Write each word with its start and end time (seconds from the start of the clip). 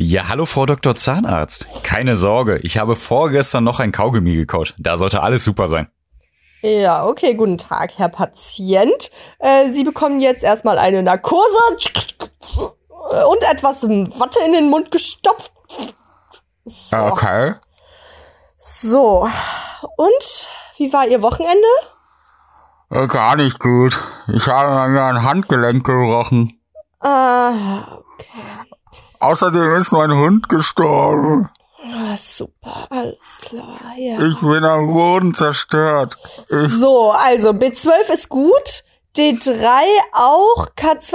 Ja, 0.00 0.28
hallo 0.28 0.46
Frau 0.46 0.64
Dr. 0.64 0.94
Zahnarzt. 0.94 1.66
Keine 1.82 2.16
Sorge, 2.16 2.58
ich 2.58 2.78
habe 2.78 2.94
vorgestern 2.94 3.64
noch 3.64 3.80
ein 3.80 3.90
Kaugummi 3.90 4.36
gekaut. 4.36 4.76
Da 4.78 4.96
sollte 4.96 5.24
alles 5.24 5.42
super 5.42 5.66
sein. 5.66 5.90
Ja, 6.62 7.04
okay, 7.04 7.34
guten 7.34 7.58
Tag, 7.58 7.98
Herr 7.98 8.08
Patient. 8.08 9.10
Äh, 9.40 9.70
Sie 9.70 9.82
bekommen 9.82 10.20
jetzt 10.20 10.44
erstmal 10.44 10.78
eine 10.78 11.02
Narkose 11.02 11.58
und 13.28 13.42
etwas 13.50 13.82
Watte 13.82 14.38
in 14.46 14.52
den 14.52 14.70
Mund 14.70 14.92
gestopft. 14.92 15.52
So. 16.64 16.96
Okay. 16.96 17.54
So, 18.56 19.28
und 19.96 20.48
wie 20.76 20.92
war 20.92 21.08
Ihr 21.08 21.22
Wochenende? 21.22 21.66
Äh, 22.90 23.08
gar 23.08 23.34
nicht 23.34 23.58
gut. 23.58 23.98
Ich 24.28 24.46
habe 24.46 24.78
an 24.78 24.96
ein 24.96 25.24
Handgelenk 25.24 25.84
gerochen. 25.84 26.60
Ah, 27.00 27.98
okay. 27.98 28.57
Außerdem 29.20 29.74
ist 29.74 29.92
mein 29.92 30.12
Hund 30.12 30.48
gestorben. 30.48 31.48
Ah, 31.90 32.16
super, 32.16 32.86
alles 32.90 33.38
klar, 33.40 33.78
ja. 33.96 34.20
Ich 34.20 34.40
bin 34.40 34.64
am 34.64 34.88
Boden 34.88 35.34
zerstört. 35.34 36.16
Ich 36.48 36.72
So, 36.72 37.12
also 37.12 37.50
B12 37.50 38.12
ist 38.12 38.28
gut, 38.28 38.84
D3 39.16 39.64
auch, 40.12 40.68
K2, 40.76 41.14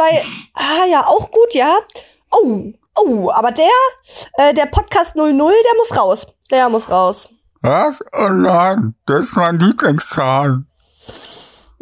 ah 0.56 0.86
ja, 0.90 1.02
auch 1.06 1.30
gut, 1.32 1.54
ja. 1.54 1.78
Oh, 2.32 2.64
oh, 2.96 3.32
aber 3.32 3.52
der, 3.52 3.70
äh, 4.38 4.54
der 4.54 4.66
Podcast 4.66 5.16
00, 5.16 5.38
der 5.38 5.78
muss 5.78 5.98
raus. 5.98 6.28
Der 6.50 6.70
muss 6.70 6.90
raus. 6.90 7.30
was? 7.62 8.04
Oh 8.12 8.30
nein, 8.30 8.96
das 9.06 9.26
ist 9.26 9.36
mein 9.38 9.60
Lieblingszahn. 9.60 10.68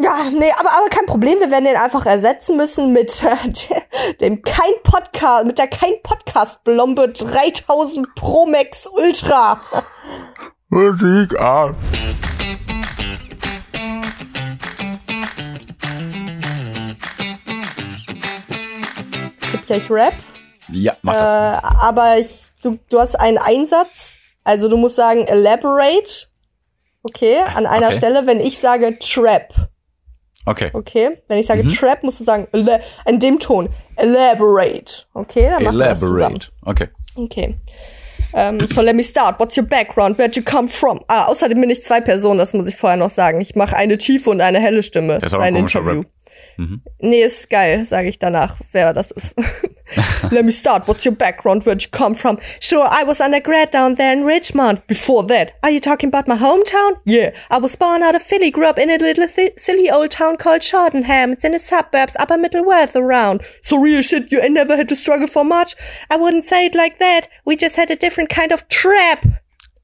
Ja, 0.02 0.16
nee, 0.32 0.52
aber, 0.58 0.70
aber 0.78 0.88
kein 0.90 1.06
Problem. 1.06 1.40
Wir 1.40 1.52
werden 1.52 1.66
den 1.66 1.76
einfach 1.76 2.06
ersetzen 2.06 2.58
müssen 2.58 2.92
mit 2.92 3.24
äh, 3.24 4.14
dem 4.22 4.42
kein 4.42 4.72
Podcast, 4.84 5.46
mit 5.46 5.58
der 5.58 5.68
kein 5.68 5.94
Podcast 6.04 6.64
Blombe 6.64 7.10
3000 7.10 8.08
Pro 8.16 8.46
Max 8.46 8.88
Ultra. 8.88 9.62
Musik. 10.70 11.36
Gibt 19.52 19.68
ja 19.70 19.76
ich 19.78 19.90
Rap, 19.90 20.14
Ja, 20.70 20.96
mach 21.02 21.14
äh, 21.14 21.18
das. 21.18 21.64
aber 21.82 22.18
ich, 22.18 22.50
du, 22.62 22.80
du 22.90 23.00
hast 23.00 23.16
einen 23.20 23.38
Einsatz. 23.38 24.18
Also 24.44 24.70
du 24.70 24.78
musst 24.78 24.96
sagen 24.96 25.26
elaborate. 25.28 26.28
Okay, 27.04 27.40
an 27.56 27.66
einer 27.66 27.88
Okay. 27.88 27.98
Stelle, 27.98 28.28
wenn 28.28 28.40
ich 28.40 28.60
sage 28.60 28.98
Trap. 29.00 29.54
Okay. 30.46 30.70
Okay, 30.74 31.18
wenn 31.28 31.38
ich 31.38 31.46
sage 31.48 31.64
Mhm. 31.64 31.70
Trap, 31.70 32.04
musst 32.04 32.20
du 32.20 32.24
sagen 32.24 32.48
in 33.06 33.20
dem 33.20 33.40
Ton 33.40 33.70
elaborate. 33.96 35.06
Okay, 35.14 35.50
dann 35.52 35.64
machen 35.64 35.78
wir 35.78 35.86
das 35.86 36.00
zusammen. 36.00 36.36
Elaborate. 36.36 36.48
Okay. 36.64 36.88
Okay. 37.16 37.56
Ähm, 38.34 38.60
so 38.74 38.82
let 38.82 38.96
me 38.96 39.04
start. 39.04 39.40
What's 39.40 39.58
your 39.58 39.66
background? 39.66 40.18
Where'd 40.18 40.36
you 40.38 40.44
come 40.44 40.68
from? 40.68 41.02
Ah, 41.08 41.26
außerdem 41.26 41.60
bin 41.60 41.70
ich 41.70 41.84
zwei 41.84 42.00
Personen, 42.00 42.40
das 42.40 42.54
muss 42.54 42.68
ich 42.68 42.76
vorher 42.76 42.98
noch 42.98 43.10
sagen. 43.10 43.42
Ich 43.42 43.56
mache 43.56 43.76
eine 43.76 43.98
tiefe 43.98 44.30
und 44.30 44.40
eine 44.42 44.60
helle 44.60 44.84
Stimme. 44.84 45.20
Das 45.20 45.32
ist 45.32 45.34
aber 45.34 45.44
ein 45.44 45.56
ein 45.56 45.62
Interview. 45.62 46.00
Rap. 46.00 46.06
Mhm. 46.58 46.82
Nee, 47.00 47.24
ist 47.24 47.50
geil, 47.50 47.86
sage 47.86 48.08
ich 48.08 48.20
danach, 48.20 48.56
wer 48.72 48.94
das 48.94 49.12
ist. 49.12 49.36
let 50.32 50.46
me 50.46 50.52
start. 50.52 50.88
What's 50.88 51.06
your 51.06 51.16
background? 51.16 51.64
Where'd 51.64 51.84
you 51.84 51.90
come 51.90 52.14
from? 52.14 52.40
Sure, 52.60 52.88
I 52.88 53.04
was 53.04 53.22
undergrad 53.22 53.72
down 53.72 53.96
there 53.96 54.14
in 54.14 54.24
Richmond. 54.24 54.84
Before 54.88 55.24
that, 55.24 55.58
are 55.64 55.70
you 55.70 55.80
talking 55.80 56.08
about 56.08 56.28
my 56.28 56.38
hometown? 56.38 57.00
Yeah, 57.06 57.36
I 57.50 57.58
was 57.58 57.76
born 57.76 58.04
out 58.04 58.16
of 58.16 58.22
Philly, 58.22 58.52
grew 58.52 58.68
up 58.68 58.80
in 58.80 58.90
a 58.90 58.98
little 58.98 59.28
thi- 59.28 59.54
silly 59.58 59.90
old 59.90 60.12
town 60.12 60.38
called 60.38 60.62
Shortenham. 60.62 61.34
It's 61.34 61.46
in 61.46 61.52
the 61.52 61.60
suburbs, 61.60 62.16
upper 62.20 62.38
middle 62.38 62.66
worth 62.66 62.96
around. 62.96 63.42
So 63.62 63.78
real 63.78 64.02
shit, 64.02 64.32
you 64.32 64.48
never 64.50 64.76
had 64.76 64.90
to 64.90 64.96
struggle 64.96 65.28
for 65.28 65.44
much? 65.44 65.76
I 66.10 66.18
wouldn't 66.18 66.46
say 66.46 66.66
it 66.66 66.76
like 66.76 67.00
that. 67.00 67.28
We 67.46 67.56
just 67.56 67.76
had 67.76 67.92
a 67.92 67.96
different 67.96 68.30
kind 68.30 68.52
of 68.52 68.68
trap. 68.70 69.26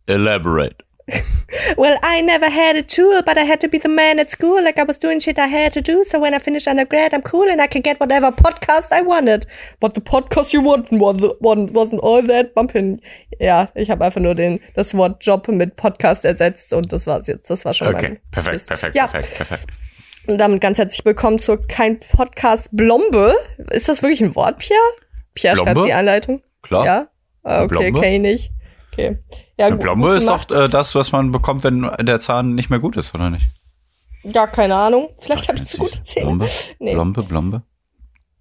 Elaborate. 0.08 0.84
Well, 1.78 1.98
I 2.04 2.22
never 2.22 2.50
had 2.50 2.76
a 2.76 2.84
tool, 2.84 3.22
but 3.26 3.38
I 3.38 3.42
had 3.44 3.62
to 3.62 3.68
be 3.70 3.78
the 3.78 3.88
man 3.90 4.20
at 4.20 4.30
school. 4.30 4.62
Like 4.64 4.78
I 4.80 4.84
was 4.84 5.00
doing 5.00 5.20
shit 5.22 5.38
I 5.40 5.48
had 5.48 5.74
to 5.74 5.82
do. 5.82 6.04
So 6.04 6.20
when 6.20 6.34
I 6.34 6.40
finished 6.40 6.68
undergrad, 6.68 7.14
I'm 7.14 7.22
cool 7.22 7.48
and 7.50 7.62
I 7.62 7.68
can 7.68 7.82
get 7.82 8.00
whatever 8.00 8.32
podcast 8.32 8.92
I 8.92 9.02
wanted. 9.02 9.46
But 9.80 9.94
the 9.94 10.02
podcast 10.02 10.54
you 10.54 10.62
wanted 10.62 11.00
wasn't, 11.00 12.02
all 12.02 12.22
that 12.28 12.54
bumping. 12.54 13.00
Ja, 13.40 13.70
ich 13.76 13.90
habe 13.90 14.04
einfach 14.06 14.20
nur 14.22 14.36
den, 14.36 14.60
das 14.76 14.94
Wort 14.96 15.24
Job 15.26 15.48
mit 15.48 15.76
Podcast 15.78 16.26
ersetzt 16.26 16.74
und 16.74 16.92
das 16.92 17.08
war's 17.08 17.28
jetzt. 17.28 17.50
Das 17.50 17.64
war 17.64 17.74
schon 17.74 17.88
Okay. 17.96 18.10
mein 18.10 18.20
Perfekt, 18.32 18.68
perfekt, 18.68 18.96
ja. 18.96 19.08
perfekt, 19.08 19.36
perfekt. 19.38 19.66
Und 20.28 20.38
damit 20.40 20.60
ganz 20.62 20.78
herzlich 20.78 21.06
willkommen 21.06 21.40
zur 21.40 21.66
Kein 21.68 22.00
Podcast 22.00 22.70
Blombe. 22.74 23.34
Ist 23.72 23.88
das 23.88 24.02
wirklich 24.04 24.22
ein 24.22 24.36
Wort, 24.36 24.58
Pierre? 24.60 24.80
Pierre 25.36 25.56
schreibt 25.56 25.74
Blombe? 25.74 25.88
die 25.88 25.94
Anleitung. 25.94 26.42
Klar. 26.64 26.86
Ja? 26.86 27.08
Ah, 27.44 27.64
Okay, 27.64 27.68
Blombe? 27.92 28.02
kenn 28.02 28.14
ich 28.14 28.20
nicht. 28.22 28.52
Okay. 28.92 29.18
Ja, 29.58 29.68
Eine 29.68 29.78
Blombe 29.78 30.16
ist 30.16 30.28
doch 30.28 30.50
äh, 30.52 30.68
das, 30.70 30.94
was 30.94 31.12
man 31.12 31.32
bekommt, 31.32 31.64
wenn 31.64 31.90
der 32.00 32.20
Zahn 32.20 32.54
nicht 32.54 32.70
mehr 32.70 32.80
gut 32.80 32.96
ist, 32.96 33.16
oder 33.16 33.30
nicht? 33.32 33.48
Ja, 34.24 34.46
keine 34.46 34.76
Ahnung. 34.76 35.10
Vielleicht 35.18 35.48
habe 35.48 35.58
ich 35.58 35.66
zu 35.66 35.78
gute 35.80 36.04
Zähne. 36.04 36.28
Blombe? 36.28 36.48
Nee. 36.80 36.94
Blombe, 36.94 37.24
Blombe. 37.24 37.62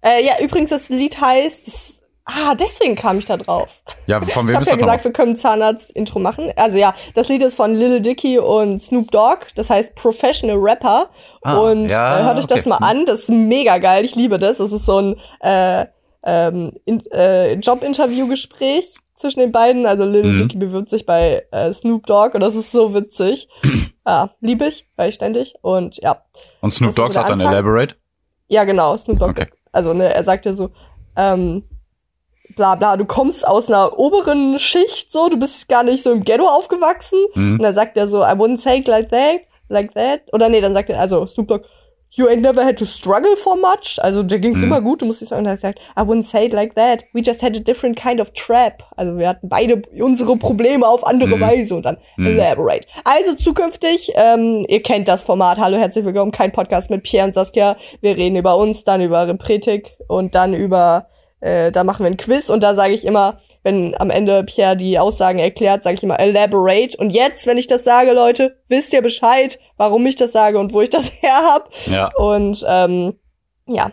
Äh, 0.01 0.23
ja, 0.25 0.33
übrigens, 0.41 0.69
das 0.69 0.89
Lied 0.89 1.19
heißt. 1.19 1.67
Das, 1.67 2.01
ah, 2.25 2.53
deswegen 2.55 2.95
kam 2.95 3.17
ich 3.17 3.25
da 3.25 3.37
drauf. 3.37 3.81
Ja, 4.05 4.21
von 4.21 4.45
Ich 4.45 4.49
wem 4.49 4.55
habe 4.55 4.63
ist 4.63 4.69
ja 4.69 4.75
das 4.75 4.81
gesagt, 4.83 5.03
wir 5.05 5.11
können 5.11 5.35
Zahnarzt-Intro 5.35 6.19
machen. 6.19 6.51
Also 6.55 6.77
ja, 6.77 6.93
das 7.15 7.29
Lied 7.29 7.41
ist 7.41 7.55
von 7.55 7.73
Lil 7.73 8.01
Dicky 8.01 8.37
und 8.37 8.81
Snoop 8.81 9.09
Dogg. 9.11 9.47
Das 9.55 9.69
heißt 9.69 9.95
Professional 9.95 10.57
Rapper. 10.59 11.09
Ah, 11.41 11.57
und 11.57 11.89
ja, 11.89 12.19
äh, 12.19 12.23
hört 12.23 12.37
euch 12.37 12.47
das 12.47 12.59
okay. 12.59 12.69
mal 12.69 12.77
an. 12.77 13.05
Das 13.05 13.21
ist 13.21 13.29
mega 13.29 13.79
geil. 13.79 14.05
Ich 14.05 14.15
liebe 14.15 14.37
das. 14.37 14.57
Das 14.57 14.71
ist 14.71 14.85
so 14.85 14.99
ein 14.99 15.15
äh, 15.39 15.87
ähm, 16.23 16.73
in, 16.85 17.03
äh, 17.11 17.53
Jobinterview-Gespräch 17.53 18.97
zwischen 19.17 19.39
den 19.41 19.51
beiden. 19.51 19.85
Also 19.85 20.05
Lil 20.05 20.23
Mhm. 20.23 20.37
Dicky 20.37 20.57
bewirbt 20.57 20.89
sich 20.89 21.05
bei 21.05 21.45
äh, 21.51 21.73
Snoop 21.73 22.05
Dogg 22.05 22.33
und 22.35 22.41
das 22.41 22.55
ist 22.55 22.71
so 22.71 22.93
witzig. 22.93 23.49
ja, 24.07 24.29
liebe 24.39 24.65
ich, 24.65 24.87
weil 24.95 25.09
ich 25.09 25.15
ständig. 25.15 25.55
Und 25.61 25.97
ja, 26.01 26.21
Und 26.61 26.73
Snoop 26.73 26.95
Dogg 26.95 27.13
sagt 27.13 27.29
dann? 27.29 27.41
Elaborate? 27.41 27.95
ja, 28.47 28.63
genau, 28.63 28.95
Snoop 28.95 29.19
Dogg. 29.19 29.31
Okay. 29.31 29.47
Also, 29.73 29.93
ne, 29.93 30.13
er 30.13 30.23
sagt 30.23 30.45
ja 30.45 30.53
so, 30.53 30.69
ähm, 31.17 31.63
bla 32.55 32.75
bla, 32.75 32.95
du 32.97 33.05
kommst 33.05 33.45
aus 33.47 33.69
einer 33.69 33.99
oberen 33.99 34.57
Schicht, 34.57 35.11
so, 35.11 35.27
du 35.29 35.37
bist 35.37 35.67
gar 35.67 35.83
nicht 35.83 36.01
so 36.03 36.11
im 36.11 36.23
Ghetto 36.23 36.47
aufgewachsen. 36.47 37.19
Mhm. 37.35 37.53
Und 37.53 37.63
dann 37.63 37.75
sagt 37.75 37.97
er 37.97 38.07
so, 38.07 38.21
I 38.23 38.31
wouldn't 38.31 38.59
say 38.59 38.77
it 38.79 38.87
like 38.87 39.09
that, 39.09 39.41
like 39.67 39.93
that. 39.93 40.21
Oder 40.31 40.49
nee, 40.49 40.61
dann 40.61 40.73
sagt 40.73 40.89
er, 40.89 40.99
also 40.99 41.25
Snoop 41.25 41.47
Dogg, 41.49 41.65
you 42.11 42.27
ain't 42.27 42.41
never 42.41 42.63
had 42.63 42.77
to 42.77 42.85
struggle 42.85 43.35
for 43.35 43.55
much. 43.57 43.99
Also, 44.01 44.23
dir 44.23 44.39
ging's 44.39 44.57
Mhm. 44.57 44.63
immer 44.65 44.81
gut, 44.81 45.01
du 45.01 45.05
musst 45.05 45.21
nicht 45.21 45.29
sagen. 45.29 45.45
Er 45.45 45.57
sagt, 45.57 45.79
I 45.97 46.01
wouldn't 46.01 46.23
say 46.23 46.45
it 46.45 46.53
like 46.53 46.75
that. 46.75 47.03
We 47.13 47.21
just 47.21 47.43
had 47.43 47.55
a 47.55 47.59
different 47.59 47.97
kind 47.99 48.19
of 48.21 48.31
trap. 48.31 48.83
Also, 48.95 49.17
wir 49.17 49.27
hatten 49.29 49.49
beide 49.49 49.81
unsere 50.01 50.37
Probleme 50.37 50.87
auf 50.87 51.05
andere 51.05 51.35
Mhm. 51.37 51.41
Weise 51.41 51.75
und 51.75 51.85
dann 51.85 51.97
Mhm. 52.17 52.27
elaborate. 52.27 52.87
Also, 53.03 53.35
zukünftig, 53.35 54.11
ähm, 54.15 54.65
ihr 54.67 54.81
kennt 54.81 55.07
das 55.07 55.23
Format. 55.23 55.57
Hallo, 55.59 55.77
herzlich 55.77 56.05
willkommen. 56.05 56.31
Kein 56.31 56.51
Podcast 56.51 56.89
mit 56.89 57.03
Pierre 57.03 57.25
und 57.27 57.33
Saskia. 57.33 57.75
Wir 58.01 58.17
reden 58.17 58.35
über 58.35 58.57
uns, 58.57 58.83
dann 58.83 59.01
über 59.01 59.27
Repretik 59.27 59.97
und 60.07 60.33
dann 60.35 60.53
über, 60.53 61.07
äh, 61.39 61.71
da 61.71 61.83
machen 61.83 62.03
wir 62.03 62.07
ein 62.07 62.17
Quiz 62.17 62.49
und 62.49 62.63
da 62.63 62.73
sage 62.73 62.93
ich 62.93 63.05
immer, 63.05 63.37
wenn 63.63 63.95
am 63.99 64.09
Ende 64.09 64.43
Pierre 64.43 64.75
die 64.75 64.97
Aussagen 64.97 65.39
erklärt, 65.39 65.83
sage 65.83 65.95
ich 65.95 66.03
immer 66.03 66.19
elaborate. 66.19 66.97
Und 66.97 67.11
jetzt, 67.11 67.45
wenn 67.45 67.57
ich 67.57 67.67
das 67.67 67.83
sage, 67.83 68.13
Leute, 68.13 68.57
wisst 68.67 68.93
ihr 68.93 69.01
Bescheid, 69.01 69.59
warum 69.77 70.05
ich 70.05 70.15
das 70.15 70.31
sage 70.31 70.57
und 70.57 70.73
wo 70.73 70.81
ich 70.81 70.89
das 70.89 71.11
her 71.21 71.39
hab. 71.43 71.69
Ja. 71.85 72.09
Und 72.15 72.65
ähm, 72.67 73.19
ja, 73.67 73.91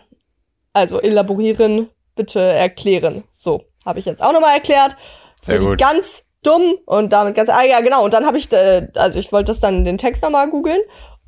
also 0.73 0.99
elaborieren, 0.99 1.89
bitte 2.15 2.41
erklären. 2.41 3.23
So, 3.35 3.63
habe 3.85 3.99
ich 3.99 4.05
jetzt 4.05 4.23
auch 4.23 4.33
nochmal 4.33 4.55
erklärt. 4.55 4.95
Sehr 5.41 5.59
gut. 5.59 5.79
Ganz 5.79 6.23
dumm 6.41 6.75
und 6.85 7.13
damit 7.13 7.35
ganz, 7.35 7.49
ah 7.49 7.63
ja, 7.63 7.81
genau. 7.81 8.03
Und 8.03 8.13
dann 8.13 8.25
habe 8.25 8.37
ich, 8.37 8.51
äh, 8.51 8.87
also 8.95 9.19
ich 9.19 9.31
wollte 9.31 9.51
das 9.51 9.59
dann 9.59 9.85
den 9.85 9.97
Text 9.97 10.23
nochmal 10.23 10.49
googeln 10.49 10.81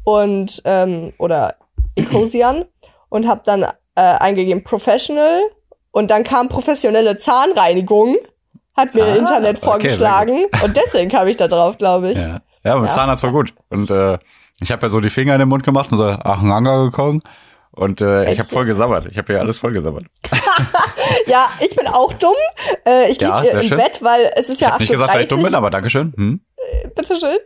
und, 0.03 0.61
ähm, 0.66 1.13
oder 1.19 1.55
Ecosian 1.95 2.66
und 3.09 3.28
habe 3.28 3.41
dann 3.45 3.63
äh, 3.63 3.72
eingegeben 3.95 4.63
Professional 4.63 5.41
und 5.97 6.09
dann 6.12 6.24
kam 6.24 6.47
professionelle 6.50 7.18
Zahnreinigung, 7.18 8.17
hat 8.76 8.94
mir 8.94 9.03
Ah, 9.05 9.16
Internet 9.16 9.58
okay, 9.58 9.66
vorgeschlagen 9.66 10.46
und 10.64 10.78
deswegen 10.78 11.09
kam 11.09 11.28
ich 11.28 11.38
da 11.38 11.47
drauf, 11.47 11.78
glaube 11.78 12.11
ich. 12.11 12.17
Ja, 12.20 12.41
ja 12.64 12.76
mit 12.78 12.90
Ja. 12.90 12.96
Zahnarzt 12.96 13.23
war 13.23 13.32
gut. 13.32 13.53
Und 13.70 13.90
äh, 13.91 14.17
ich 14.61 14.72
habe 14.72 14.84
ja 14.84 14.90
so 14.90 14.99
die 14.99 15.09
Finger 15.09 15.34
in 15.34 15.40
den 15.40 15.49
Mund 15.49 15.64
gemacht 15.64 15.91
und 15.91 15.97
so 15.97 16.03
Achenanga 16.05 16.84
gekommen. 16.85 17.22
Und 17.72 18.02
äh, 18.02 18.32
ich 18.32 18.40
habe 18.40 18.49
voll 18.49 18.66
gesabbert. 18.66 19.05
Ich 19.05 19.17
habe 19.20 19.32
hier 19.34 19.40
alles 19.40 19.58
voll 19.58 19.72
gesabbert. 19.73 20.05
Ja, 21.26 21.46
ich 21.59 21.76
bin 21.76 21.88
auch 21.88 22.11
dumm. 22.14 22.34
Äh, 22.85 23.11
ich 23.11 23.22
Ja, 23.22 23.38
liege 23.40 23.52
sehr 23.52 23.61
im 23.61 23.67
schön. 23.67 23.78
Bett, 23.78 24.00
weil 24.03 24.32
es 24.35 24.50
ist 24.50 24.55
Ich 24.55 24.61
ja 24.61 24.72
habe 24.73 24.84
nicht 24.84 24.91
8.30 24.91 24.93
gesagt, 24.93 25.16
dass 25.16 25.22
ich 25.23 25.29
dumm 25.29 25.43
bin, 25.43 25.55
aber 25.55 25.70
Dankeschön. 25.70 26.14
Hm? 26.17 26.41
Bitteschön. 26.96 27.38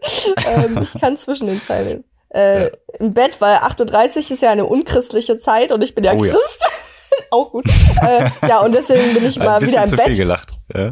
ähm, 0.47 0.79
ich 0.81 0.99
kann 0.99 1.15
zwischen 1.17 1.47
den 1.47 1.61
Zeilen. 1.61 2.03
Äh, 2.29 2.69
Im 2.99 3.13
Bett, 3.13 3.35
weil 3.39 3.57
8.30 3.57 4.15
Uhr 4.17 4.31
ist 4.31 4.41
ja 4.41 4.49
eine 4.51 4.65
unchristliche 4.65 5.37
Zeit 5.39 5.71
und 5.71 5.83
ich 5.83 5.93
bin 5.93 6.03
ja 6.03 6.13
Oh 6.13 6.23
ja. 6.23 6.31
Christ. 6.31 6.63
auch 7.31 7.51
gut. 7.51 7.65
äh, 8.01 8.29
ja, 8.47 8.59
und 8.59 8.75
deswegen 8.75 9.13
bin 9.13 9.25
ich 9.25 9.37
mal 9.37 9.61
wieder 9.61 9.83
im 9.83 9.89
zu 9.89 9.97
viel 9.97 10.05
Bett. 10.05 10.17
gelacht. 10.17 10.49
Ja. 10.73 10.91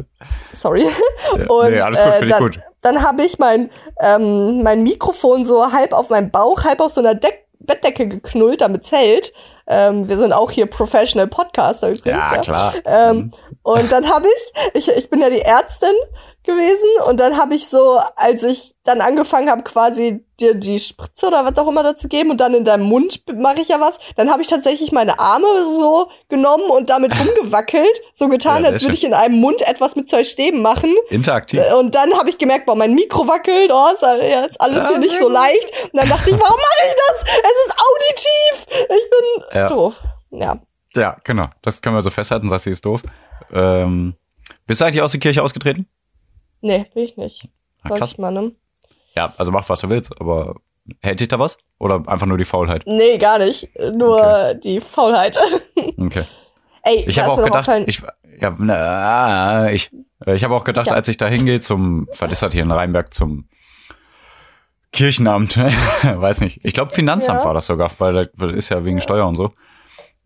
Sorry. 0.52 0.82
Ja. 0.82 1.46
Und 1.48 1.70
nee, 1.70 1.80
alles 1.80 2.00
gut, 2.00 2.22
äh, 2.22 2.26
dann, 2.26 2.42
gut. 2.42 2.60
dann 2.82 3.02
habe 3.02 3.22
ich 3.22 3.38
mein, 3.38 3.70
ähm, 4.00 4.62
mein 4.62 4.82
Mikrofon 4.82 5.44
so 5.44 5.72
halb 5.72 5.92
auf 5.92 6.10
meinem 6.10 6.30
Bauch, 6.30 6.64
halb 6.64 6.80
auf 6.80 6.92
so 6.92 7.00
einer 7.00 7.14
Deck 7.14 7.46
Bettdecke 7.60 8.08
geknullt, 8.08 8.62
damit 8.62 8.90
hält. 8.90 9.32
Ähm, 9.66 10.08
wir 10.08 10.18
sind 10.18 10.32
auch 10.32 10.50
hier 10.50 10.66
Professional 10.66 11.28
Podcaster 11.28 11.90
übrigens. 11.90 12.04
Ja, 12.06 12.38
klar. 12.38 12.74
Ähm, 12.84 13.30
und 13.62 13.92
dann 13.92 14.08
habe 14.08 14.26
ich, 14.26 14.72
ich, 14.74 14.96
ich 14.96 15.10
bin 15.10 15.20
ja 15.20 15.30
die 15.30 15.42
Ärztin 15.42 15.94
gewesen 16.44 16.88
und 17.06 17.20
dann 17.20 17.36
habe 17.36 17.54
ich 17.54 17.68
so, 17.68 17.98
als 18.16 18.42
ich 18.44 18.74
dann 18.84 19.00
angefangen 19.00 19.50
habe, 19.50 19.62
quasi 19.62 20.24
dir 20.40 20.54
die 20.54 20.78
Spritze 20.78 21.26
oder 21.26 21.44
was 21.44 21.58
auch 21.58 21.68
immer 21.68 21.82
dazu 21.82 22.08
geben 22.08 22.30
und 22.30 22.38
dann 22.40 22.54
in 22.54 22.64
deinem 22.64 22.84
Mund 22.84 23.22
mache 23.36 23.60
ich 23.60 23.68
ja 23.68 23.78
was, 23.78 23.98
dann 24.16 24.30
habe 24.30 24.40
ich 24.40 24.48
tatsächlich 24.48 24.90
meine 24.90 25.18
Arme 25.18 25.46
so 25.78 26.08
genommen 26.28 26.64
und 26.70 26.88
damit 26.88 27.12
rumgewackelt, 27.20 28.00
so 28.14 28.28
getan, 28.28 28.62
Ja, 28.64 28.70
als 28.70 28.82
würde 28.82 28.94
ich 28.94 29.04
in 29.04 29.12
einem 29.12 29.36
Mund 29.38 29.60
etwas 29.68 29.96
mit 29.96 30.08
zwei 30.08 30.24
Stäben 30.24 30.62
machen. 30.62 30.94
Interaktiv. 31.10 31.60
Und 31.78 31.94
dann 31.94 32.12
habe 32.18 32.30
ich 32.30 32.38
gemerkt, 32.38 32.64
boah, 32.66 32.74
mein 32.74 32.94
Mikro 32.94 33.28
wackelt, 33.28 33.70
oh, 33.72 33.86
ist 33.92 34.02
ja 34.02 34.46
alles 34.58 34.84
hier 34.86 34.92
Ja, 34.94 34.98
nicht 34.98 35.12
sehr 35.12 35.20
so 35.22 35.28
leicht. 35.28 35.70
Und 35.92 35.98
dann 36.00 36.08
dachte 36.08 36.30
ich, 36.30 36.36
warum 36.40 36.56
mache 36.56 36.88
ich 36.88 36.96
das? 37.08 37.22
Es 37.22 37.66
ist 37.66 37.76
auditiv. 37.76 38.86
Ich 38.96 39.10
bin 39.10 39.58
Ja. 39.60 39.68
doof. 39.68 40.00
Ja. 40.30 40.56
Ja, 40.94 41.16
genau. 41.22 41.44
Das 41.62 41.82
können 41.82 41.96
wir 41.96 42.02
so 42.02 42.10
festhalten. 42.10 42.48
Sassi 42.48 42.70
ist 42.70 42.84
doof. 42.84 43.02
Ähm, 43.52 44.14
bist 44.66 44.80
du 44.80 44.84
eigentlich 44.86 45.02
aus 45.02 45.12
der 45.12 45.20
Kirche 45.20 45.42
ausgetreten? 45.42 45.86
Nee, 46.60 46.86
will 46.94 47.04
ich 47.04 47.16
nicht. 47.16 47.48
Wollte 47.84 47.98
krass. 48.00 48.12
ich 48.12 48.18
mal, 48.18 48.30
ne? 48.30 48.52
Ja, 49.16 49.32
also 49.38 49.50
mach, 49.52 49.68
was 49.68 49.80
du 49.80 49.88
willst, 49.88 50.18
aber 50.20 50.56
hält 51.00 51.20
dich 51.20 51.28
da 51.28 51.38
was? 51.38 51.58
Oder 51.78 52.02
einfach 52.06 52.26
nur 52.26 52.38
die 52.38 52.44
Faulheit? 52.44 52.82
Nee, 52.86 53.18
gar 53.18 53.38
nicht. 53.38 53.68
Nur 53.94 54.16
Okay. 54.20 54.60
die 54.62 54.80
Faulheit. 54.80 55.38
Okay. 55.96 56.24
Ey, 56.82 57.04
Ich 57.06 57.18
habe 57.20 57.32
auch 57.32 57.42
gedacht, 57.44 57.68
ich, 57.86 58.02
ja, 58.40 58.54
na, 58.58 59.70
ich, 59.70 59.90
ich 60.26 60.44
habe 60.44 60.54
auch 60.54 60.64
gedacht, 60.64 60.86
Ja. 60.86 60.94
als 60.94 61.08
ich 61.08 61.16
da 61.18 61.26
hingehe 61.26 61.60
zum, 61.60 62.08
was 62.18 62.32
ist 62.32 62.42
das 62.42 62.52
hier 62.52 62.62
in 62.62 62.70
Rheinberg, 62.72 63.12
zum 63.12 63.48
Kirchenamt, 64.92 65.56
weiß 66.02 66.40
nicht. 66.40 66.60
Ich 66.64 66.74
glaube, 66.74 66.92
Finanzamt 66.92 67.40
Ja. 67.40 67.46
war 67.46 67.54
das 67.54 67.66
sogar, 67.66 67.90
weil 67.98 68.26
das 68.34 68.50
ist 68.52 68.68
ja 68.70 68.84
wegen 68.84 69.00
Steuer 69.00 69.26
und 69.26 69.36
so. 69.36 69.52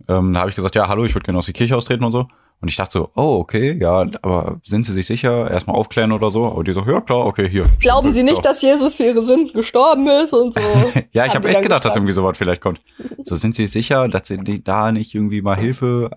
Ähm, 0.08 0.32
da 0.32 0.40
habe 0.40 0.50
ich 0.50 0.56
gesagt, 0.56 0.74
ja, 0.74 0.88
hallo, 0.88 1.04
ich 1.04 1.14
würde 1.14 1.24
gerne 1.24 1.38
aus 1.38 1.46
der 1.46 1.54
Kirche 1.54 1.76
austreten 1.76 2.04
und 2.04 2.12
so. 2.12 2.28
Und 2.64 2.68
ich 2.68 2.76
dachte 2.76 2.92
so, 2.92 3.10
oh, 3.14 3.40
okay, 3.40 3.76
ja, 3.78 4.06
aber 4.22 4.58
sind 4.64 4.86
Sie 4.86 4.92
sich 4.92 5.06
sicher? 5.06 5.50
Erstmal 5.50 5.76
aufklären 5.76 6.12
oder 6.12 6.30
so. 6.30 6.46
Aber 6.46 6.64
die 6.64 6.72
so, 6.72 6.80
ja, 6.80 7.02
klar, 7.02 7.26
okay, 7.26 7.46
hier. 7.46 7.64
Glauben 7.78 8.14
Sie 8.14 8.22
nicht, 8.22 8.42
dass 8.42 8.62
Jesus 8.62 8.94
für 8.94 9.02
Ihre 9.02 9.22
Sünden 9.22 9.52
gestorben 9.52 10.08
ist 10.08 10.32
und 10.32 10.54
so? 10.54 10.60
Ja, 11.12 11.26
ich 11.26 11.34
habe 11.34 11.46
echt 11.46 11.60
gedacht, 11.60 11.84
dass 11.84 11.90
gefragt. 11.92 11.96
irgendwie 11.96 12.14
sowas 12.14 12.38
vielleicht 12.38 12.62
kommt. 12.62 12.80
So, 13.22 13.34
sind 13.34 13.54
Sie 13.54 13.66
sicher, 13.66 14.08
dass 14.08 14.28
Sie 14.28 14.38
die 14.38 14.64
da 14.64 14.92
nicht 14.92 15.14
irgendwie 15.14 15.42
mal 15.42 15.58
Hilfe 15.60 16.08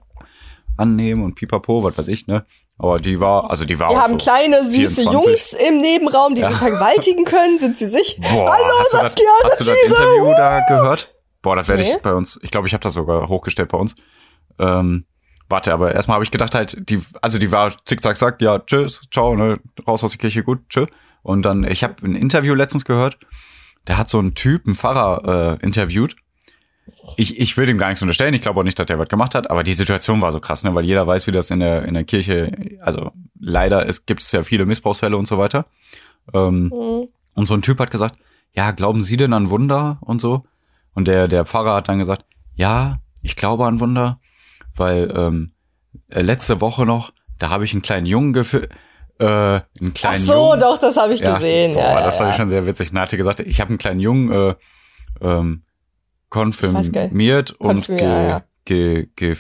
annehmen 0.77 1.25
und 1.25 1.35
pipapo, 1.35 1.83
was 1.83 1.97
weiß 1.97 2.07
ich, 2.07 2.27
ne? 2.27 2.45
Aber 2.77 2.95
die 2.95 3.19
war, 3.19 3.49
also 3.49 3.65
die 3.65 3.77
war 3.77 3.89
Wir 3.89 4.01
haben 4.01 4.17
so 4.17 4.23
kleine, 4.25 4.63
süße 4.63 5.01
24. 5.01 5.05
Jungs 5.11 5.53
im 5.67 5.81
Nebenraum, 5.81 6.33
die 6.33 6.43
sie 6.45 6.53
vergewaltigen 6.53 7.25
können. 7.25 7.59
Sind 7.59 7.75
Sie 7.75 7.89
sicher? 7.89 8.21
Boah, 8.21 8.53
Hallo, 8.53 8.73
Saskia, 8.91 9.25
hast 9.43 9.59
du 9.59 9.65
das 9.65 9.67
Satire. 9.67 9.85
Interview 9.87 10.31
da 10.37 10.59
gehört? 10.69 11.13
Boah, 11.41 11.57
das 11.57 11.67
werde 11.67 11.83
Nee. 11.83 11.95
ich 11.97 12.01
bei 12.01 12.13
uns, 12.13 12.39
ich 12.41 12.51
glaube, 12.51 12.67
ich 12.67 12.73
habe 12.73 12.83
das 12.83 12.93
sogar 12.93 13.27
hochgestellt 13.27 13.67
bei 13.67 13.77
uns. 13.77 13.95
Ähm, 14.59 15.03
warte, 15.49 15.73
aber 15.73 15.93
erstmal 15.93 16.15
habe 16.15 16.23
ich 16.23 16.31
gedacht 16.31 16.55
halt, 16.55 16.89
die, 16.89 17.01
also 17.21 17.37
die 17.39 17.51
war 17.51 17.71
zick, 17.85 18.01
zack, 18.01 18.17
zack, 18.17 18.41
ja, 18.41 18.59
tschüss, 18.59 19.01
ciao, 19.11 19.35
ne, 19.35 19.59
raus 19.87 20.03
aus 20.03 20.11
der 20.11 20.19
Kirche, 20.19 20.43
gut, 20.43 20.59
tschö. 20.69 20.85
Und 21.23 21.43
dann, 21.43 21.63
ich 21.63 21.83
habe 21.83 21.95
ein 22.05 22.15
Interview 22.15 22.53
letztens 22.53 22.85
gehört, 22.85 23.17
der 23.87 23.97
hat 23.97 24.09
so 24.09 24.19
einen 24.19 24.33
Typ, 24.35 24.65
einen 24.65 24.75
Pfarrer, 24.75 25.57
äh, 25.59 25.63
interviewt. 25.65 26.15
Ich, 27.17 27.39
ich 27.39 27.55
will 27.57 27.65
dem 27.65 27.77
gar 27.77 27.87
nichts 27.89 28.01
unterstellen, 28.01 28.33
ich 28.33 28.41
glaube 28.41 28.59
auch 28.59 28.63
nicht, 28.63 28.77
dass 28.79 28.85
der 28.85 28.99
was 28.99 29.09
gemacht 29.09 29.35
hat, 29.35 29.49
aber 29.49 29.63
die 29.63 29.73
Situation 29.73 30.21
war 30.21 30.31
so 30.31 30.39
krass, 30.39 30.63
ne, 30.63 30.73
weil 30.75 30.85
jeder 30.85 31.05
weiß, 31.07 31.27
wie 31.27 31.31
das 31.31 31.51
in 31.51 31.59
der, 31.59 31.83
in 31.85 31.93
der 31.93 32.03
Kirche, 32.03 32.51
also 32.81 33.11
leider 33.39 33.87
es 33.87 34.05
gibt 34.05 34.21
es 34.21 34.31
ja 34.31 34.43
viele 34.43 34.65
Missbrauchsfälle 34.65 35.17
und 35.17 35.27
so 35.27 35.37
weiter. 35.37 35.65
Ähm, 36.33 36.65
Mhm. 36.73 37.07
und 37.35 37.45
so 37.47 37.53
ein 37.53 37.61
Typ 37.61 37.79
hat 37.79 37.91
gesagt, 37.91 38.15
ja, 38.53 38.71
glauben 38.71 39.01
Sie 39.01 39.17
denn 39.17 39.33
an 39.33 39.49
Wunder 39.49 39.97
und 40.01 40.19
so? 40.19 40.43
Und 40.93 41.07
der, 41.07 41.27
der 41.27 41.45
Pfarrer 41.45 41.75
hat 41.75 41.87
dann 41.89 41.99
gesagt, 41.99 42.25
ja, 42.55 42.97
ich 43.21 43.35
glaube 43.35 43.65
an 43.65 43.79
Wunder, 43.79 44.19
weil 44.77 45.13
ähm, 45.15 45.53
äh, 46.09 46.21
letzte 46.21 46.61
Woche 46.61 46.85
noch, 46.85 47.11
da 47.39 47.49
habe 47.49 47.65
ich 47.65 47.73
einen 47.73 47.81
kleinen 47.81 48.05
Jungen 48.05 48.33
geführt, 48.33 48.69
äh, 49.19 49.25
einen 49.25 49.63
Ach 49.81 49.93
kleinen 49.93 50.23
so, 50.23 50.33
Jungen. 50.33 50.59
doch, 50.59 50.77
das 50.77 50.97
habe 50.97 51.13
ich 51.13 51.21
ja, 51.21 51.35
gesehen. 51.35 51.73
Boah, 51.73 51.81
ja, 51.81 51.99
ja, 51.99 52.03
das 52.03 52.19
war 52.19 52.27
ja. 52.27 52.33
schon 52.33 52.49
sehr 52.49 52.65
witzig. 52.65 52.91
Hatte 52.93 53.17
gesagt, 53.17 53.39
ich 53.39 53.59
habe 53.59 53.69
einen 53.69 53.77
kleinen 53.77 53.99
Jungen 53.99 54.31
äh, 54.31 54.55
ähm, 55.21 55.63
konfirmiert 56.29 57.51
und 57.53 57.87
ge, 57.87 58.01
ja, 58.01 58.21
ja. 58.23 58.43
ge, 58.65 59.07
ge, 59.15 59.35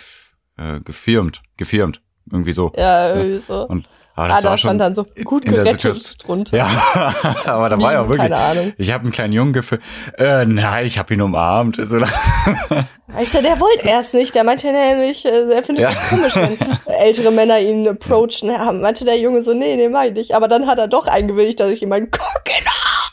äh, 0.57 0.79
gefirmt, 0.81 1.43
gefirmt, 1.57 2.01
irgendwie 2.31 2.53
so. 2.53 2.71
Ja, 2.75 3.15
irgendwie 3.15 3.39
so. 3.39 3.67
Und 3.67 3.87
aber 4.17 4.25
ah, 4.25 4.27
das 4.29 4.41
da 4.41 4.49
war 4.49 4.57
schon 4.57 4.69
stand 4.69 4.81
dann 4.81 4.95
so 4.95 5.05
gut 5.23 5.45
in 5.45 5.53
gerettet 5.53 6.25
drunter. 6.25 6.57
ja, 6.57 6.65
aber 7.45 7.69
da 7.69 7.79
war 7.79 7.93
ja 7.93 8.09
wirklich. 8.09 8.31
Keine 8.31 8.37
Ahnung. 8.37 8.73
Ich 8.75 8.91
habe 8.91 9.03
einen 9.03 9.11
kleinen 9.11 9.31
Jungen 9.31 9.53
gefühlt. 9.53 9.79
Äh, 10.17 10.43
nein, 10.45 10.87
ich 10.87 10.97
habe 10.97 11.13
ihn 11.13 11.21
umarmt. 11.21 11.77
So, 11.87 11.99
Weißt 11.99 13.35
du, 13.35 13.41
der 13.43 13.59
wollte 13.59 13.87
erst 13.87 14.15
nicht. 14.15 14.33
Der 14.33 14.43
meinte 14.43 14.71
nämlich, 14.71 15.23
äh, 15.23 15.53
er 15.53 15.61
findet 15.61 15.83
Ja. 15.83 15.89
das 15.89 16.09
komisch, 16.09 16.35
wenn 16.35 16.57
ältere 16.95 17.31
Männer 17.31 17.59
ihn 17.59 17.87
approachen. 17.87 18.49
Ja, 18.49 18.71
meinte 18.71 19.05
der 19.05 19.19
Junge 19.19 19.43
so, 19.43 19.53
nee, 19.53 19.75
nee, 19.75 19.87
mach 19.87 20.05
ich 20.05 20.13
nicht. 20.13 20.33
Aber 20.33 20.47
dann 20.47 20.65
hat 20.65 20.79
er 20.79 20.87
doch 20.87 21.07
eingewilligt, 21.07 21.59
dass 21.59 21.71
ich 21.71 21.83
ihm 21.83 21.89
meinen 21.89 22.09
Cock 22.09 22.43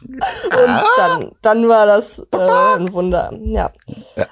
Und 0.07 0.83
dann, 0.97 1.33
dann 1.43 1.69
war 1.69 1.85
das 1.85 2.21
äh, 2.33 2.77
ein 2.79 2.93
Wunder. 2.95 3.31
Ja. 3.45 3.71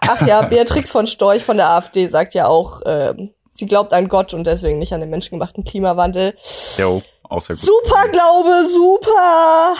Ach 0.00 0.26
ja, 0.26 0.42
Beatrix 0.42 0.90
von 0.90 1.06
Storch 1.06 1.44
von 1.44 1.58
der 1.58 1.68
AfD 1.70 2.08
sagt 2.08 2.32
ja 2.32 2.46
auch, 2.46 2.80
ähm, 2.86 3.30
sie 3.52 3.66
glaubt 3.66 3.93
an 3.93 4.08
Gott 4.08 4.34
und 4.34 4.46
deswegen 4.46 4.78
nicht 4.78 4.93
an 4.93 5.00
den 5.00 5.10
menschengemachten 5.10 5.64
Klimawandel. 5.64 6.34
jo, 6.78 7.02
auch 7.28 7.40
sehr 7.40 7.56
gut. 7.56 7.64
Super 7.64 8.08
Glaube, 8.10 8.64
super. 8.69 9.75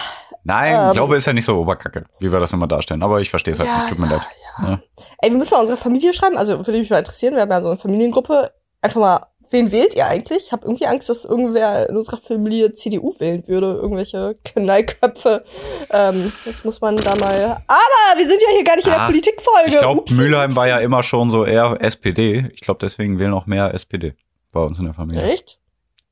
Nein, 0.44 0.74
Ähm. 0.88 0.92
Glaube 0.92 1.16
ist 1.16 1.26
ja 1.26 1.32
nicht 1.32 1.44
so 1.44 1.56
oberkacke, 1.56 2.04
wie 2.19 2.32
wir 2.32 2.40
das 2.40 2.52
immer 2.52 2.66
darstellen. 2.66 3.02
Aber 3.02 3.20
ich 3.20 3.30
verstehe 3.30 3.52
es 3.52 3.60
halt 3.60 3.69
Ja, 3.69 3.78
nicht. 3.78 3.88
Tut 3.90 3.98
mir 3.98 4.06
ja, 4.06 4.12
leid. 4.16 4.26
Ja. 4.62 4.80
Ey, 5.19 5.30
wir 5.30 5.38
müssen 5.38 5.54
mal 5.54 5.60
unsere 5.60 5.78
Familie 5.78 6.12
schreiben. 6.12 6.36
Also 6.36 6.58
würde 6.58 6.78
mich 6.78 6.90
mal 6.90 6.98
interessieren. 6.98 7.34
Wir 7.34 7.42
haben 7.42 7.50
ja 7.50 7.62
so 7.62 7.69
eine 7.69 7.78
Familiengruppe. 7.78 8.52
Einfach 8.80 9.00
mal, 9.00 9.26
wen 9.52 9.70
wählt 9.72 9.94
ihr 9.94 10.06
eigentlich? 10.06 10.46
Ich 10.46 10.52
habe 10.52 10.64
irgendwie 10.66 10.87
Angst, 10.87 11.08
dass 11.08 11.25
irgendwer 11.25 11.88
in 11.88 11.96
unserer 11.96 12.16
Familie 12.16 12.72
CDU 12.72 13.14
wählen 13.19 13.46
würde. 13.46 13.75
Irgendwelche 13.81 14.37
Knallköpfe. 14.44 15.44
Ähm, 15.90 16.32
das 16.44 16.64
muss 16.64 16.81
man 16.81 16.96
da 16.96 17.14
mal. 17.16 17.62
Aber 17.66 18.19
wir 18.19 18.28
sind 18.28 18.40
ja 18.43 18.49
hier 18.54 18.64
gar 18.64 18.76
nicht 18.76 18.87
in 18.87 18.93
der 18.93 19.02
Ah, 19.02 19.06
Politikfolge. 19.06 19.69
Ich 19.69 19.78
glaube, 19.78 20.02
Mülheim 20.14 20.56
war 20.56 20.69
ja 20.69 20.78
immer 20.78 21.02
schon 21.02 21.31
so 21.31 21.44
eher 21.44 21.76
SPD. 21.81 22.50
Ich 22.54 22.60
glaube, 22.60 22.78
deswegen 22.81 23.19
wählen 23.19 23.34
auch 23.34 23.46
mehr 23.46 23.72
SPD 23.75 24.14
bei 24.52 24.60
uns 24.60 24.78
in 24.78 24.84
der 24.87 24.94
Familie. 24.94 25.22
Echt? 25.22 25.58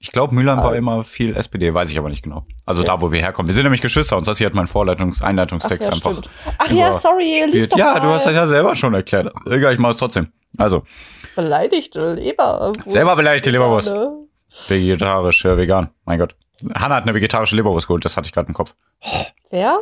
Ich 0.03 0.13
glaube, 0.13 0.35
Mülheim 0.35 0.61
Ah. 0.61 0.65
war 0.65 0.77
immer 0.77 1.05
viel 1.05 1.37
SPD, 1.37 1.75
weiß 1.75 1.91
ich 1.91 1.99
aber 1.99 2.09
nicht 2.09 2.23
genau. 2.23 2.47
Also 2.65 2.81
Okay. 2.83 2.91
da, 2.91 3.03
wo 3.03 3.13
wir 3.13 3.21
herkommen. 3.21 3.49
Wir 3.49 3.55
sind 3.55 3.65
nämlich 3.65 3.83
Geschwister 3.83 4.17
und 4.17 4.27
das 4.27 4.39
hier 4.39 4.47
hat 4.47 4.55
mein 4.55 4.67
Vorleitungs-, 4.67 5.19
Ach 5.23 5.27
Einleitungstext 5.27 5.89
ja, 5.89 5.95
einfach. 5.95 6.13
stimmt. 6.13 6.31
Ach 6.57 6.71
ja, 6.71 6.99
sorry, 6.99 7.45
lies 7.51 7.69
doch 7.69 7.77
Ja, 7.77 7.93
mal. 7.95 8.01
du 8.01 8.07
hast 8.09 8.25
das 8.25 8.35
ja 8.35 8.47
selber 8.47 8.75
schon 8.75 8.95
erklärt. 8.95 9.31
Egal, 9.47 9.75
ich 9.75 9.79
mach 9.79 9.91
es 9.91 9.99
trotzdem. 9.99 10.33
Also, 10.57 10.85
Beleidigte 11.37 12.15
Leberwurst. 12.15 12.81
Selber 12.91 13.17
beleidigte 13.17 13.51
Leberwurst. 13.51 13.89
Vegane. 13.93 14.27
vegetarisch, 14.69 15.45
ja, 15.45 15.57
vegan. 15.57 15.91
Mein 16.05 16.19
Gott. 16.19 16.35
Hanna 16.75 16.97
hat 16.97 17.05
eine 17.05 17.15
vegetarische 17.15 17.57
Leberwurst 17.57 17.87
geholt, 17.87 18.05
das 18.05 18.17
hatte 18.17 18.27
ich 18.27 18.33
gerade 18.33 18.49
im 18.49 18.55
Kopf. 18.55 18.75
Wer? 19.51 19.79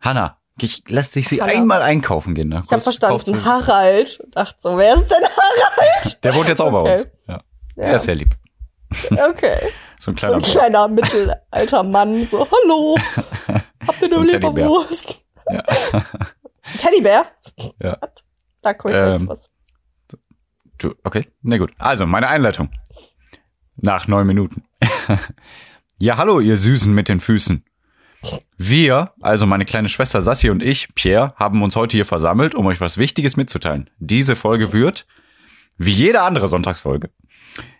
Hanna, 0.00 0.38
ich, 0.60 0.84
lass 0.88 1.10
dich 1.10 1.28
sie 1.28 1.40
Hanna. 1.42 1.52
einmal 1.52 1.82
einkaufen 1.82 2.34
gehen. 2.34 2.48
Ne? 2.48 2.62
Ich 2.64 2.70
habe 2.70 2.82
verstanden, 2.82 3.44
Harald. 3.44 4.22
Dachte 4.32 4.54
so, 4.60 4.76
wer 4.78 4.94
ist 4.94 5.08
denn 5.08 5.24
Harald? 5.24 6.24
Der 6.24 6.34
wohnt 6.34 6.48
jetzt 6.48 6.60
auch 6.60 6.70
bei 6.70 6.78
Okay. 6.80 6.92
uns. 6.92 7.06
Ja. 7.28 7.40
Ja. 7.76 7.82
Er 7.84 7.96
ist 7.96 8.04
sehr 8.04 8.14
lieb. 8.14 8.34
Okay. 9.10 9.56
So 9.98 10.10
ein 10.10 10.16
So 10.16 10.26
kleiner 10.26 10.36
ein 10.36 10.42
kleiner 10.42 10.88
mittelalter 10.88 11.82
Mann, 11.82 12.28
so, 12.30 12.46
hallo, 12.50 12.96
habt 13.86 14.02
ihr 14.02 14.06
eine 14.06 14.14
So 14.14 14.20
ein 14.20 14.28
Teddybär. 14.28 14.50
Leberwurst? 14.64 15.20
Ja. 15.50 15.62
Teddybär? 16.78 17.24
Ja. 17.80 17.96
Da 18.62 18.74
komme 18.74 18.98
ich 18.98 19.04
jetzt 19.04 19.20
Ähm, 19.22 19.28
was. 19.28 19.48
Du, 20.80 20.94
okay, 21.04 21.26
na 21.42 21.58
gut. 21.58 21.72
Also, 21.78 22.06
meine 22.06 22.28
Einleitung. 22.28 22.70
Nach 23.76 24.08
neun 24.08 24.26
Minuten. 24.26 24.64
ja, 25.98 26.16
hallo, 26.16 26.40
ihr 26.40 26.56
Süßen 26.56 26.92
mit 26.92 27.08
den 27.08 27.20
Füßen. 27.20 27.64
Wir, 28.56 29.12
also 29.20 29.46
meine 29.46 29.64
kleine 29.64 29.88
Schwester 29.88 30.20
Sassi 30.20 30.50
und 30.50 30.62
ich, 30.62 30.94
Pierre, 30.94 31.34
haben 31.36 31.62
uns 31.62 31.76
heute 31.76 31.96
hier 31.96 32.04
versammelt, 32.04 32.54
um 32.54 32.66
euch 32.66 32.80
was 32.80 32.98
Wichtiges 32.98 33.36
mitzuteilen. 33.36 33.88
Diese 33.98 34.36
Folge 34.36 34.72
wird, 34.72 35.06
wie 35.78 35.92
jede 35.92 36.22
andere 36.22 36.48
Sonntagsfolge. 36.48 37.10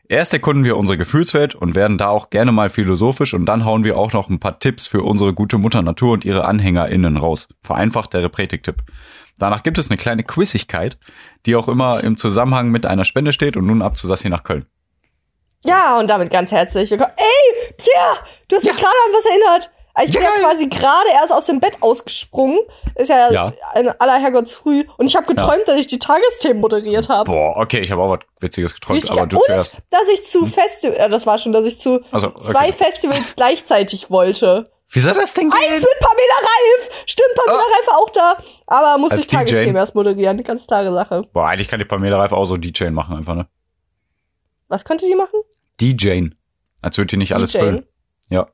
Erst 0.09 0.33
erkunden 0.33 0.65
wir 0.65 0.77
unsere 0.77 0.99
Gefühlswelt 0.99 1.55
und 1.55 1.75
werden 1.75 1.97
da 1.97 2.09
auch 2.09 2.31
gerne 2.31 2.53
mal 2.53 2.69
philosophisch 2.69 3.33
und 3.33 3.45
dann 3.47 3.65
hauen 3.65 3.85
wir 3.85 3.97
auch 3.97 4.13
noch 4.13 4.29
ein 4.29 4.41
paar 4.41 4.59
Tipps 4.59 4.87
für 4.87 5.03
unsere 5.03 5.33
gute 5.35 5.57
Mutter 5.57 5.83
Natur 5.83 6.15
und 6.15 6.25
ihre 6.25 6.47
AnhängerInnen 6.47 7.17
raus. 7.17 7.49
Vereinfacht 7.63 8.15
der 8.15 8.23
Repretik-Tipp. 8.23 8.83
Danach 9.41 9.63
gibt 9.65 9.79
es 9.79 9.91
eine 9.91 9.97
kleine 9.97 10.23
Quizigkeit, 10.23 10.99
die 11.47 11.57
auch 11.57 11.67
immer 11.67 12.05
im 12.05 12.17
Zusammenhang 12.17 12.69
mit 12.69 12.87
einer 12.87 13.05
Spende 13.05 13.33
steht 13.33 13.57
und 13.57 13.67
nun 13.67 13.83
ab 13.83 13.97
zu 13.97 14.07
Sassi 14.07 14.29
nach 14.29 14.45
Köln. 14.45 14.67
Ja, 15.65 15.99
und 15.99 16.09
damit 16.09 16.31
ganz 16.31 16.53
herzlich 16.53 16.91
willkommen. 16.91 17.13
Ey, 17.17 17.73
Pierre, 17.77 18.19
du 18.49 18.57
hast 18.57 18.65
mich 18.65 18.73
gerade 18.77 18.87
an 18.87 19.13
was 19.13 19.27
erinnert. 19.27 19.71
Ich 20.05 20.13
bin 20.13 20.23
Ja, 20.23 20.29
ja, 20.41 20.47
quasi 20.49 20.69
gerade 20.69 21.09
erst 21.13 21.33
aus 21.33 21.47
dem 21.47 21.59
Bett 21.61 21.77
ausgesprungen. 21.81 22.59
Ist 22.95 23.09
ja, 23.09 23.31
Ja. 23.33 23.53
ein 23.75 23.89
aller 24.01 24.19
Herrgottsfrüh. 24.19 24.85
Und 24.97 25.07
ich 25.07 25.17
habe 25.17 25.27
geträumt, 25.27 25.67
dass 25.67 25.77
ich 25.79 25.87
die 25.89 25.99
Tagesthemen 25.99 26.61
moderiert 26.61 27.09
habe. 27.09 27.31
Boah, 27.31 27.57
okay, 27.57 27.81
ich 27.81 27.91
habe 27.91 28.01
auch 28.03 28.11
was 28.11 28.21
Witziges 28.41 28.75
geträumt, 28.75 29.03
Richtig, 29.03 29.11
aber 29.19 29.27
du 29.27 29.37
und 29.37 29.45
zuerst. 29.45 29.79
dass 29.91 30.09
ich 30.15 30.25
zu 30.25 30.45
Festival, 30.47 30.97
äh, 30.97 31.09
das 31.11 31.27
war 31.27 31.39
schon, 31.39 31.53
dass 31.53 31.67
ich 31.67 31.79
zu 31.79 32.01
Also, 32.13 32.29
okay. 32.29 32.41
zwei 32.43 32.73
Festivals 32.73 33.35
gleichzeitig 33.37 34.11
wollte. 34.11 34.71
Wie 34.93 34.99
soll 35.01 35.13
das 35.15 35.33
denn 35.35 35.45
Eins 35.53 35.61
gehen? 35.61 35.73
mit 35.75 36.01
Pamela 36.01 36.39
Reif! 36.41 36.91
Stimmt, 37.07 37.29
Pamela 37.37 37.63
Oh. 37.63 37.77
Reif 37.77 37.87
war 37.89 37.99
auch 37.99 38.11
da. 38.11 38.37
Aber 38.67 38.99
muss 38.99 39.13
Als 39.13 39.21
ich 39.23 39.27
Tagesthemen 39.29 39.75
DJ. 39.75 39.79
erst 39.79 39.95
moderieren. 39.95 40.43
Ganz 40.43 40.67
klare 40.67 40.93
Sache. 40.93 41.23
Boah, 41.33 41.47
eigentlich 41.49 41.69
kann 41.69 41.79
die 41.79 41.85
Pamela 41.85 42.19
Reif 42.19 42.33
auch 42.33 42.45
so 42.47 42.57
DJing 42.57 42.93
machen 42.93 43.17
einfach, 43.17 43.35
ne? 43.37 43.47
Was 44.69 44.85
könnte 44.85 45.07
die 45.07 45.15
machen? 45.15 45.41
DJing. 45.81 46.35
Als 46.83 46.97
würde 46.99 47.07
die 47.09 47.17
nicht 47.19 47.35
alles 47.35 47.53
DJing? 47.53 47.65
füllen. 47.65 47.87
Ja. 48.31 48.49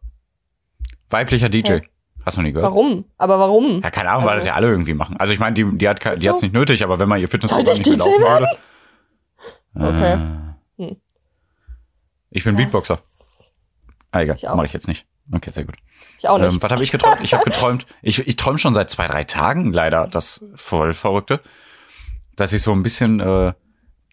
Weiblicher 1.09 1.49
DJ. 1.49 1.73
Hä? 1.73 1.83
Hast 2.25 2.37
du 2.37 2.41
noch 2.43 2.47
nie 2.49 2.53
gehört? 2.53 2.71
Warum? 2.71 3.05
Aber 3.19 3.39
warum? 3.39 3.81
Ja, 3.83 3.91
keine 3.91 4.11
Ahnung, 4.11 4.25
weil 4.25 4.31
Also- 4.35 4.41
das 4.41 4.47
ja 4.49 4.55
alle 4.55 4.67
irgendwie 4.69 4.95
machen. 4.95 5.17
Also 5.19 5.33
ich 5.33 5.39
meine, 5.39 5.55
die, 5.55 5.65
die 5.79 5.89
hat 5.89 6.03
die 6.21 6.29
hat's 6.29 6.41
so? 6.41 6.47
nicht 6.47 6.53
nötig, 6.53 6.83
aber 6.83 6.99
wenn 6.99 7.09
man 7.09 7.21
ihr 7.21 7.29
Fitnessprogramm 7.29 7.67
Sollte 7.77 7.89
nicht 7.91 7.99
ich 8.03 8.05
mehr 8.07 8.19
DJ 8.19 8.23
laufen 8.25 8.59
würde. 9.75 9.89
Okay. 9.97 10.13
Äh, 10.15 10.89
Hm. 10.89 10.97
Ich 12.31 12.45
bin 12.45 12.55
Ja. 12.57 12.63
Beatboxer. 12.65 12.99
Ah, 14.11 14.21
egal, 14.23 14.37
mache 14.57 14.67
ich 14.67 14.73
jetzt 14.73 14.89
nicht. 14.89 15.07
Okay, 15.33 15.51
sehr 15.53 15.65
gut. 15.65 15.77
Ich 16.27 16.31
auch 16.31 16.39
nicht. 16.39 16.53
Ähm, 16.53 16.63
was 16.63 16.73
habe 16.73 16.83
ich 16.83 16.91
geträumt? 16.91 17.19
Ich 17.23 17.35
habe 17.35 17.45
geträumt, 17.45 17.87
ich, 18.03 18.19
ich 18.27 18.35
träume 18.35 18.59
schon 18.59 18.75
seit 18.75 18.91
zwei, 18.91 19.07
drei 19.07 19.23
Tagen 19.23 19.73
leider, 19.73 20.09
das 20.09 20.45
voll 20.57 20.93
Verrückte, 20.93 21.41
dass 22.35 22.53
ich 22.53 22.63
so 22.63 22.73
ein 22.73 22.83
bisschen 22.83 23.21
äh, 23.21 23.53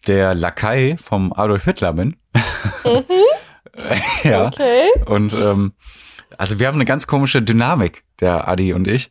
der 0.06 0.34
Lakai 0.34 0.96
vom 1.02 1.32
Adolf 1.32 1.64
Hitler 1.64 1.92
bin. 1.92 2.16
ja. 4.22 4.46
Okay. 4.46 4.90
Und 5.06 5.34
ähm, 5.34 5.72
also 6.38 6.60
wir 6.60 6.68
haben 6.68 6.76
eine 6.76 6.84
ganz 6.84 7.08
komische 7.08 7.42
Dynamik, 7.42 8.04
der 8.20 8.46
Adi 8.46 8.72
und 8.74 8.86
ich. 8.86 9.10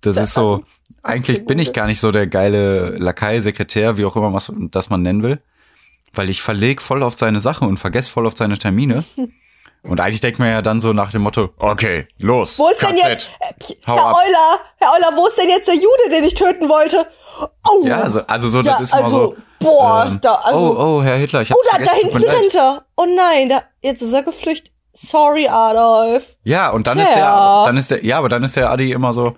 Das 0.00 0.14
Der 0.14 0.24
ist 0.24 0.34
so, 0.34 0.62
eigentlich 1.02 1.46
bin 1.46 1.58
ich 1.58 1.72
gar 1.72 1.86
nicht 1.86 1.98
so 1.98 2.12
der 2.12 2.28
geile 2.28 2.90
Lakai, 2.90 3.40
Sekretär, 3.40 3.98
wie 3.98 4.04
auch 4.04 4.14
immer 4.14 4.32
was 4.32 4.52
das 4.70 4.88
man 4.88 5.02
nennen 5.02 5.24
will. 5.24 5.42
Weil 6.12 6.30
ich 6.30 6.42
verleg 6.42 6.80
voll 6.80 7.02
auf 7.02 7.16
seine 7.16 7.40
Sache 7.40 7.64
und 7.64 7.76
vergesse 7.78 8.10
voll 8.10 8.26
auf 8.26 8.36
seine 8.36 8.56
Termine. 8.56 9.04
Und 9.82 10.00
eigentlich 10.00 10.20
denkt 10.20 10.38
man 10.40 10.48
ja 10.48 10.62
dann 10.62 10.80
so 10.80 10.92
nach 10.92 11.10
dem 11.12 11.22
Motto, 11.22 11.50
okay, 11.58 12.08
los. 12.18 12.58
Wo 12.58 12.68
ist 12.68 12.82
denn 12.82 12.96
KZ. 12.96 13.08
jetzt, 13.08 13.28
äh, 13.40 13.74
Herr. 13.84 13.94
Euler, 13.94 14.58
Herr 14.78 14.88
Euler, 14.94 15.16
wo 15.16 15.26
ist 15.28 15.38
denn 15.38 15.48
jetzt 15.48 15.68
der 15.68 15.76
Jude, 15.76 16.10
den 16.10 16.24
ich 16.24 16.34
töten 16.34 16.68
wollte? 16.68 17.06
Oh, 17.68 17.86
Ja, 17.86 18.00
also, 18.00 18.20
also 18.26 18.48
so, 18.48 18.60
Ja, 18.62 18.72
das 18.72 18.80
ist 18.82 18.92
immer 18.94 19.04
also, 19.04 19.18
so. 19.18 19.36
boah, 19.60 20.06
ähm, 20.08 20.18
da, 20.20 20.34
also, 20.34 20.58
oh, 20.58 20.98
oh, 20.98 21.02
Herr 21.02 21.16
Hitler, 21.16 21.42
ich 21.42 21.50
hab 21.50 21.56
oh, 21.56 21.62
da, 21.70 21.78
da 21.78 21.92
hinten 21.92 22.16
rennt 22.16 22.54
er. 22.56 22.84
Oh 22.96 23.04
nein, 23.04 23.48
da, 23.48 23.62
jetzt 23.80 24.02
ist 24.02 24.12
er 24.12 24.22
geflüchtet. 24.24 24.72
Sorry, 24.92 25.46
Adolf. 25.46 26.36
Ja, 26.42 26.70
und 26.70 26.86
dann 26.86 26.98
ist 26.98 27.10
Ja. 27.14 27.14
der, 27.62 27.66
dann 27.66 27.76
ist 27.76 27.90
der, 27.90 28.04
ja, 28.04 28.18
aber 28.18 28.28
dann 28.30 28.42
ist 28.42 28.56
der 28.56 28.70
Adi 28.70 28.90
immer 28.92 29.12
so, 29.12 29.36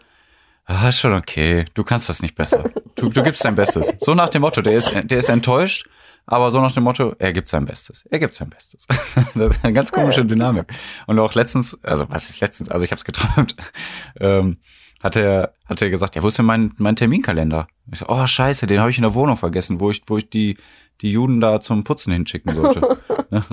ah, 0.66 0.88
ist 0.88 1.00
schon 1.00 1.14
okay, 1.14 1.64
du 1.75 1.83
kannst 1.85 2.09
das 2.09 2.23
nicht 2.23 2.37
besser. 2.37 2.62
Du, 2.95 3.09
du 3.11 3.23
gibst 3.23 3.45
dein 3.45 3.54
Bestes. 3.57 3.92
So 3.99 4.14
nach 4.14 4.28
dem 4.28 4.42
Motto, 4.42 4.62
der 4.62 4.75
ist, 4.75 4.92
der 4.95 5.18
ist 5.18 5.28
enttäuscht, 5.28 5.87
aber 6.28 6.50
so 6.50 6.61
nach 6.61 6.73
dem 6.73 6.85
Motto, 6.85 7.14
er 7.18 7.32
gibt 7.32 7.49
sein 7.49 7.64
Bestes. 7.64 8.04
Er 8.11 8.18
gibt 8.18 8.35
sein 8.35 8.50
Bestes. 8.50 8.87
Das 9.35 9.56
ist 9.56 9.64
eine 9.64 9.73
ganz 9.73 9.90
komische 9.92 10.25
Dynamik. 10.25 10.66
Und 11.06 11.18
auch 11.18 11.35
letztens, 11.35 11.78
also 11.82 12.04
was 12.08 12.28
ist 12.30 12.40
letztens, 12.40 12.68
also 12.70 12.85
ich 12.85 12.90
habe 12.90 12.99
es 12.99 13.04
geträumt, 13.04 13.56
ähm, 14.20 14.58
hat 15.02 15.16
er, 15.16 15.54
hat 15.66 15.80
er 15.80 15.90
gesagt, 15.90 16.16
ja, 16.16 16.23
wo 16.23 16.28
ist 16.28 16.38
denn 16.38 16.47
mein, 16.47 16.73
mein 16.78 16.97
Terminkalender? 16.97 17.66
Ich 17.92 18.00
so, 18.00 18.06
oh 18.08 18.26
scheiße, 18.26 18.66
den 18.66 18.80
habe 18.80 18.90
ich 18.90 18.99
in 18.99 19.02
der 19.02 19.14
Wohnung 19.14 19.37
vergessen, 19.37 19.80
wo 19.80 19.90
ich, 19.90 20.02
wo 20.06 20.18
ich 20.18 20.28
die, 20.28 20.58
die 21.00 21.12
Juden 21.12 21.40
da 21.40 21.61
zum 21.61 21.85
Putzen 21.85 22.12
hinschicken 22.12 22.54
sollte. 22.54 22.99
Ne? 23.30 23.44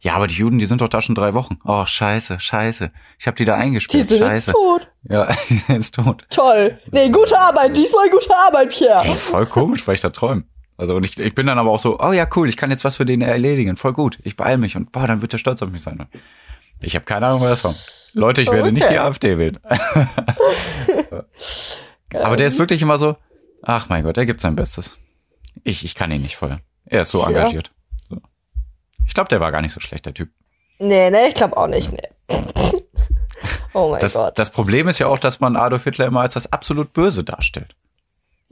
Ja, 0.00 0.14
aber 0.14 0.26
die 0.26 0.34
Juden, 0.34 0.58
die 0.58 0.66
sind 0.66 0.80
doch 0.80 0.88
da 0.88 1.00
schon 1.00 1.14
drei 1.14 1.32
Wochen. 1.32 1.56
Oh, 1.64 1.86
scheiße, 1.86 2.40
scheiße. 2.40 2.90
Ich 3.20 3.28
habe 3.28 3.36
die 3.36 3.44
da 3.44 3.54
Die 3.54 3.62
eingesperrt. 3.62 4.08
sind 4.08 4.18
jetzt 4.18 4.28
scheiße. 4.28 4.50
tot. 4.50 4.90
Ja, 5.08 5.32
die 5.48 5.56
sind 5.58 5.76
jetzt 5.76 5.94
tot. 5.94 6.24
Toll. 6.28 6.76
Nee, 6.90 7.08
gute 7.10 7.38
Arbeit. 7.38 7.76
Diesmal 7.76 8.10
gute 8.10 8.34
Arbeit, 8.48 8.70
Pierre. 8.70 9.04
Ey, 9.04 9.16
voll 9.16 9.46
komisch, 9.46 9.86
weil 9.86 9.94
ich 9.94 10.00
da 10.00 10.10
träume. 10.10 10.42
Also 10.76 10.96
und 10.96 11.06
ich, 11.06 11.18
ich 11.18 11.34
bin 11.34 11.46
dann 11.46 11.58
aber 11.58 11.70
auch 11.70 11.78
so, 11.78 12.00
oh 12.00 12.12
ja, 12.12 12.26
cool, 12.34 12.48
ich 12.48 12.56
kann 12.56 12.70
jetzt 12.70 12.84
was 12.84 12.96
für 12.96 13.04
den 13.04 13.20
erledigen. 13.22 13.76
Voll 13.76 13.92
gut. 13.92 14.18
Ich 14.22 14.36
beeil 14.36 14.58
mich 14.58 14.76
und 14.76 14.90
boah, 14.92 15.06
dann 15.06 15.20
wird 15.22 15.32
er 15.32 15.38
stolz 15.38 15.62
auf 15.62 15.70
mich 15.70 15.82
sein. 15.82 16.06
Ich 16.80 16.94
habe 16.94 17.04
keine 17.04 17.26
Ahnung, 17.26 17.42
wer 17.42 17.50
das 17.50 17.62
war. 17.64 17.74
Leute, 18.14 18.42
ich 18.42 18.50
werde 18.50 18.72
nicht 18.72 18.84
Okay. 18.84 18.94
die 18.94 18.98
AfD 19.00 19.38
wählen. 19.38 19.58
aber 22.14 22.36
der 22.36 22.46
ist 22.46 22.58
wirklich 22.58 22.82
immer 22.82 22.98
so, 22.98 23.16
ach 23.62 23.88
mein 23.88 24.04
Gott, 24.04 24.16
er 24.16 24.26
gibt 24.26 24.40
sein 24.40 24.56
Bestes. 24.56 24.98
Ich, 25.64 25.84
ich 25.84 25.94
kann 25.94 26.10
ihn 26.10 26.22
nicht 26.22 26.36
feuern. 26.36 26.60
Er 26.86 27.02
ist 27.02 27.10
so 27.10 27.18
Tja. 27.20 27.28
engagiert. 27.28 27.70
So. 28.08 28.20
Ich 29.06 29.14
glaube, 29.14 29.28
der 29.28 29.40
war 29.40 29.52
gar 29.52 29.62
nicht 29.62 29.72
so 29.72 29.80
schlecht, 29.80 30.06
der 30.06 30.14
Typ. 30.14 30.30
Nee, 30.78 31.10
nee, 31.10 31.28
ich 31.28 31.34
glaube 31.34 31.56
auch 31.56 31.68
nicht. 31.68 31.92
Nee. 31.92 32.08
oh 33.74 33.90
mein 33.90 34.00
Das, 34.00 34.14
Gott. 34.14 34.38
das 34.38 34.50
Problem 34.50 34.88
ist 34.88 34.98
ja 34.98 35.06
auch, 35.06 35.18
dass 35.18 35.40
man 35.40 35.56
Adolf 35.56 35.84
Hitler 35.84 36.06
immer 36.06 36.22
als 36.22 36.34
das 36.34 36.52
absolut 36.52 36.92
Böse 36.92 37.22
darstellt. 37.24 37.74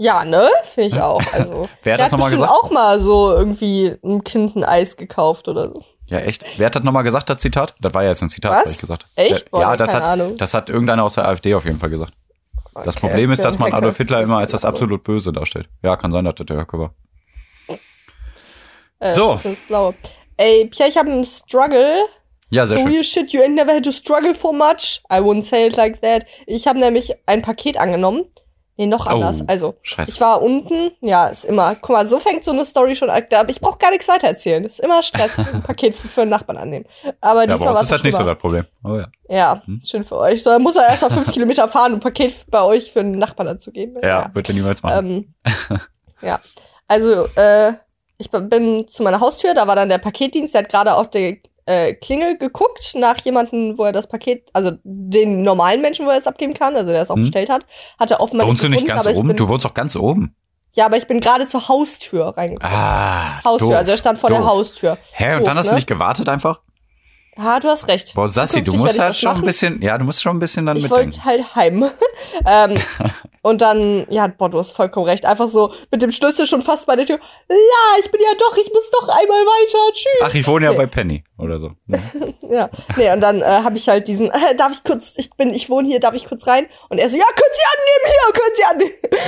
Ja, 0.03 0.25
ne? 0.25 0.49
Finde 0.75 0.97
ich 0.97 1.03
auch. 1.03 1.21
Also, 1.35 1.69
Wer 1.83 1.95
hat 1.95 2.01
das 2.01 2.11
nochmal 2.13 2.31
gesagt? 2.31 2.51
auch 2.51 2.71
mal 2.71 3.01
so 3.01 3.33
irgendwie 3.37 3.99
ein 4.03 4.25
Kind 4.25 4.57
ein 4.57 4.65
Eis 4.65 4.97
gekauft 4.97 5.47
oder 5.47 5.69
so. 5.69 5.85
Ja, 6.07 6.21
echt. 6.21 6.43
Wer 6.59 6.67
hat 6.67 6.75
das 6.77 6.83
nochmal 6.85 7.03
gesagt, 7.05 7.29
das 7.29 7.39
Zitat? 7.39 7.75
Das 7.81 7.93
war 7.93 8.03
ja 8.03 8.09
jetzt 8.09 8.23
ein 8.23 8.31
Zitat, 8.31 8.51
Was? 8.53 8.65
was 8.65 8.73
ich 8.73 8.79
gesagt. 8.81 9.07
Echt? 9.15 9.33
Ja, 9.43 9.49
Boah, 9.51 9.61
ja 9.61 9.77
das, 9.77 9.91
keine 9.93 10.05
hat, 10.05 10.11
Ahnung. 10.13 10.37
das 10.39 10.55
hat 10.55 10.71
irgendeiner 10.71 11.05
aus 11.05 11.15
der 11.17 11.29
AfD 11.29 11.55
auf 11.55 11.67
jeden 11.67 11.79
Fall 11.79 11.91
gesagt. 11.91 12.15
Das 12.73 12.97
Okay, 12.97 13.01
Problem 13.09 13.31
ist, 13.31 13.45
dass 13.45 13.59
man 13.59 13.73
Adolf. 13.75 13.99
Hitler 13.99 14.23
immer 14.23 14.39
als 14.39 14.53
das 14.53 14.65
absolut 14.65 15.05
Böse 15.05 15.33
darstellt. 15.33 15.69
Ja, 15.83 15.97
kann 15.97 16.13
sein, 16.13 16.25
dass 16.25 16.37
das 16.37 16.47
der 16.47 16.57
Höcke 16.57 16.79
war. 16.79 16.95
Äh, 19.01 19.11
So. 19.13 19.35
Das 19.35 19.45
ist 19.45 19.69
blau. 19.69 19.95
Ey, 20.39 20.65
Pierre, 20.67 20.89
ich 20.89 20.97
habe 20.97 21.11
einen 21.11 21.25
Struggle. 21.25 22.05
Ja, 22.51 22.65
sehr 22.67 22.79
So 22.79 22.85
schön. 22.85 22.93
real 22.93 23.05
shit, 23.05 23.33
you 23.33 23.47
never 23.49 23.75
had 23.75 23.85
to 23.85 23.93
struggle 23.93 24.35
for 24.35 24.53
much. 24.53 25.03
I 25.13 25.17
wouldn't 25.21 25.43
say 25.43 25.67
it 25.67 25.77
like 25.77 26.01
that. 26.01 26.25
Ich 26.47 26.67
habe 26.67 26.79
nämlich 26.79 27.13
ein 27.27 27.43
Paket 27.43 27.77
angenommen. 27.77 28.25
Nee, 28.81 28.87
noch 28.87 29.07
Oh, 29.09 29.11
anders. 29.11 29.47
also, 29.47 29.75
scheiße. 29.83 30.11
ich 30.13 30.21
war 30.23 30.41
unten. 30.41 30.93
Ja, 31.03 31.27
ist 31.29 31.45
immer. 31.45 31.75
Guck 31.75 31.91
mal, 31.91 32.07
so 32.07 32.19
fängt 32.19 32.45
so 32.45 32.51
eine 32.51 32.65
Story 32.65 32.97
schon 32.97 33.11
an. 33.11 33.23
Aber 33.37 33.51
ich 33.51 33.61
brauche 33.61 33.77
gar 33.77 33.91
nichts 33.91 34.09
weiter 34.09 34.29
erzählen. 34.29 34.65
Ist 34.65 34.81
immer 34.81 35.03
Stress, 35.03 35.39
ein 35.53 35.63
Paket 35.63 35.95
für, 35.95 36.09
für 36.09 36.23
einen 36.23 36.31
Nachbarn 36.31 36.57
annehmen. 36.57 36.87
Aber 37.21 37.41
Ja, 37.45 37.53
diesmal 37.53 37.75
war 37.75 37.83
ist 37.83 37.93
das 37.93 38.03
nicht 38.03 38.17
so 38.17 38.23
das 38.25 38.39
Problem. 38.39 38.65
Oh 38.83 38.97
ja. 38.97 39.09
Ja, 39.29 39.63
Hm? 39.67 39.83
schön 39.85 40.03
für 40.03 40.17
euch. 40.17 40.43
So, 40.43 40.49
dann 40.49 40.63
muss 40.63 40.77
er 40.77 40.89
erst 40.89 41.03
mal 41.03 41.11
fünf 41.11 41.31
Kilometer 41.33 41.69
fahren, 41.69 41.93
um 41.93 41.99
ein 41.99 42.01
Paket 42.01 42.35
bei 42.51 42.63
euch 42.63 42.91
für 42.91 43.01
einen 43.01 43.19
Nachbarn 43.19 43.49
anzugeben. 43.49 43.99
Ja, 44.03 44.31
wird 44.33 44.49
er 44.49 44.55
niemals 44.55 44.83
machen. 44.83 45.35
Ähm, 45.45 45.79
ja. 46.23 46.41
Also, 46.89 47.27
äh, 47.37 47.75
ich 48.17 48.31
bin 48.31 48.87
zu 48.89 49.03
meiner 49.03 49.21
Haustür, 49.21 49.53
da 49.53 49.67
war 49.67 49.77
dann 49.77 49.91
der 49.91 49.99
Paketdienst, 49.99 50.55
der 50.55 50.63
hat 50.63 50.71
gerade 50.71 50.95
auf 50.95 51.11
die 51.11 51.43
äh, 51.71 51.95
Klingel 51.95 52.37
geguckt 52.39 52.95
nach 52.97 53.19
jemanden, 53.19 53.79
wo 53.79 53.85
er 53.85 53.93
das 53.93 54.07
Paket, 54.09 54.49
also 54.53 54.73
den 54.83 55.43
normalen 55.43 55.81
Menschen, 55.81 56.07
wo 56.07 56.11
er 56.11 56.19
es 56.19 56.27
abgeben 56.27 56.55
kann, 56.55 56.75
also 56.77 56.91
der 56.91 57.03
es 57.03 57.11
auch 57.11 57.15
Hm. 57.17 57.23
bestellt 57.23 57.49
hat, 57.51 57.65
hat 57.99 58.11
er 58.11 58.21
offenbar 58.21 58.47
Wohnst 58.49 58.63
du 58.65 58.69
nicht 58.69 58.81
gefunden, 58.81 58.89
ganz 58.97 59.01
aber 59.07 59.11
ich 59.13 59.19
oben? 59.19 59.29
Bin, 59.29 59.37
Du 59.37 59.49
wohnst 59.49 59.65
doch 59.65 59.75
ganz 59.75 59.97
oben. 59.97 60.35
ja, 60.75 60.87
aber 60.87 60.97
ich 60.97 61.07
bin 61.07 61.21
gerade 61.21 61.47
zur 61.47 61.69
Haustür 61.69 62.37
reingekommen. 62.37 62.73
Ah, 62.75 63.43
Haustür, 63.45 63.69
doof, 63.69 63.77
also 63.77 63.91
er 63.93 63.99
stand 63.99 64.19
vor 64.19 64.31
der 64.31 64.41
doof. 64.41 64.49
Haustür. 64.49 64.99
Hä, 65.13 65.33
und 65.35 65.41
Doof, 65.41 65.47
dann 65.49 65.57
hast 65.59 65.67
du 65.69 65.73
ne? 65.73 65.77
nicht 65.79 65.87
gewartet 65.87 66.29
einfach? 66.29 66.61
Ja, 67.39 67.59
du 67.61 67.69
hast 67.69 67.89
recht. 67.89 68.15
Boah, 68.15 68.29
Sassi, 68.29 68.63
du 68.63 68.73
musst 68.75 68.95
ich 68.97 69.01
halt 69.01 69.15
schon 69.17 69.37
ein 69.37 69.43
bisschen, 69.43 69.81
ja, 69.81 69.97
du 69.97 70.05
musst 70.05 70.21
schon 70.23 70.37
ein 70.37 70.41
bisschen 70.41 70.67
dann 70.67 70.77
Ich 70.77 70.83
mitdenken. 70.83 71.13
wollte 71.17 71.25
halt 71.25 71.55
heim. 71.55 71.91
ähm, 72.47 72.77
und 73.43 73.63
dann, 73.63 74.07
ja, 74.11 74.27
boah, 74.27 74.51
du 74.51 74.59
hast 74.59 74.73
vollkommen 74.73 75.07
recht. 75.07 75.25
Einfach 75.25 75.47
so 75.49 75.73
mit 75.91 76.03
dem 76.03 76.13
Schlüssel 76.13 76.45
schon 76.47 76.61
fast 76.61 76.87
bei 76.87 76.97
der 76.97 77.07
Tür. 77.07 77.19
Ja, 77.49 77.57
ich 78.05 78.11
bin 78.11 78.21
ja 78.21 78.33
doch, 78.39 78.57
ich 78.57 78.71
muss 78.75 78.91
doch 78.91 79.09
einmal 79.09 79.39
weiter. 79.47 79.93
Tschüss. 79.93 80.21
Ach, 80.23 80.35
ich 80.35 80.47
wohne 80.47 80.67
ja 80.67 80.73
Nee. 80.73 80.77
bei 80.77 80.87
Penny 80.87 81.25
oder 81.39 81.59
so. 81.59 81.71
Ja, 82.51 82.69
nee, 82.97 83.11
und 83.13 83.21
dann 83.21 83.43
äh, 83.43 83.45
habe 83.45 83.77
ich 83.77 83.89
halt 83.89 84.09
diesen, 84.09 84.29
äh, 84.33 84.55
darf 84.59 84.73
ich 84.73 84.83
kurz, 84.83 85.15
ich 85.17 85.31
bin, 85.31 85.51
ich 85.55 85.71
wohne 85.71 85.87
hier, 85.87 86.01
darf 86.01 86.15
ich 86.15 86.27
kurz 86.27 86.49
rein? 86.49 86.67
Und 86.89 86.99
er 86.99 87.09
so, 87.09 87.17
ja, 87.17 87.23
können 87.25 87.55
Sie 87.55 87.65
annehmen, 87.77 88.07
hier, 88.07 88.33
können 88.43 88.57
Sie 88.57 88.65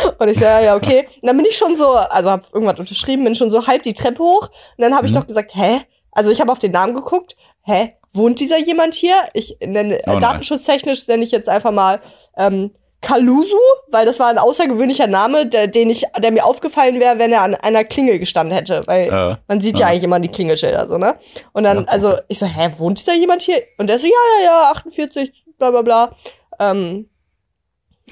annehmen. 0.03 0.17
Und 0.19 0.29
ich 0.29 0.39
so, 0.39 0.45
ja, 0.45 0.61
ja, 0.61 0.75
okay. 0.77 1.07
Und 1.23 1.27
dann 1.29 1.37
bin 1.37 1.47
ich 1.47 1.57
schon 1.57 1.77
so, 1.77 1.91
also 1.93 2.31
habe 2.31 2.45
irgendwas 2.53 2.81
unterschrieben, 2.81 3.23
bin 3.23 3.37
schon 3.37 3.53
so 3.53 3.67
halb 3.69 3.85
die 3.85 3.95
Treppe 3.95 4.19
hoch. 4.23 4.49
Und 4.77 4.83
dann 4.83 4.97
habe 4.97 5.07
ich 5.07 5.13
Mhm. 5.13 5.17
doch 5.21 5.27
gesagt, 5.29 5.53
hä? 5.55 5.83
Also 6.11 6.31
ich 6.33 6.41
habe 6.41 6.51
auf 6.53 6.59
den 6.59 6.73
Namen 6.73 6.95
geguckt, 6.95 7.37
hä? 7.63 7.97
Wohnt 8.13 8.41
dieser 8.41 8.59
jemand 8.59 8.95
hier? 8.95 9.15
Ich 9.33 9.57
nenne, 9.65 9.99
Oh 10.07 10.13
äh, 10.17 10.19
datenschutztechnisch 10.21 11.07
nenne 11.09 11.25
ich 11.25 11.31
jetzt 11.31 11.49
einfach 11.49 11.71
mal 11.73 12.01
ähm, 12.37 12.73
Kalusu, 13.01 13.57
weil 13.91 14.07
das 14.07 14.21
war 14.21 14.29
ein 14.29 14.39
außergewöhnlicher 14.39 15.07
Name, 15.09 15.47
der, 15.47 15.67
den 15.67 15.91
ich, 15.91 16.05
der 16.19 16.31
mir 16.31 16.45
aufgefallen 16.45 17.01
wäre, 17.01 17.19
wenn 17.19 17.33
er 17.33 17.41
an 17.43 17.55
einer 17.57 17.85
Klingel 17.85 18.19
gestanden 18.21 18.55
hätte, 18.57 18.87
weil 18.87 19.09
Äh, 19.09 19.37
man 19.49 19.61
sieht 19.61 19.79
Ja. 19.79 19.87
ja 19.87 19.93
eigentlich 19.93 20.05
immer 20.05 20.21
die 20.21 20.29
Klingelschilder, 20.29 20.89
so, 20.89 20.99
ne? 20.99 21.17
Und 21.53 21.65
dann, 21.65 21.79
Ja, 21.79 21.85
also, 21.89 22.15
ich 22.29 22.39
so, 22.39 22.47
hä, 22.47 22.71
wohnt 22.77 22.99
dieser 23.01 23.15
jemand 23.15 23.43
hier? 23.43 23.61
Und 23.79 23.89
der 23.89 23.99
so, 23.99 24.07
ja, 24.07 24.13
ja, 24.39 24.45
ja, 24.45 24.71
48, 24.71 25.33
bla, 25.59 25.71
bla, 25.71 25.83
bla. 25.83 26.17
Ähm, 26.61 27.09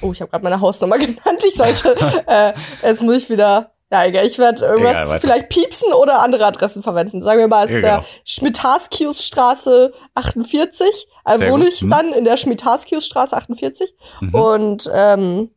oh, 0.01 0.11
ich 0.11 0.19
habe 0.19 0.29
gerade 0.31 0.43
meine 0.43 0.59
Hausnummer 0.59 0.97
genannt. 0.99 1.43
Ich 1.47 1.55
sollte, 1.55 1.95
äh, 2.27 2.53
jetzt 2.85 3.01
muss 3.01 3.15
ich 3.17 3.29
wieder, 3.29 3.71
ja, 3.91 4.05
egal, 4.05 4.25
ich 4.25 4.39
werde 4.39 4.65
irgendwas 4.65 5.07
Egal, 5.07 5.19
vielleicht 5.19 5.49
piepsen 5.49 5.91
oder 5.93 6.21
andere 6.21 6.45
Adressen 6.45 6.81
verwenden. 6.81 7.21
Sagen 7.23 7.39
wir 7.39 7.47
mal, 7.47 7.65
es 7.65 7.71
ist 7.71 7.83
der 7.83 8.03
Schmitarskiusstraße 8.25 9.93
48. 10.15 11.07
Also 11.23 11.45
wohne 11.47 11.67
ich 11.67 11.81
Hm. 11.81 11.89
dann 11.89 12.13
in 12.13 12.23
der 12.25 12.37
Schmitarskiusstraße 12.37 13.35
48. 13.35 13.93
Mhm. 14.21 14.35
Und, 14.35 14.91
ähm, 14.93 15.51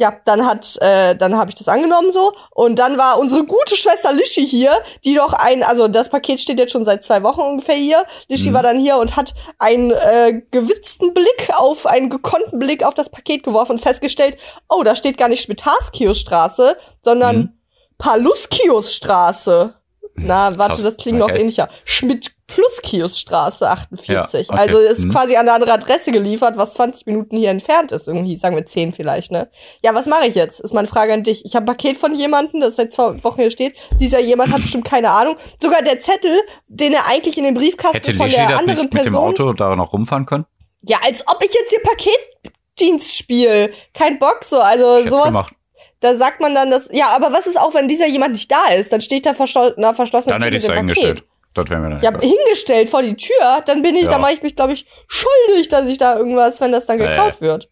ja, 0.00 0.12
dann 0.26 0.46
hat, 0.46 0.76
äh, 0.80 1.16
dann 1.16 1.36
habe 1.36 1.50
ich 1.50 1.56
das 1.56 1.66
angenommen 1.66 2.12
so 2.12 2.32
und 2.52 2.78
dann 2.78 2.98
war 2.98 3.18
unsere 3.18 3.44
gute 3.44 3.76
Schwester 3.76 4.12
Lischi 4.12 4.46
hier, 4.46 4.70
die 5.04 5.16
doch 5.16 5.32
ein, 5.32 5.64
also 5.64 5.88
das 5.88 6.08
Paket 6.08 6.38
steht 6.40 6.60
jetzt 6.60 6.70
schon 6.70 6.84
seit 6.84 7.02
zwei 7.04 7.24
Wochen 7.24 7.40
ungefähr 7.40 7.74
hier. 7.74 8.04
Lischi 8.28 8.50
Mhm. 8.50 8.54
war 8.54 8.62
dann 8.62 8.78
hier 8.78 8.96
und 8.98 9.16
hat 9.16 9.34
einen 9.58 9.90
äh, 9.90 10.40
gewitzten 10.52 11.12
Blick 11.14 11.48
auf, 11.56 11.84
einen 11.86 12.10
gekonnten 12.10 12.60
Blick 12.60 12.84
auf 12.84 12.94
das 12.94 13.08
Paket 13.10 13.42
geworfen 13.42 13.72
und 13.72 13.80
festgestellt, 13.80 14.36
oh, 14.68 14.84
da 14.84 14.94
steht 14.94 15.18
gar 15.18 15.28
nicht 15.28 15.42
Schmitarskiusstraße, 15.42 16.76
sondern 17.00 17.36
Mhm. 17.36 17.57
Paluskiusstraße. 17.98 19.74
Na, 20.20 20.58
warte, 20.58 20.72
Krass. 20.74 20.82
das 20.82 20.96
klingt 20.96 21.18
noch 21.18 21.28
Okay. 21.28 21.40
ähnlicher. 21.42 21.68
Schmidt 21.84 22.32
plus 22.48 22.80
Kiosstraße 22.82 23.68
48. 23.68 24.48
Ja, 24.48 24.54
okay. 24.54 24.60
Also 24.62 24.78
ist 24.78 25.04
Mhm. 25.04 25.10
quasi 25.12 25.36
an 25.36 25.42
eine 25.42 25.52
andere 25.52 25.72
Adresse 25.72 26.10
geliefert, 26.10 26.56
was 26.56 26.72
20 26.74 27.06
Minuten 27.06 27.36
hier 27.36 27.50
entfernt 27.50 27.92
ist 27.92 28.08
irgendwie. 28.08 28.36
Sagen 28.36 28.56
wir 28.56 28.66
10 28.66 28.92
vielleicht, 28.92 29.30
ne? 29.30 29.48
Ja, 29.82 29.94
was 29.94 30.06
mache 30.06 30.26
ich 30.26 30.34
jetzt? 30.34 30.58
Ist 30.60 30.74
meine 30.74 30.88
Frage 30.88 31.12
an 31.12 31.22
dich. 31.22 31.44
Ich 31.44 31.54
habe 31.54 31.64
ein 31.64 31.66
Paket 31.66 31.96
von 31.98 32.14
jemandem, 32.16 32.60
das 32.60 32.74
seit 32.76 32.92
zwei 32.92 33.22
Wochen 33.22 33.40
hier 33.42 33.50
steht. 33.52 33.76
Dieser 34.00 34.18
jemand 34.18 34.50
hat 34.52 34.62
bestimmt 34.62 34.86
keine 34.86 35.10
Ahnung. 35.10 35.36
Sogar 35.62 35.82
der 35.82 36.00
Zettel, 36.00 36.36
den 36.66 36.94
er 36.94 37.06
eigentlich 37.06 37.38
in 37.38 37.44
den 37.44 37.54
Briefkasten 37.54 37.98
Hätte 37.98 38.14
von 38.14 38.26
Lischi 38.26 38.38
der 38.38 38.48
das 38.48 38.58
anderen 38.60 38.78
nicht 38.80 38.92
mit 38.94 39.04
dem 39.04 39.12
Person... 39.12 39.22
Auto 39.28 39.52
da 39.52 39.76
noch 39.76 39.92
rumfahren 39.92 40.26
können? 40.26 40.46
Ja, 40.82 40.98
als 41.04 41.22
ob 41.28 41.36
ich 41.44 41.52
jetzt 41.52 41.70
hier 41.70 41.80
Paketdienst 41.82 43.18
spiele. 43.18 43.72
Kein 43.94 44.18
Bock 44.18 44.40
so. 44.44 44.58
Also 44.58 45.04
sowas. 45.08 45.26
gemacht. 45.26 45.54
Da 46.00 46.14
sagt 46.14 46.40
man 46.40 46.54
dann 46.54 46.70
das. 46.70 46.88
Ja, 46.92 47.08
aber 47.16 47.32
was 47.32 47.46
ist 47.46 47.58
auch, 47.58 47.74
wenn 47.74 47.88
dieser 47.88 48.06
jemand 48.06 48.32
nicht 48.32 48.50
da 48.50 48.72
ist? 48.76 48.92
Dann 48.92 49.00
steht 49.00 49.26
da 49.26 49.34
verschlossen, 49.34 49.74
na, 49.78 49.92
verschlossene 49.94 50.32
Dann 50.34 50.42
hätte 50.42 50.56
ich 50.56 50.62
es 50.64 50.70
eingestellt. 50.70 51.24
Das 51.54 51.68
wäre 51.70 51.80
mir 51.80 51.90
dann 51.90 52.00
Ja, 52.00 52.12
hingestellt 52.20 52.88
vor 52.88 53.02
die 53.02 53.16
Tür, 53.16 53.62
dann 53.66 53.82
bin 53.82 53.96
ich, 53.96 54.04
Ja. 54.04 54.10
da 54.12 54.18
mache 54.18 54.34
ich 54.34 54.42
mich, 54.42 54.54
glaube 54.54 54.74
ich, 54.74 54.86
schuldig, 55.08 55.68
dass 55.68 55.86
ich 55.86 55.98
da 55.98 56.16
irgendwas, 56.16 56.60
wenn 56.60 56.70
das 56.70 56.86
dann 56.86 57.00
Äh. 57.00 57.06
geklaut 57.08 57.40
wird. 57.40 57.68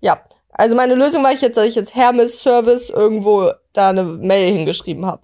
Ja, 0.00 0.20
also 0.50 0.76
meine 0.76 0.94
Lösung 0.94 1.22
war 1.24 1.32
ich 1.32 1.40
jetzt, 1.40 1.56
dass 1.56 1.64
ich 1.64 1.74
jetzt 1.74 1.94
Hermes 1.94 2.42
Service 2.42 2.90
irgendwo 2.90 3.52
da 3.72 3.88
eine 3.90 4.02
Mail 4.04 4.52
hingeschrieben 4.52 5.06
habe. 5.06 5.22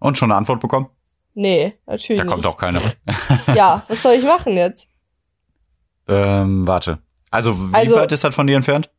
Und 0.00 0.18
schon 0.18 0.32
eine 0.32 0.38
Antwort 0.38 0.60
bekommen? 0.60 0.88
Nee, 1.34 1.78
natürlich 1.86 2.20
Da 2.20 2.26
kommt 2.26 2.42
nicht. 2.42 2.52
auch 2.52 2.56
keine. 2.56 2.80
Ja, 3.54 3.84
was 3.86 4.02
soll 4.02 4.14
ich 4.14 4.24
machen 4.24 4.56
jetzt? 4.56 4.88
ähm, 6.08 6.66
warte. 6.66 6.98
Also, 7.30 7.56
wie 7.70 7.74
Also- 7.74 7.96
weit 7.96 8.12
ist 8.12 8.24
das 8.24 8.34
von 8.34 8.46
dir 8.46 8.56
entfernt? 8.56 8.90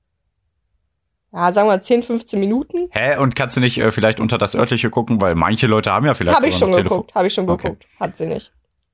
Ja, 1.36 1.52
sagen 1.52 1.68
wir 1.68 1.82
10, 1.82 2.02
15 2.04 2.40
Minuten. 2.40 2.88
Hä? 2.92 3.18
Und 3.18 3.36
kannst 3.36 3.58
du 3.58 3.60
nicht 3.60 3.78
äh, 3.78 3.92
vielleicht 3.92 4.22
unter 4.22 4.38
das 4.38 4.56
örtliche 4.56 4.90
gucken? 4.90 5.22
Weil 5.22 5.36
manche 5.36 5.68
Leute 5.68 5.92
haben 5.92 6.06
ja 6.06 6.14
vielleicht 6.14 6.38
Habe 6.38 6.48
ich 6.48 6.56
schon 6.56 6.72
geguckt, 6.72 7.14
habe 7.14 7.28
ich 7.28 7.34
schon 7.34 7.50
Okay. 7.50 7.64
geguckt. 7.64 7.86
Hat 8.00 8.16
sie 8.18 8.28
nicht. 8.28 8.54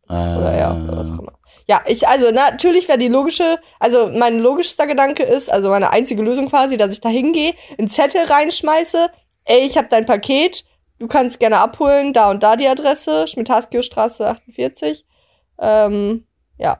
Äh, 0.10 0.14
Oder 0.14 0.58
ja, 0.58 0.74
oder 0.74 0.98
was 0.98 1.12
auch 1.12 1.20
immer. 1.20 1.34
Ja, 1.68 1.82
ich, 1.86 2.08
also 2.08 2.32
natürlich 2.32 2.88
wäre 2.88 2.98
die 2.98 3.08
logische, 3.10 3.60
also 3.80 4.10
mein 4.10 4.40
logischster 4.40 4.88
Gedanke 4.88 5.22
ist, 5.22 5.52
also 5.52 5.70
meine 5.70 5.92
einzige 5.92 6.24
Lösung 6.24 6.50
quasi, 6.50 6.78
dass 6.78 6.92
ich 6.92 7.00
da 7.00 7.10
hingehe, 7.10 7.54
einen 7.78 7.88
Zettel 7.88 8.26
reinschmeiße, 8.26 9.10
ey, 9.46 9.60
ich 9.60 9.78
habe 9.78 9.88
dein 9.92 10.08
Paket, 10.08 10.66
du 10.98 11.08
kannst 11.08 11.40
gerne 11.40 11.60
abholen, 11.60 12.12
da 12.12 12.32
und 12.32 12.42
da 12.42 12.56
die 12.56 12.68
Adresse, 12.68 13.28
Schmidt-Haskio-Straße 13.28 14.28
48. 14.28 15.06
Ähm, 15.60 16.26
ja. 16.58 16.80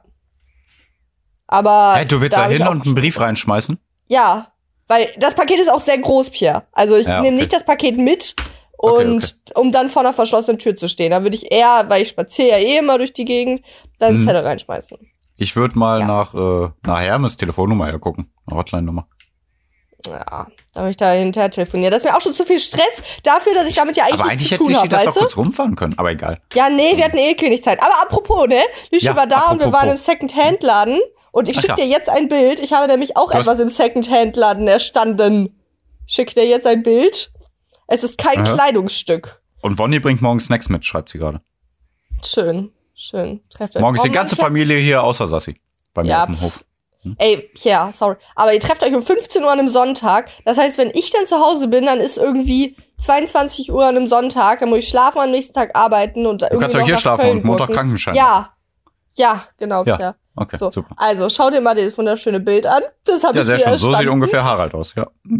Aber. 1.46 1.94
Hä, 1.96 2.04
du 2.04 2.20
willst 2.20 2.36
da 2.36 2.48
hin 2.48 2.66
und 2.66 2.84
einen 2.84 2.94
Brief 2.96 3.20
reinschmeißen? 3.20 3.78
Ja, 4.08 4.51
weil 4.92 5.08
das 5.18 5.34
Paket 5.34 5.58
ist 5.58 5.70
auch 5.70 5.80
sehr 5.80 5.98
groß, 5.98 6.30
Pierre. 6.30 6.64
Also 6.72 6.96
ich 6.96 7.06
Ja, 7.06 7.20
nehme 7.20 7.34
okay. 7.36 7.42
nicht 7.42 7.52
das 7.52 7.64
Paket 7.64 7.96
mit 7.96 8.34
Okay, 8.78 9.04
und 9.06 9.34
um 9.54 9.70
dann 9.70 9.88
vor 9.88 10.02
einer 10.02 10.12
verschlossenen 10.12 10.58
Tür 10.58 10.76
zu 10.76 10.88
stehen. 10.88 11.12
Da 11.12 11.22
würde 11.22 11.36
ich 11.36 11.52
eher, 11.52 11.84
weil 11.88 12.02
ich 12.02 12.08
spaziere 12.08 12.48
ja 12.48 12.56
eh 12.58 12.78
immer 12.78 12.98
durch 12.98 13.12
die 13.12 13.24
Gegend, 13.24 13.64
dann 14.00 14.16
Mhm. 14.16 14.26
Zettel 14.26 14.44
reinschmeißen. 14.44 14.98
Ich 15.36 15.54
würde 15.56 15.78
mal 15.78 16.00
Ja. 16.00 16.06
nach, 16.06 16.34
äh, 16.34 16.68
nach 16.84 17.00
Hermes 17.00 17.36
Telefonnummer 17.36 17.88
ja 17.90 17.98
gucken. 17.98 18.32
Eine 18.46 18.58
Hotline-Nummer. 18.58 19.06
Ja, 20.04 20.48
da 20.74 20.80
habe 20.80 20.90
ich 20.90 20.96
da 20.96 21.12
hinterher 21.12 21.48
telefoniert. 21.50 21.92
Das 21.92 22.02
ist 22.02 22.10
mir 22.10 22.16
auch 22.16 22.20
schon 22.20 22.34
zu 22.34 22.42
viel 22.44 22.58
Stress 22.58 23.20
dafür, 23.22 23.54
dass 23.54 23.68
ich 23.68 23.76
damit 23.76 23.96
ja 23.96 24.02
eigentlich, 24.04 24.14
Aber 24.20 24.30
eigentlich 24.30 24.50
nichts 24.50 24.58
zu 24.58 24.64
hätte 24.64 24.64
tun 24.64 24.72
ich 24.72 24.78
habe, 24.96 25.06
weißt 25.06 25.16
du? 25.16 25.20
kurz 25.20 25.36
rumfahren 25.36 25.76
können. 25.76 25.94
Aber 25.96 26.10
egal. 26.10 26.40
Ja, 26.54 26.68
nee, 26.68 26.96
wir 26.96 27.04
hatten 27.04 27.18
eh 27.18 27.36
wenig 27.40 27.62
Zeit. 27.62 27.80
Aber 27.80 27.94
apropos, 28.02 28.48
ne? 28.48 28.60
Lischi 28.90 29.06
Ja, 29.06 29.14
war 29.16 29.28
da 29.28 29.50
und 29.50 29.60
wir 29.60 29.66
apropos. 29.68 29.72
waren 29.74 29.90
im 29.90 29.96
Second-Hand-Laden 29.96 30.98
und 31.32 31.48
ich 31.48 31.56
schicke 31.56 31.68
ja. 31.68 31.74
dir 31.76 31.86
jetzt 31.86 32.08
ein 32.08 32.28
Bild. 32.28 32.60
Ich 32.60 32.72
habe 32.72 32.86
nämlich 32.86 33.16
auch 33.16 33.32
etwas 33.32 33.58
im 33.58 33.68
Second-Hand-Laden 33.68 34.68
erstanden. 34.68 35.58
Schick 36.06 36.34
dir 36.34 36.46
jetzt 36.46 36.66
ein 36.66 36.82
Bild. 36.82 37.32
Es 37.88 38.04
ist 38.04 38.18
kein 38.18 38.46
Aha. 38.46 38.54
Kleidungsstück. 38.54 39.42
Und 39.62 39.78
Wonny 39.78 39.98
bringt 39.98 40.22
morgen 40.22 40.40
Snacks 40.40 40.68
mit, 40.68 40.84
schreibt 40.84 41.08
sie 41.08 41.18
gerade. 41.18 41.40
Schön, 42.24 42.72
schön. 42.94 43.42
Trefft. 43.50 43.78
Morgen 43.80 43.96
ist 43.96 44.04
die 44.04 44.10
ganze 44.10 44.36
Familie 44.36 44.78
hier, 44.78 45.02
außer 45.02 45.26
Sassi. 45.26 45.60
Bei 45.94 46.02
mir 46.02 46.10
Ja, 46.10 46.20
auf 46.22 46.26
dem 46.26 46.40
Hof. 46.40 46.64
Ey, 47.18 47.50
ja, 47.56 47.90
sorry. 47.92 48.16
Aber 48.36 48.54
ihr 48.54 48.60
trefft 48.60 48.82
euch 48.84 48.94
um 48.94 49.02
15 49.02 49.42
Uhr 49.42 49.50
an 49.50 49.58
einem 49.58 49.68
Sonntag. 49.68 50.30
Das 50.44 50.56
heißt, 50.56 50.78
wenn 50.78 50.90
ich 50.90 51.10
dann 51.10 51.26
zu 51.26 51.36
Hause 51.36 51.66
bin, 51.66 51.86
dann 51.86 51.98
ist 51.98 52.16
irgendwie 52.16 52.76
22 52.98 53.72
Uhr 53.72 53.84
an 53.84 53.96
einem 53.96 54.06
Sonntag. 54.06 54.60
Dann 54.60 54.68
muss 54.68 54.80
ich 54.80 54.88
schlafen, 54.88 55.18
am 55.18 55.30
nächsten 55.32 55.54
Tag 55.54 55.76
arbeiten 55.76 56.26
und 56.26 56.42
Du 56.42 56.58
kannst 56.58 56.76
doch 56.76 56.84
hier 56.84 56.96
schlafen 56.96 57.30
und 57.30 57.44
Montag 57.44 57.70
Krankenschein. 57.70 58.14
Ja. 58.14 58.54
Ja, 59.14 59.44
genau, 59.58 59.84
Ja, 59.84 59.98
ja. 59.98 60.14
Okay, 60.34 60.56
So, 60.56 60.70
super. 60.70 60.94
also 60.96 61.28
schau 61.28 61.50
dir 61.50 61.60
mal 61.60 61.74
das 61.74 61.96
wunderschöne 61.98 62.40
Bild 62.40 62.66
an. 62.66 62.82
Das 63.04 63.22
habe 63.24 63.36
Ja, 63.36 63.42
ich 63.42 63.46
sehr 63.46 63.58
schön. 63.58 63.78
So 63.78 63.92
sieht 63.94 64.08
ungefähr 64.08 64.42
Harald 64.44 64.74
aus, 64.74 64.94
ja. 64.96 65.06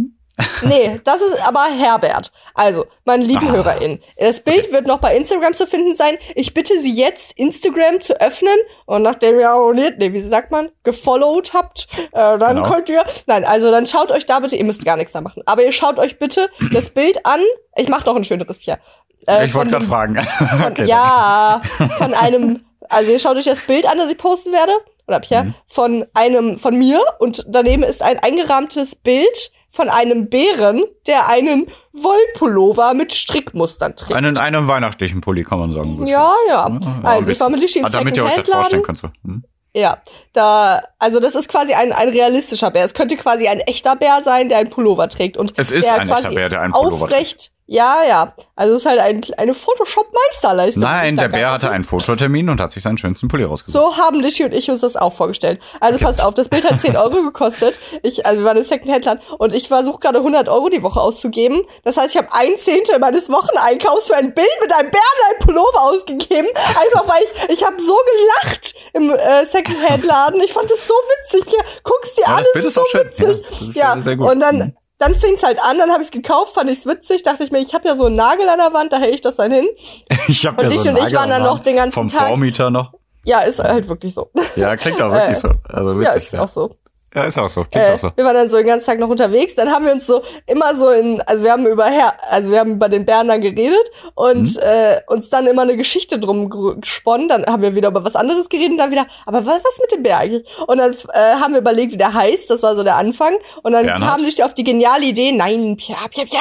Nee, 0.65 0.99
das 1.05 1.21
ist 1.21 1.47
aber 1.47 1.61
Herbert. 1.79 2.33
Also, 2.55 2.87
meine 3.05 3.23
lieben 3.23 3.47
Ah. 3.49 3.53
HörerInnen, 3.53 4.03
das 4.19 4.41
Bild 4.41 4.73
wird 4.73 4.87
noch 4.87 4.99
bei 4.99 5.15
Instagram 5.15 5.53
zu 5.53 5.67
finden 5.67 5.95
sein. 5.95 6.17
Ich 6.35 6.55
bitte 6.55 6.79
Sie 6.81 6.93
jetzt, 6.95 7.33
Instagram 7.39 8.01
zu 8.01 8.19
öffnen 8.19 8.57
und 8.87 9.03
nachdem 9.03 9.39
ihr 9.39 9.51
abonniert, 9.51 9.99
nee, 9.99 10.13
wie 10.15 10.23
sagt 10.23 10.51
man, 10.51 10.71
gefollowt 10.85 11.53
habt, 11.53 11.87
äh, 12.13 12.39
dann 12.39 12.57
Genau. 12.57 12.69
könnt 12.71 12.89
ihr, 12.89 13.05
nein, 13.27 13.45
also 13.45 13.71
dann 13.71 13.87
schaut 13.87 14.11
euch 14.11 14.25
da 14.25 14.41
bitte, 14.41 14.57
ihr 14.57 14.65
müsst 14.65 14.85
gar 14.87 14.97
nichts 14.97 15.13
da 15.13 15.21
machen, 15.21 15.43
aber 15.45 15.65
ihr 15.65 15.73
schaut 15.73 15.99
euch 15.99 16.19
bitte 16.19 16.49
das 16.73 16.89
Bild 16.89 17.25
an. 17.27 17.41
Ich 17.77 17.89
mach 17.89 18.05
noch 18.07 18.17
ein 18.17 18.25
schöneres 18.25 18.59
Pierre. 18.59 18.81
Äh, 19.29 19.45
ich 19.45 19.53
wollte 19.55 19.71
gerade 19.71 19.85
fragen. 19.85 20.17
Von, 20.17 20.67
Okay, 20.73 20.87
ja, 20.87 21.61
von 21.99 22.15
einem, 22.15 22.65
also 22.93 23.11
ihr 23.13 23.19
schaut 23.19 23.37
euch 23.37 23.45
das 23.47 23.63
Bild 23.67 23.87
an, 23.87 23.99
das 23.99 24.11
ich 24.11 24.19
posten 24.19 24.53
werde, 24.53 24.73
oder 25.09 25.19
Pierre, 25.21 25.45
Mhm. 25.47 25.55
von 25.67 26.07
einem, 26.15 26.59
von 26.59 26.77
mir 26.79 27.01
und 27.19 27.45
daneben 27.49 27.83
ist 27.83 28.03
ein 28.03 28.19
eingerahmtes 28.21 28.95
Bild 28.95 29.51
von 29.71 29.89
einem 29.89 30.29
Bären, 30.29 30.85
der 31.07 31.29
einen 31.29 31.67
Wollpullover 31.93 32.95
mit 32.95 33.13
Strickmustern 33.13 33.97
trägt. 33.97 34.13
Einen, 34.15 34.37
einen 34.37 34.69
weihnachtlichen 34.69 35.21
Pulli, 35.21 35.45
kann 35.45 35.59
man 35.59 35.73
sagen. 35.73 36.07
ja, 36.07 36.33
ja. 36.47 36.67
ein 36.67 36.81
Also 37.05 37.31
ich 37.31 37.41
war 37.41 37.49
mit 37.49 37.61
Lishi 37.61 37.79
im 37.81 37.87
Ah, 37.87 37.91
Damit 37.91 38.17
ihr 38.17 38.25
euch 38.25 38.35
das 38.35 38.49
vorstellen 38.49 38.83
könnt. 38.83 38.99
So. 38.99 39.09
Hm? 39.25 39.45
Ja, 39.75 39.97
da, 40.35 40.83
also 40.99 41.19
das 41.19 41.35
ist 41.35 41.49
quasi 41.49 41.73
ein, 41.73 41.93
ein 41.93 42.11
realistischer 42.11 42.71
Bär. 42.71 42.85
Es 42.85 42.93
könnte 42.93 43.17
quasi 43.17 43.49
ein 43.49 43.61
echter 43.61 43.97
Bär 43.97 44.21
sein, 44.23 44.51
der 44.51 44.59
einen 44.59 44.69
Pullover 44.69 45.09
trägt. 45.09 45.39
Und 45.39 45.55
Es 45.57 45.71
ist 45.71 45.87
der 45.87 45.95
ein 45.95 46.01
echter 46.03 46.21
quasi 46.21 46.35
Bär, 46.35 46.49
der 46.51 46.61
einen 46.61 46.73
Pullover 46.75 47.05
aufrecht, 47.07 47.53
Ja, 47.73 48.03
ja. 48.07 48.35
Also 48.55 48.75
es 48.75 48.81
ist 48.83 48.87
halt 48.87 49.01
ein, 49.01 49.23
eine 49.39 49.55
Photoshop-Meisterleistung. 49.55 50.83
Nein, 50.83 51.17
der 51.17 51.29
Bär 51.29 51.51
hatte 51.53 51.71
einen 51.71 51.85
Fototermin 51.85 52.51
und 52.51 52.61
hat 52.61 52.71
sich 52.71 52.83
seinen 52.83 52.99
schönsten 52.99 53.29
Pulli 53.29 53.45
rausgesucht. 53.45 53.73
So 53.83 53.97
haben 53.97 54.21
Lischi 54.21 54.45
und 54.45 54.53
ich 54.53 54.71
uns 54.71 54.83
das 54.83 54.95
auch 54.95 55.13
vorgestellt. 55.15 55.59
Also 55.81 55.99
pass 55.99 56.21
auf, 56.21 56.35
das 56.35 56.51
Bild 56.51 56.71
hat 56.71 56.83
10 56.83 56.99
Euro 56.99 57.23
gekostet. 57.23 57.79
Ich, 58.03 58.27
also 58.27 58.41
wir 58.41 58.45
waren 58.45 58.59
im 58.59 58.65
Second-Hand-Land 58.65 59.23
und 59.39 59.55
ich 59.55 59.69
versuche 59.69 60.01
gerade 60.01 60.19
100 60.19 60.51
Euro 60.51 60.69
die 60.69 60.83
Woche 60.83 61.01
auszugeben. 61.01 61.63
Das 61.83 61.97
heißt, 61.97 62.15
ich 62.15 62.19
habe 62.21 62.29
ein 62.33 62.51
Zehntel 62.59 62.99
meines 62.99 63.31
Wocheneinkaufs 63.31 64.09
für 64.09 64.17
ein 64.17 64.35
Bild 64.35 64.47
mit 64.61 64.71
einem 64.71 64.91
Bären 64.91 65.03
und 65.23 65.31
einem 65.31 65.39
Pullover 65.47 65.81
ausgegeben. 65.81 66.49
Einfach 66.55 67.09
weil 67.09 67.23
ich, 67.49 67.55
ich 67.59 67.65
habe 67.65 67.81
so 67.81 67.95
gelacht 68.43 68.75
im 68.93 69.11
äh, 69.11 69.47
Second-Hand-Laden. 69.47 70.41
Ich 70.43 70.53
fand 70.53 70.71
es 70.71 70.87
so 70.87 70.93
witzig. 70.93 71.51
Ja, 71.57 71.65
guck's 71.85 72.15
dir 72.17 72.25
Ja, 72.27 72.35
an, 72.37 72.43
das 72.45 72.53
Bild 72.53 72.65
ist 72.67 72.69
ist 72.69 72.75
so 72.75 72.83
auch 72.83 73.03
witzig. 73.03 73.29
Ja, 73.29 73.49
das 73.49 73.61
ist 73.63 73.77
ja, 73.77 73.93
sehr- 73.95 74.03
sehr 74.03 74.17
gut. 74.17 74.31
und 74.31 74.41
dann... 74.41 74.77
Dann 75.03 75.17
fing's 75.17 75.43
halt 75.43 75.59
an, 75.61 75.79
dann 75.79 75.91
habe 75.91 76.01
ich's 76.01 76.13
gekauft, 76.13 76.55
fand 76.55 76.71
ich's 76.71 76.87
witzig, 76.87 77.25
dachte 77.25 77.43
ich 77.43 77.51
mir, 77.51 77.59
ich 77.59 77.75
habe 77.75 77.89
ja 77.89 77.97
so 77.97 78.07
einen 78.07 78.15
Nagel 78.15 78.49
an 78.49 78.59
der 78.59 78.73
Wand, 78.73 78.93
da 78.93 78.99
hält 78.99 79.15
ich 79.17 79.21
das 79.21 79.35
dann 79.37 79.51
hin. 79.51 79.67
Ich 80.29 80.47
hab 80.47 80.57
Und 80.59 80.65
ja 80.69 80.71
ich 80.71 80.81
so 80.81 80.89
einen 80.91 80.99
und 80.99 81.07
ich 81.09 81.13
waren 81.15 81.29
Nagel 81.29 81.45
dann 81.45 81.53
noch 81.55 81.59
den 81.61 81.75
ganzen 81.75 81.93
Vom 81.95 82.09
Tag- 82.09 82.29
Vormieter 82.29 82.71
noch. 82.71 82.93
Ja, 83.25 83.41
ist 83.41 83.59
halt 83.63 83.89
wirklich 83.89 84.15
so. 84.15 84.31
Ja, 84.55 84.77
klingt 84.77 85.03
auch 85.03 85.11
wirklich 85.13 85.37
Äh, 85.37 85.41
so. 85.41 85.49
Also 85.65 85.93
ja, 85.95 85.99
witzig. 86.01 86.23
ist 86.23 86.33
Ja, 86.35 86.43
auch 86.45 86.49
so. 86.49 86.77
Ja 87.15 87.25
ist 87.25 87.39
auch 87.39 87.49
so. 87.49 87.65
Klingt 87.65 87.87
Äh, 87.89 87.93
auch 87.93 87.99
so. 87.99 88.11
wir 88.15 88.25
waren 88.25 88.35
dann 88.35 88.49
so 88.51 88.57
den 88.57 88.67
ganzen 88.67 88.87
Tag 88.87 88.99
noch 88.99 89.09
unterwegs. 89.09 89.55
Dann 89.55 89.71
haben 89.71 89.85
wir 89.87 89.93
uns 89.93 90.07
so 90.07 90.23
immer 90.47 90.77
so 90.77 90.91
in, 90.91 91.21
also 91.23 91.45
wir 91.45 91.53
haben 91.53 91.67
über 91.67 91.87
Her 91.87 92.15
also 92.31 92.51
wir 92.51 92.59
haben 92.61 92.73
über 92.73 92.89
den 92.89 93.05
Bären 93.05 93.29
dann 93.29 93.41
geredet 93.41 93.91
und 94.15 94.55
Mhm. 94.57 94.63
äh, 94.63 95.01
uns 95.09 95.29
dann 95.31 95.47
immer 95.47 95.63
eine 95.63 95.77
Geschichte 95.77 96.19
drum 96.19 96.49
gesponnen. 96.81 97.29
Dann 97.29 97.45
haben 97.47 97.63
wir 97.63 97.75
wieder 97.75 97.89
über 97.89 98.05
was 98.05 98.17
anderes 98.17 98.49
geredet 98.49 98.73
und 98.73 98.79
dann 98.79 98.91
wieder, 98.91 99.07
aber 99.27 99.45
was, 99.47 99.63
was 99.65 99.79
mit 99.81 99.93
dem 99.93 100.03
Bär 100.03 100.19
eigentlich? 100.19 100.47
Und 100.67 100.79
dann 100.79 100.93
äh, 101.13 101.35
haben 101.41 101.53
wir 101.55 101.61
überlegt, 101.61 101.93
wie 101.93 101.97
der 101.99 102.15
heißt. 102.15 102.49
Das 102.51 102.63
war 102.63 102.75
so 102.77 102.83
der 102.85 102.97
Anfang. 102.97 103.37
Und 103.63 103.73
dann 103.73 103.85
Bernhard? 103.87 104.11
kam 104.17 104.23
nicht 104.23 104.43
auf 104.43 104.55
die 104.55 104.65
geniale 104.65 105.05
Idee, 105.05 105.33
nein, 105.33 105.77
Pia, 105.77 105.97
Pia, 106.11 106.25
Pia, 106.25 106.41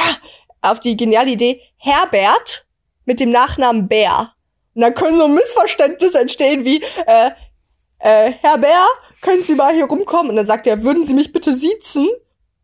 auf 0.62 0.80
die 0.80 0.96
geniale 0.96 1.32
Idee, 1.32 1.62
Herbert 1.78 2.66
mit 3.06 3.20
dem 3.20 3.32
Nachnamen 3.32 3.88
Bär. 3.88 4.32
Und 4.74 4.82
dann 4.84 4.94
können 4.94 5.18
so 5.18 5.28
Missverständnisse 5.28 6.20
entstehen 6.22 6.64
wie, 6.64 6.82
äh, 7.06 7.32
äh, 8.00 8.32
Herr 8.42 8.58
Bär, 8.58 8.86
können 9.22 9.44
Sie 9.44 9.56
mal 9.56 9.74
hier 9.74 9.86
rumkommen? 9.86 10.30
Und 10.32 10.36
dann 10.36 10.46
sagt 10.46 10.68
er, 10.68 10.84
würden 10.84 11.06
Sie 11.06 11.14
mich 11.14 11.32
bitte 11.32 11.56
siezen? 11.56 12.08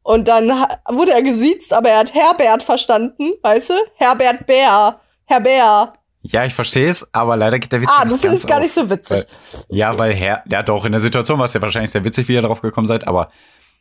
Und 0.03 0.27
dann 0.27 0.47
wurde 0.89 1.11
er 1.11 1.21
gesiezt, 1.21 1.73
aber 1.73 1.89
er 1.89 1.99
hat 1.99 2.13
Herbert 2.13 2.63
verstanden, 2.63 3.33
weißt 3.41 3.71
du? 3.71 3.73
Herbert 3.95 4.45
Bär. 4.47 4.99
Herr 5.25 5.39
Bär. 5.41 5.93
Ja, 6.21 6.45
ich 6.45 6.53
verstehe 6.53 6.89
es, 6.89 7.07
aber 7.13 7.35
leider 7.37 7.59
geht 7.59 7.71
der 7.71 7.81
Witz 7.81 7.89
Ah, 7.91 8.03
nicht 8.05 8.13
du 8.15 8.17
findest 8.17 8.47
ganz 8.47 8.51
gar 8.53 8.59
nicht 8.61 8.73
so 8.73 8.89
witzig. 8.89 9.25
Weil, 9.69 9.77
ja, 9.77 9.97
weil 9.99 10.13
Herr, 10.13 10.43
ja 10.49 10.63
doch, 10.63 10.85
in 10.85 10.91
der 10.93 11.01
Situation 11.01 11.37
war 11.39 11.45
es 11.45 11.53
ja 11.53 11.61
wahrscheinlich 11.61 11.91
sehr 11.91 12.03
witzig, 12.05 12.27
wie 12.27 12.33
ihr 12.33 12.41
darauf 12.41 12.61
gekommen 12.61 12.87
seid, 12.87 13.07
aber 13.07 13.27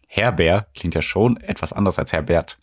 Herr 0.09 0.33
Bär 0.33 0.67
klingt 0.77 0.95
ja 0.95 1.03
schon 1.03 1.37
etwas 1.39 1.73
anders 1.73 1.99
als 1.99 2.12
Herr 2.12 2.23
Bert. 2.23 2.59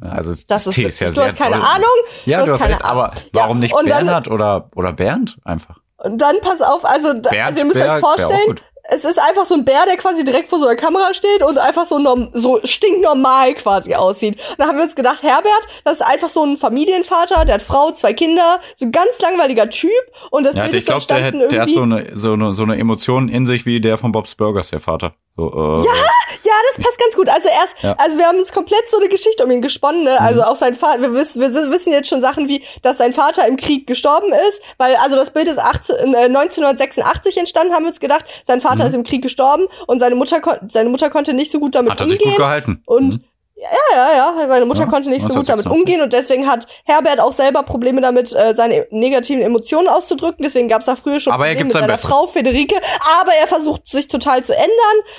Also 0.00 0.34
Das 0.48 0.66
ist 0.66 0.74
T 0.74 0.84
witzig. 0.86 1.08
du 1.08 1.14
sehr 1.14 1.24
hast 1.26 1.36
keine 1.36 1.56
doll. 1.56 1.64
Ahnung. 1.64 1.88
Ja, 2.26 2.44
du 2.44 2.52
hast 2.52 2.60
keine 2.60 2.74
recht, 2.74 2.84
aber 2.84 3.10
Ahnung. 3.12 3.22
warum 3.32 3.56
Ja, 3.56 3.60
nicht 3.60 3.74
und 3.74 3.88
dann- 3.88 4.04
Bernhard 4.06 4.28
oder, 4.28 4.70
oder 4.76 4.92
Bernd 4.92 5.38
einfach? 5.44 5.78
Und 5.96 6.18
dann 6.20 6.36
pass 6.40 6.62
auf, 6.62 6.84
also, 6.84 7.12
da, 7.14 7.30
Bernd 7.30 7.46
also 7.48 7.60
ihr 7.60 7.66
müsst 7.66 7.78
Bär 7.80 7.94
euch 7.94 8.00
vorstellen. 8.00 8.60
Es 8.90 9.04
ist 9.04 9.18
einfach 9.18 9.44
so 9.44 9.54
ein 9.54 9.64
Bär, 9.64 9.84
der 9.86 9.96
quasi 9.96 10.24
direkt 10.24 10.48
vor 10.48 10.58
so 10.58 10.66
einer 10.66 10.76
Kamera 10.76 11.12
steht 11.12 11.42
und 11.42 11.58
einfach 11.58 11.84
so, 11.84 11.98
norm 11.98 12.30
so 12.32 12.58
stinknormal 12.64 13.54
quasi 13.54 13.94
aussieht. 13.94 14.36
Und 14.50 14.58
da 14.58 14.66
haben 14.66 14.76
wir 14.76 14.84
uns 14.84 14.96
gedacht, 14.96 15.22
Herbert, 15.22 15.68
das 15.84 16.00
ist 16.00 16.06
einfach 16.06 16.30
so 16.30 16.44
ein 16.44 16.56
Familienvater, 16.56 17.44
der 17.44 17.56
hat 17.56 17.62
Frau, 17.62 17.92
zwei 17.92 18.14
Kinder, 18.14 18.60
so 18.76 18.86
ein 18.86 18.92
ganz 18.92 19.20
langweiliger 19.20 19.68
Typ. 19.68 19.90
Und 20.30 20.44
das 20.44 20.56
Ja, 20.56 20.62
Bild 20.62 20.74
ich 20.74 20.88
ist 20.88 21.08
glaube, 21.08 21.32
der, 21.32 21.48
der 21.48 21.62
hat 21.62 21.70
so 21.70 21.82
eine, 21.82 22.16
so, 22.16 22.32
eine, 22.32 22.52
so 22.52 22.62
eine 22.62 22.78
Emotion 22.78 23.28
in 23.28 23.44
sich 23.44 23.66
wie 23.66 23.80
der 23.80 23.98
von 23.98 24.10
Bob's 24.10 24.34
Burgers, 24.34 24.70
der 24.70 24.80
Vater. 24.80 25.14
Äh, 25.38 25.84
Ja, 25.84 25.92
ja, 26.42 26.52
das 26.70 26.84
passt 26.84 26.98
ganz 26.98 27.14
gut. 27.16 27.28
Also 27.28 27.48
erst, 27.48 27.76
Ja. 27.82 27.90
Mhm. 27.92 27.96
also 27.98 28.18
wir 28.18 28.26
haben 28.26 28.38
uns 28.38 28.52
komplett 28.52 28.90
so 28.90 28.98
eine 28.98 29.08
Geschichte 29.08 29.44
um 29.44 29.50
ihn 29.50 29.62
gesponnen. 29.62 30.04
Ne? 30.04 30.20
Also 30.20 30.42
auch 30.42 30.56
sein 30.56 30.74
Vater, 30.74 31.00
wir 31.02 31.14
wissen, 31.14 31.40
wir 31.40 31.52
wissen 31.70 31.92
jetzt 31.92 32.08
schon 32.08 32.20
Sachen 32.20 32.48
wie, 32.48 32.64
dass 32.82 32.98
sein 32.98 33.12
Vater 33.12 33.46
im 33.46 33.56
Krieg 33.56 33.86
gestorben 33.86 34.32
ist, 34.48 34.60
weil 34.78 34.96
also 34.96 35.16
das 35.16 35.30
Bild 35.30 35.48
ist 35.48 35.58
18, 35.58 36.14
äh, 36.14 36.28
1986 36.28 37.36
entstanden, 37.38 37.74
haben 37.74 37.84
wir 37.84 37.88
uns 37.90 38.00
gedacht. 38.00 38.24
Sein 38.46 38.60
Vater 38.60 38.86
ist 38.86 38.94
im 38.94 39.04
Krieg 39.04 39.22
gestorben 39.22 39.66
und 39.86 40.00
seine 40.00 40.14
Mutter, 40.14 40.40
seine 40.70 40.88
Mutter 40.90 41.10
konnte 41.10 41.34
nicht 41.34 41.50
so 41.52 41.60
gut 41.60 41.74
damit 41.74 41.88
Mhm. 41.90 41.92
hat 41.92 42.00
er 42.00 42.04
umgehen. 42.06 42.18
sich 42.18 42.28
gut 42.28 42.36
gehalten. 42.36 42.82
Und 42.86 43.14
Mhm. 43.16 43.24
Ja, 43.60 43.96
ja, 43.96 44.16
ja, 44.38 44.48
seine 44.48 44.64
Mutter 44.66 44.82
Ja, 44.82 44.86
konnte 44.86 45.08
nicht 45.08 45.22
so 45.22 45.28
gut 45.34 45.48
damit 45.48 45.66
1986. 45.66 45.72
umgehen 45.72 46.00
und 46.00 46.12
deswegen 46.12 46.48
hat 46.48 46.66
Herbert 46.84 47.18
auch 47.20 47.32
selber 47.32 47.62
Probleme 47.64 48.00
damit, 48.00 48.32
äh, 48.32 48.54
seine 48.54 48.86
negativen 48.90 49.42
Emotionen 49.42 49.88
auszudrücken. 49.88 50.42
Deswegen 50.44 50.68
gab 50.68 50.80
es 50.80 50.86
da 50.86 50.94
früher 50.96 51.18
schon 51.18 51.32
Aber 51.32 51.46
er 51.46 51.54
Probleme 51.54 51.58
gibt 51.58 51.66
mit 51.66 51.72
sein 51.72 51.82
seiner 51.82 51.92
Bestes. 51.94 52.10
Frau 52.10 52.26
Federike. 52.26 52.76
Aber 53.20 53.32
er 53.34 53.46
versucht 53.48 53.88
sich 53.88 54.06
total 54.08 54.44
zu 54.44 54.54
ändern. 54.54 54.68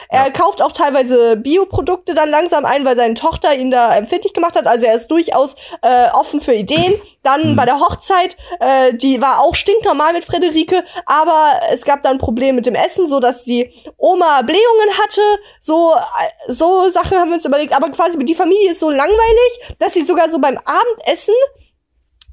Er 0.09 0.25
Ja. 0.25 0.29
kauft 0.31 0.61
auch 0.61 0.71
teilweise 0.71 1.35
Bioprodukte 1.37 2.13
dann 2.13 2.29
langsam 2.29 2.65
ein, 2.65 2.85
weil 2.85 2.95
seine 2.95 3.13
Tochter 3.15 3.53
ihn 3.55 3.71
da 3.71 3.95
empfindlich 3.95 4.33
gemacht 4.33 4.55
hat. 4.55 4.67
Also 4.67 4.85
er 4.85 4.93
ist 4.95 5.09
durchaus 5.11 5.55
äh, 5.81 6.07
offen 6.13 6.39
für 6.41 6.53
Ideen. 6.53 6.93
Dann 7.23 7.51
Mhm. 7.51 7.55
bei 7.57 7.65
der 7.65 7.79
Hochzeit, 7.79 8.37
äh, 8.59 8.93
die 8.93 9.21
war 9.21 9.39
auch 9.41 9.55
stinknormal 9.55 10.13
mit 10.13 10.23
Frederike, 10.23 10.83
aber 11.05 11.51
es 11.73 11.83
gab 11.83 12.01
dann 12.03 12.13
ein 12.13 12.17
Problem 12.17 12.55
mit 12.55 12.65
dem 12.65 12.75
Essen, 12.75 13.07
so 13.09 13.19
dass 13.19 13.43
die 13.43 13.71
Oma 13.97 14.41
Blähungen 14.43 14.97
hatte. 15.03 15.21
So, 15.59 15.93
äh, 15.93 16.53
so 16.53 16.89
Sachen 16.89 17.17
haben 17.17 17.29
wir 17.29 17.35
uns 17.35 17.45
überlegt. 17.45 17.73
Aber 17.75 17.89
quasi 17.89 18.17
die 18.29 18.35
Familie 18.35 18.71
ist 18.71 18.79
so 18.79 18.89
langweilig, 18.89 19.75
dass 19.79 19.93
sie 19.93 20.05
sogar 20.05 20.31
so 20.31 20.39
beim 20.39 20.57
Abendessen 20.65 21.33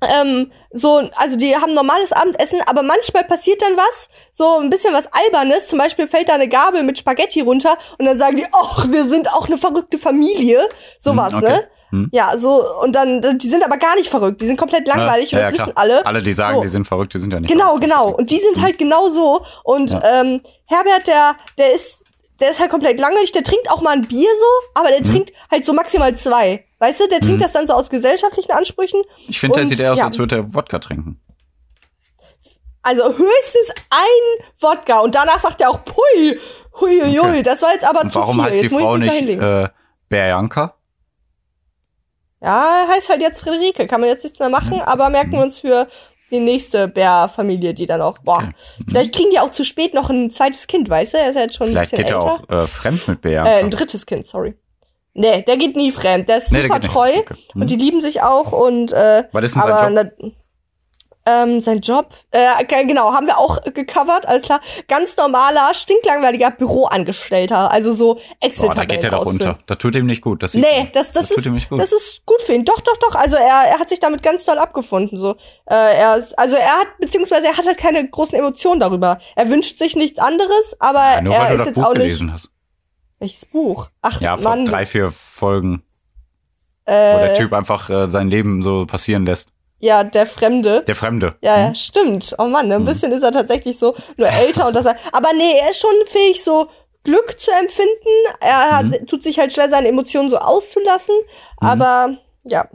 ähm, 0.03 0.53
so, 0.73 1.03
also 1.17 1.39
die 1.39 1.57
haben 1.57 1.73
normales 1.73 2.13
Abendessen, 2.13 2.61
aber 2.69 2.83
manchmal 2.83 3.25
passiert 3.25 3.63
dann 3.63 3.77
was, 3.79 4.11
so 4.31 4.59
ein 4.59 4.69
bisschen 4.69 4.93
was 4.93 5.09
Albernes. 5.11 5.69
Zum 5.69 5.79
Beispiel 5.79 6.07
fällt 6.07 6.29
da 6.29 6.35
eine 6.35 6.49
Gabel 6.49 6.83
mit 6.83 6.99
Spaghetti 6.99 7.41
runter 7.41 7.79
und 7.99 8.05
dann 8.05 8.19
sagen 8.19 8.37
die, 8.37 8.45
ach, 8.53 8.87
wir 8.91 9.05
sind 9.09 9.27
auch 9.33 9.47
eine 9.47 9.57
verrückte 9.57 9.97
Familie. 9.97 10.61
Sowas, 10.99 11.33
Hm, 11.33 11.39
okay. 11.39 11.49
ne? 11.53 11.69
Hm. 11.91 12.09
Ja, 12.13 12.37
so, 12.37 12.63
und 12.83 12.95
dann, 12.95 13.39
die 13.39 13.49
sind 13.49 13.65
aber 13.65 13.79
gar 13.79 13.95
nicht 13.95 14.11
verrückt, 14.11 14.43
die 14.43 14.47
sind 14.47 14.59
komplett 14.59 14.87
langweilig 14.87 15.31
ja, 15.31 15.39
und 15.39 15.43
ja, 15.45 15.49
das 15.49 15.55
klar. 15.57 15.69
wissen 15.69 15.77
alle. 15.79 16.05
Alle, 16.05 16.21
die 16.23 16.33
sagen, 16.35 16.57
So. 16.57 16.63
die 16.63 16.69
sind 16.69 16.87
verrückt, 16.87 17.15
die 17.15 17.19
sind 17.19 17.33
ja 17.33 17.41
nicht 17.41 17.51
Genau, 17.51 17.67
verrückt. 17.69 17.85
genau. 17.85 18.09
Und 18.11 18.31
die 18.31 18.39
sind 18.41 18.61
halt 18.61 18.77
genau 18.79 19.09
so. 19.09 19.41
Und 19.65 19.93
Ja. 19.93 20.21
ähm, 20.21 20.43
Herbert, 20.67 21.07
der, 21.07 21.37
der 21.57 21.73
ist, 21.73 22.03
der 22.41 22.51
ist 22.51 22.61
halt 22.61 22.71
komplett 22.71 23.01
langweilig. 23.01 23.33
Der 23.33 23.43
trinkt 23.43 23.71
auch 23.71 23.81
mal 23.81 23.91
ein 23.93 24.03
Bier 24.03 24.29
so, 24.39 24.81
aber 24.81 24.89
Mhm. 24.91 24.93
der 24.95 25.03
trinkt 25.05 25.33
halt 25.51 25.65
so 25.65 25.73
maximal 25.73 26.15
zwei. 26.17 26.65
Weißt 26.79 27.01
du, 27.01 27.09
der 27.09 27.21
trinkt 27.21 27.43
das 27.43 27.53
dann 27.53 27.67
so 27.67 27.73
aus 27.73 27.89
gesellschaftlichen 27.89 28.53
Ansprüchen. 28.53 29.03
Ich 29.29 29.41
finde, 29.41 29.61
der 29.61 29.67
sieht 29.67 29.81
eher 29.81 29.93
aus, 29.93 29.99
ja. 29.99 30.07
als 30.07 30.19
würde 30.19 30.37
er 30.37 30.55
Wodka 30.55 30.79
trinken. 30.79 31.21
Also 32.83 33.05
höchstens 33.05 33.75
ein 33.91 34.47
Wodka 34.61 35.01
und 35.01 35.15
danach 35.15 35.41
sagt 35.41 35.61
er 35.61 35.71
auch, 35.71 35.85
pui, 35.85 36.39
hui, 36.81 37.01
hui, 37.01 37.11
hui. 37.17 37.19
Okay. 37.19 37.43
Das 37.43 37.61
war 37.63 37.73
jetzt 37.73 37.85
aber 37.85 38.03
Und 38.03 38.11
zu 38.13 38.19
warum 38.21 38.37
viel. 38.37 38.45
heißt 38.45 38.61
die 38.61 38.67
Jetzt 38.67 38.77
Frau 38.81 38.97
nicht 38.97 39.29
äh, 39.31 39.69
Berjanka? 40.09 40.75
Ja, 42.41 42.87
heißt 42.89 43.09
halt 43.09 43.23
jetzt 43.23 43.41
Friederike. 43.41 43.87
Kann 43.87 44.01
man 44.01 44.11
jetzt 44.11 44.23
nichts 44.23 44.39
mehr 44.39 44.51
machen, 44.51 44.81
aber 44.83 45.09
merken 45.11 45.33
wir 45.33 45.41
uns 45.41 45.61
für 45.61 45.89
die 46.31 46.41
nächste 46.41 46.89
Bär-Familie, 46.89 47.73
die 47.75 47.87
dann 47.87 48.01
auch, 48.03 48.19
boah, 48.19 48.39
Okay. 48.39 48.53
vielleicht 48.89 49.15
kriegen 49.15 49.31
die 49.31 49.39
auch 49.39 49.51
zu 49.51 49.65
spät 49.65 49.95
noch 49.95 50.11
ein 50.11 50.31
zweites 50.31 50.67
Kind, 50.67 50.89
weißt 50.89 51.15
du? 51.15 51.19
Er 51.19 51.31
ist 51.31 51.37
ja 51.37 51.43
jetzt 51.43 51.57
schon 51.57 51.69
Vielleicht 51.69 51.93
ein 51.93 51.97
geht 51.99 52.07
bisschen 52.09 52.21
er 52.23 52.31
älter. 52.33 52.59
auch 52.59 52.65
äh, 52.65 52.67
fremd 52.67 53.09
mit 53.09 53.19
Äh, 53.19 53.21
Berjanka. 53.21 53.51
ein 53.57 53.71
drittes 53.71 54.07
Kind, 54.07 54.27
sorry. 54.27 54.55
Nee, 55.15 55.43
der 55.43 55.57
geht 55.57 55.77
nie 55.77 55.91
fremd. 55.93 56.29
Der 56.29 56.39
ist 56.39 56.53
Nee, 56.53 56.63
super 56.63 56.81
geht 56.81 56.91
treu 56.91 57.11
Okay. 57.21 57.35
Und 57.55 57.71
die 57.71 57.77
lieben 57.77 58.03
sich 58.03 58.23
auch 58.23 58.53
und 58.53 58.93
äh, 58.93 59.25
Was 59.33 59.45
ist 59.45 59.55
denn 59.57 59.63
aber 59.63 60.11
ähm, 61.27 61.61
sein 61.61 61.81
Job, 61.81 62.15
äh, 62.31 62.65
ge- 62.65 62.85
genau, 62.87 63.13
haben 63.13 63.27
wir 63.27 63.37
auch 63.39 63.61
gecovert, 63.65 64.27
alles 64.27 64.45
klar. 64.45 64.61
Ganz 64.89 65.17
normaler, 65.17 65.75
stinklangweiliger 65.75 66.53
Büroangestellter, 66.53 67.71
also 67.73 67.93
so 67.93 68.19
excel 68.41 68.69
Boah, 68.69 68.75
da 68.77 68.85
geht 68.85 69.05
er 69.05 69.11
doch 69.11 69.27
unter. 69.27 69.59
Das 69.67 69.79
tut 69.79 69.95
ihm 69.97 70.07
nicht 70.07 70.23
gut. 70.23 70.43
Das 70.43 70.55
Nee, 70.55 70.89
das, 70.95 71.13
das, 71.13 71.29
tut 71.29 71.39
ist, 71.39 71.47
ihm 71.47 71.53
nicht 71.55 71.69
gut. 71.69 71.79
das 71.81 71.93
ist 71.93 72.23
gut 72.25 72.41
für 72.43 72.53
ihn. 72.55 72.65
Doch, 72.65 72.81
doch, 72.81 72.97
doch. 72.99 73.15
Also 73.17 73.37
er, 73.37 73.65
er 73.71 73.79
hat 73.79 73.89
sich 73.89 74.01
damit 74.01 74.23
ganz 74.23 74.45
toll 74.45 74.59
abgefunden. 74.59 75.19
So, 75.19 75.33
äh, 75.67 75.75
er 75.99 76.17
ist, 76.17 76.39
also 76.39 76.57
er 76.57 76.79
hat 76.81 76.87
beziehungsweise 76.99 77.47
er 77.49 77.57
hat 77.57 77.67
halt 77.67 77.79
keine 77.79 78.09
großen 78.09 78.39
Emotionen 78.39 78.81
darüber. 78.81 79.19
Er 79.35 79.51
wünscht 79.51 79.79
sich 79.79 79.97
nichts 79.97 80.19
anderes, 80.21 80.77
aber 80.79 81.01
Ja, 81.17 81.23
nur 81.23 81.35
er 81.35 81.51
ist 81.51 81.59
das 81.59 81.67
jetzt 81.67 81.75
Buch 81.75 81.85
auch 81.87 81.95
nicht. 81.95 82.23
hast. 82.31 82.51
Welches 83.19 83.47
Buch? 83.47 83.89
Ach 84.03 84.21
Ja, 84.21 84.37
vor 84.37 84.51
Mann, 84.51 84.67
drei, 84.67 84.85
vier 84.87 85.11
Folgen, 85.11 85.83
wo 86.87 86.93
äh, 86.93 87.19
der 87.21 87.35
Typ 87.35 87.53
einfach 87.53 87.91
äh, 87.91 88.07
sein 88.07 88.29
Leben 88.31 88.63
so 88.63 88.87
passieren 88.87 89.27
lässt. 89.27 89.49
Ja, 89.79 90.05
der 90.05 90.27
Fremde. 90.27 90.83
Der 90.83 90.95
Fremde. 90.95 91.37
Ja, 91.43 91.59
ja, 91.59 91.75
stimmt. 91.75 92.35
Oh 92.39 92.47
Mann, 92.47 92.71
ein 92.73 92.85
bisschen 92.85 93.13
ist 93.13 93.23
er 93.23 93.33
tatsächlich 93.33 93.79
so 93.79 93.95
nur 94.17 94.29
älter 94.29 94.67
und 94.69 94.75
das. 94.75 94.87
Aber 94.87 95.33
nee, 95.37 95.59
er 95.61 95.71
ist 95.71 95.81
schon 95.81 95.95
fähig, 96.07 96.43
so 96.43 96.67
Glück 97.05 97.41
zu 97.41 97.51
empfinden. 97.53 98.37
Er 98.41 98.77
hat, 98.79 98.87
Mhm. 98.87 99.07
tut 99.07 99.23
sich 99.23 99.39
halt 99.39 99.53
schwer, 99.53 99.69
seine 99.71 99.89
Emotionen 99.89 100.31
so 100.31 100.39
auszulassen. 100.39 101.15
Aber 101.59 102.17
ja. 102.45 102.69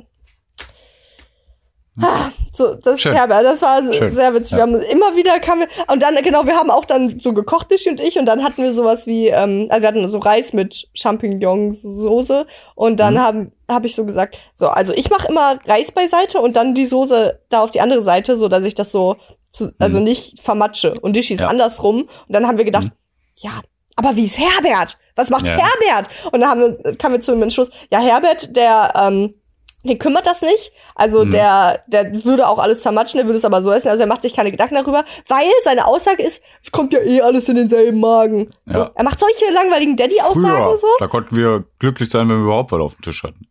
Ah, 2.01 2.29
So, 2.53 2.75
das 2.75 2.99
Schön. 3.01 3.13
Herbert, 3.13 3.45
das 3.45 3.61
war 3.61 3.81
Schön. 3.93 4.11
sehr 4.11 4.33
witzig. 4.33 4.51
Ja. 4.51 4.57
Wir 4.57 4.63
haben 4.63 4.75
immer 4.81 5.15
wieder 5.15 5.39
kamen 5.39 5.61
wir, 5.61 5.67
und 5.93 6.01
dann, 6.03 6.15
genau, 6.17 6.45
wir 6.45 6.55
haben 6.55 6.69
auch 6.69 6.83
dann 6.85 7.19
so 7.19 7.33
gekocht, 7.33 7.71
Lischi 7.71 7.89
und 7.89 8.01
ich, 8.01 8.17
und 8.19 8.25
dann 8.25 8.43
hatten 8.43 8.61
wir 8.61 8.73
sowas 8.73 9.07
wie, 9.07 9.27
ähm, 9.29 9.67
also 9.69 9.81
wir 9.83 9.87
hatten 9.87 10.09
so 10.09 10.17
Reis 10.19 10.51
mit 10.51 10.87
Champignonsauce 10.93 12.45
und 12.75 12.99
dann 12.99 13.13
Mhm. 13.15 13.19
haben 13.19 13.51
habe 13.69 13.87
ich 13.87 13.95
so 13.95 14.03
gesagt, 14.05 14.37
so, 14.53 14.67
also 14.67 14.91
ich 14.93 15.09
mache 15.09 15.29
immer 15.29 15.57
Reis 15.65 15.91
beiseite 15.93 16.41
und 16.41 16.57
dann 16.57 16.73
die 16.75 16.85
Soße 16.85 17.39
da 17.49 17.61
auf 17.63 17.71
die 17.71 17.79
andere 17.79 18.03
Seite, 18.03 18.35
so 18.37 18.49
dass 18.49 18.65
ich 18.65 18.75
das 18.75 18.91
so, 18.91 19.15
zu, 19.49 19.71
also 19.79 19.97
Mhm. 19.99 20.03
nicht 20.03 20.41
vermatsche. 20.41 20.99
Und 20.99 21.15
Lischi 21.15 21.35
ist 21.35 21.41
Ja. 21.41 21.47
andersrum. 21.47 22.01
Und 22.01 22.09
dann 22.35 22.47
haben 22.47 22.57
wir 22.57 22.65
gedacht, 22.65 22.85
Mhm. 22.85 22.91
ja, 23.37 23.51
aber 23.95 24.15
wie 24.17 24.25
ist 24.25 24.37
Herbert? 24.39 24.97
Was 25.15 25.29
macht 25.29 25.45
Ja. 25.47 25.53
Herbert? 25.57 26.09
Und 26.33 26.41
dann 26.41 26.49
haben 26.49 26.61
wir, 26.61 26.97
kamen 26.97 27.15
wir 27.15 27.21
zu 27.21 27.31
dem 27.31 27.43
Entschluss, 27.43 27.69
ja, 27.91 27.99
Herbert, 27.99 28.55
der, 28.57 28.93
ähm, 29.01 29.35
den 29.83 29.97
kümmert 29.99 30.25
das 30.27 30.41
nicht. 30.41 30.71
Also 30.95 31.25
Mhm. 31.25 31.31
der, 31.31 31.83
der 31.87 32.23
würde 32.25 32.47
auch 32.47 32.59
alles 32.59 32.81
zermatschen, 32.81 33.17
der 33.17 33.25
würde 33.25 33.37
es 33.39 33.45
aber 33.45 33.63
so 33.63 33.71
essen. 33.71 33.87
Also 33.89 34.01
er 34.01 34.07
macht 34.07 34.21
sich 34.21 34.33
keine 34.35 34.51
Gedanken 34.51 34.75
darüber, 34.75 35.03
weil 35.27 35.45
seine 35.63 35.87
Aussage 35.87 36.21
ist, 36.23 36.43
es 36.63 36.71
kommt 36.71 36.93
ja 36.93 36.99
eh 36.99 37.21
alles 37.21 37.49
in 37.49 37.55
denselben 37.55 37.99
Magen. 37.99 38.49
So, 38.67 38.79
Ja. 38.79 38.91
er 38.93 39.03
macht 39.03 39.19
solche 39.19 39.51
langweiligen 39.53 39.95
Daddy-Aussagen 39.97 40.77
so. 40.79 40.87
da 40.99 41.07
konnten 41.07 41.35
wir 41.35 41.63
glücklich 41.79 42.09
sein, 42.09 42.29
wenn 42.29 42.37
wir 42.37 42.43
überhaupt 42.45 42.71
was 42.71 42.81
auf 42.81 42.95
dem 42.95 43.01
Tisch 43.03 43.23
hatten. 43.23 43.47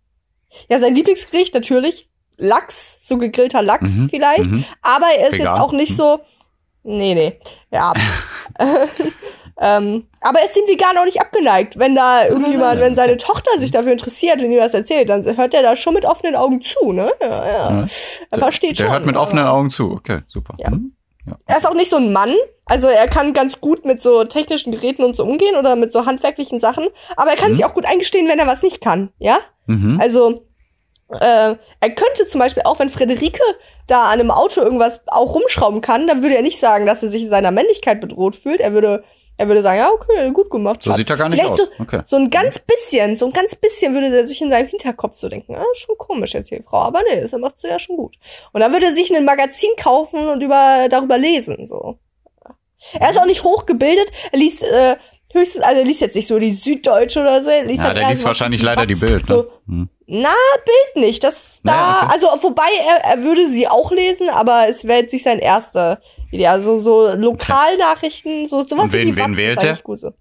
Ja, 0.69 0.79
sein 0.81 0.95
Lieblingsgericht 0.95 1.55
natürlich 1.55 2.09
Lachs, 2.37 2.99
so 3.07 3.19
gegrillter 3.19 3.63
Lachs 3.63 3.91
Mhm, 3.91 4.09
vielleicht. 4.11 4.51
mhm. 4.51 4.65
Aber 4.83 5.07
er 5.17 5.29
ist 5.29 5.35
Vegan, 5.35 5.53
jetzt 5.55 5.61
auch 5.63 5.73
nicht 5.73 5.91
mhm. 5.93 5.97
so. 5.97 6.21
Nee, 6.85 7.15
nee. 7.15 7.39
Ja. 7.71 7.93
ähm, 9.61 10.07
aber 10.21 10.39
er 10.41 10.47
ist 10.47 10.57
dem 10.57 10.67
Vegan 10.67 10.97
auch 10.99 11.05
nicht 11.05 11.21
abgeneigt. 11.21 11.79
Wenn 11.79 11.95
da 11.95 12.27
irgendjemand, 12.27 12.81
wenn 12.81 12.95
seine 12.97 13.17
Tochter 13.19 13.51
sich 13.59 13.71
dafür 13.71 13.93
interessiert 13.93 14.39
und 14.43 14.51
ihm 14.51 14.57
das 14.59 14.75
erzählt, 14.75 15.09
dann 15.09 15.25
hört 15.37 15.55
er 15.55 15.63
da 15.63 15.77
schon 15.77 15.95
mit 15.95 16.05
offenen 16.05 16.35
Augen 16.37 16.61
zu, 16.63 16.93
ne? 16.93 17.13
Ja, 17.21 17.29
ja. 17.47 17.71
Ja. 17.81 17.87
Er 18.31 18.39
versteht 18.39 18.79
Der 18.79 18.85
schon. 18.85 18.93
hört 18.93 19.07
mit 19.07 19.17
offenen 19.17 19.47
Augen 19.47 19.71
zu. 19.71 19.91
Okay, 19.93 20.21
super. 20.29 20.55
Ja. 20.59 20.71
Hm? 20.71 20.95
Er 21.47 21.59
ist 21.59 21.67
auch 21.69 21.75
nicht 21.75 21.91
so 21.91 21.97
ein 21.97 22.13
Mann. 22.13 22.35
Also 22.65 22.89
er 22.89 23.07
kann 23.07 23.33
ganz 23.35 23.61
gut 23.61 23.85
mit 23.85 24.01
so 24.01 24.25
technischen 24.25 24.73
Geräten 24.73 25.05
und 25.05 25.17
so 25.17 25.25
umgehen 25.25 25.57
oder 25.57 25.77
mit 25.77 25.93
so 25.93 26.07
handwerklichen 26.07 26.59
Sachen. 26.61 26.89
Aber 27.17 27.31
er 27.31 27.37
kann 27.37 27.51
Mhm. 27.51 27.57
sich 27.57 27.65
auch 27.65 27.75
gut 27.75 27.87
eingestehen, 27.87 28.27
wenn 28.29 28.39
er 28.39 28.47
was 28.47 28.63
nicht 28.63 28.81
kann. 28.81 29.13
Ja? 29.19 29.39
Mhm. 29.67 29.99
Also, 30.01 30.47
äh, 31.11 31.55
er 31.81 31.91
könnte 31.95 32.27
zum 32.29 32.39
Beispiel 32.41 32.63
auch, 32.65 32.79
wenn 32.79 32.89
Friederike 32.89 33.41
da 33.87 34.05
an 34.05 34.21
einem 34.21 34.31
Auto 34.31 34.61
irgendwas 34.61 35.01
auch 35.09 35.35
rumschrauben 35.35 35.81
kann, 35.81 36.07
dann 36.07 36.23
würde 36.23 36.37
er 36.37 36.43
nicht 36.43 36.59
sagen, 36.61 36.87
dass 36.87 37.03
er 37.03 37.11
sich 37.11 37.25
in 37.25 37.31
seiner 37.31 37.51
Männlichkeit 37.51 38.01
bedroht 38.01 38.37
fühlt. 38.37 38.61
Er 38.61 38.73
würde, 38.73 39.03
er 39.41 39.49
würde 39.49 39.63
sagen, 39.63 39.79
ja, 39.79 39.91
okay, 39.91 40.31
gut 40.33 40.51
gemacht. 40.51 40.83
So 40.83 40.91
Schatz. 40.91 40.99
sieht 40.99 41.11
er 41.11 41.17
gar 41.17 41.29
nicht 41.29 41.41
Vielleicht 41.41 41.53
aus. 41.63 41.69
So, 41.77 41.83
Okay. 41.83 42.03
so 42.07 42.17
ein 42.17 42.29
ganz 42.31 42.59
bisschen, 42.59 43.17
so 43.17 43.27
ein 43.27 43.33
ganz 43.33 43.57
bisschen 43.57 43.95
würde 43.95 44.15
er 44.15 44.29
sich 44.29 44.41
in 44.43 44.51
seinem 44.51 44.69
Hinterkopf 44.69 45.17
so 45.17 45.29
denken, 45.29 45.55
ah, 45.57 45.65
schon 45.75 45.97
komisch 45.99 46.35
jetzt 46.35 46.51
hier, 46.51 46.63
Frau, 46.63 46.79
aber 46.83 47.01
nee, 47.11 47.23
das 47.23 47.33
macht 47.33 47.59
sie 47.59 47.69
ja 47.69 47.79
schon 47.79 47.97
gut. 47.97 48.15
Und 48.53 48.61
dann 48.61 48.73
würde 48.73 48.87
er 48.87 48.93
sich 48.93 49.15
ein 49.15 49.25
Magazin 49.25 49.71
kaufen 49.79 50.29
und 50.29 50.43
über, 50.43 50.87
darüber 50.91 51.17
lesen, 51.19 51.67
so. 51.67 51.99
Er 52.99 53.11
ist 53.11 53.19
auch 53.19 53.27
nicht 53.27 53.45
hochgebildet, 53.45 54.11
er 54.33 54.39
liest, 54.39 54.63
äh, 54.63 54.97
höchstens, 55.35 55.65
also 55.65 55.81
er 55.81 55.85
liest 55.87 56.01
jetzt 56.01 56.17
nicht 56.17 56.27
so 56.27 56.39
die 56.39 56.53
Süddeutsche 56.53 57.21
oder 57.21 57.43
so, 57.43 57.51
er 57.51 57.65
liest 57.65 57.79
Ja, 57.83 57.89
dann 57.89 57.97
der 57.97 58.09
liest 58.09 58.23
so 58.23 58.27
wahrscheinlich 58.29 58.63
leider 58.63 58.87
die 58.87 58.95
Bild, 58.95 59.29
ne? 59.29 59.35
So, 59.35 59.51
Hm. 59.67 59.89
na, 60.07 60.35
Bild 60.65 61.05
nicht. 61.07 61.23
Das 61.23 61.61
da, 61.63 61.71
Naja, 61.73 62.01
okay. 62.05 62.13
also 62.15 62.27
wobei 62.43 62.69
er, 62.89 63.11
er 63.17 63.23
würde 63.23 63.49
sie 63.49 63.69
auch 63.69 63.91
lesen, 63.93 64.29
aber 64.31 64.67
es 64.69 64.87
wäre 64.87 65.01
jetzt 65.01 65.13
nicht 65.13 65.25
sein 65.25 65.39
erster 65.39 66.01
Idee. 66.33 66.47
Also 66.49 66.79
so 66.81 67.09
Lokalnachrichten, 67.17 68.47
so 68.47 68.63
sowas 68.63 68.93
wen- 68.93 69.01
wie 69.01 69.05
die 69.13 69.17
wen 69.17 69.31
Watz 69.33 69.37
wählt 69.39 69.63
der? 69.63 69.77
gut 69.77 69.99
so. 70.01 70.13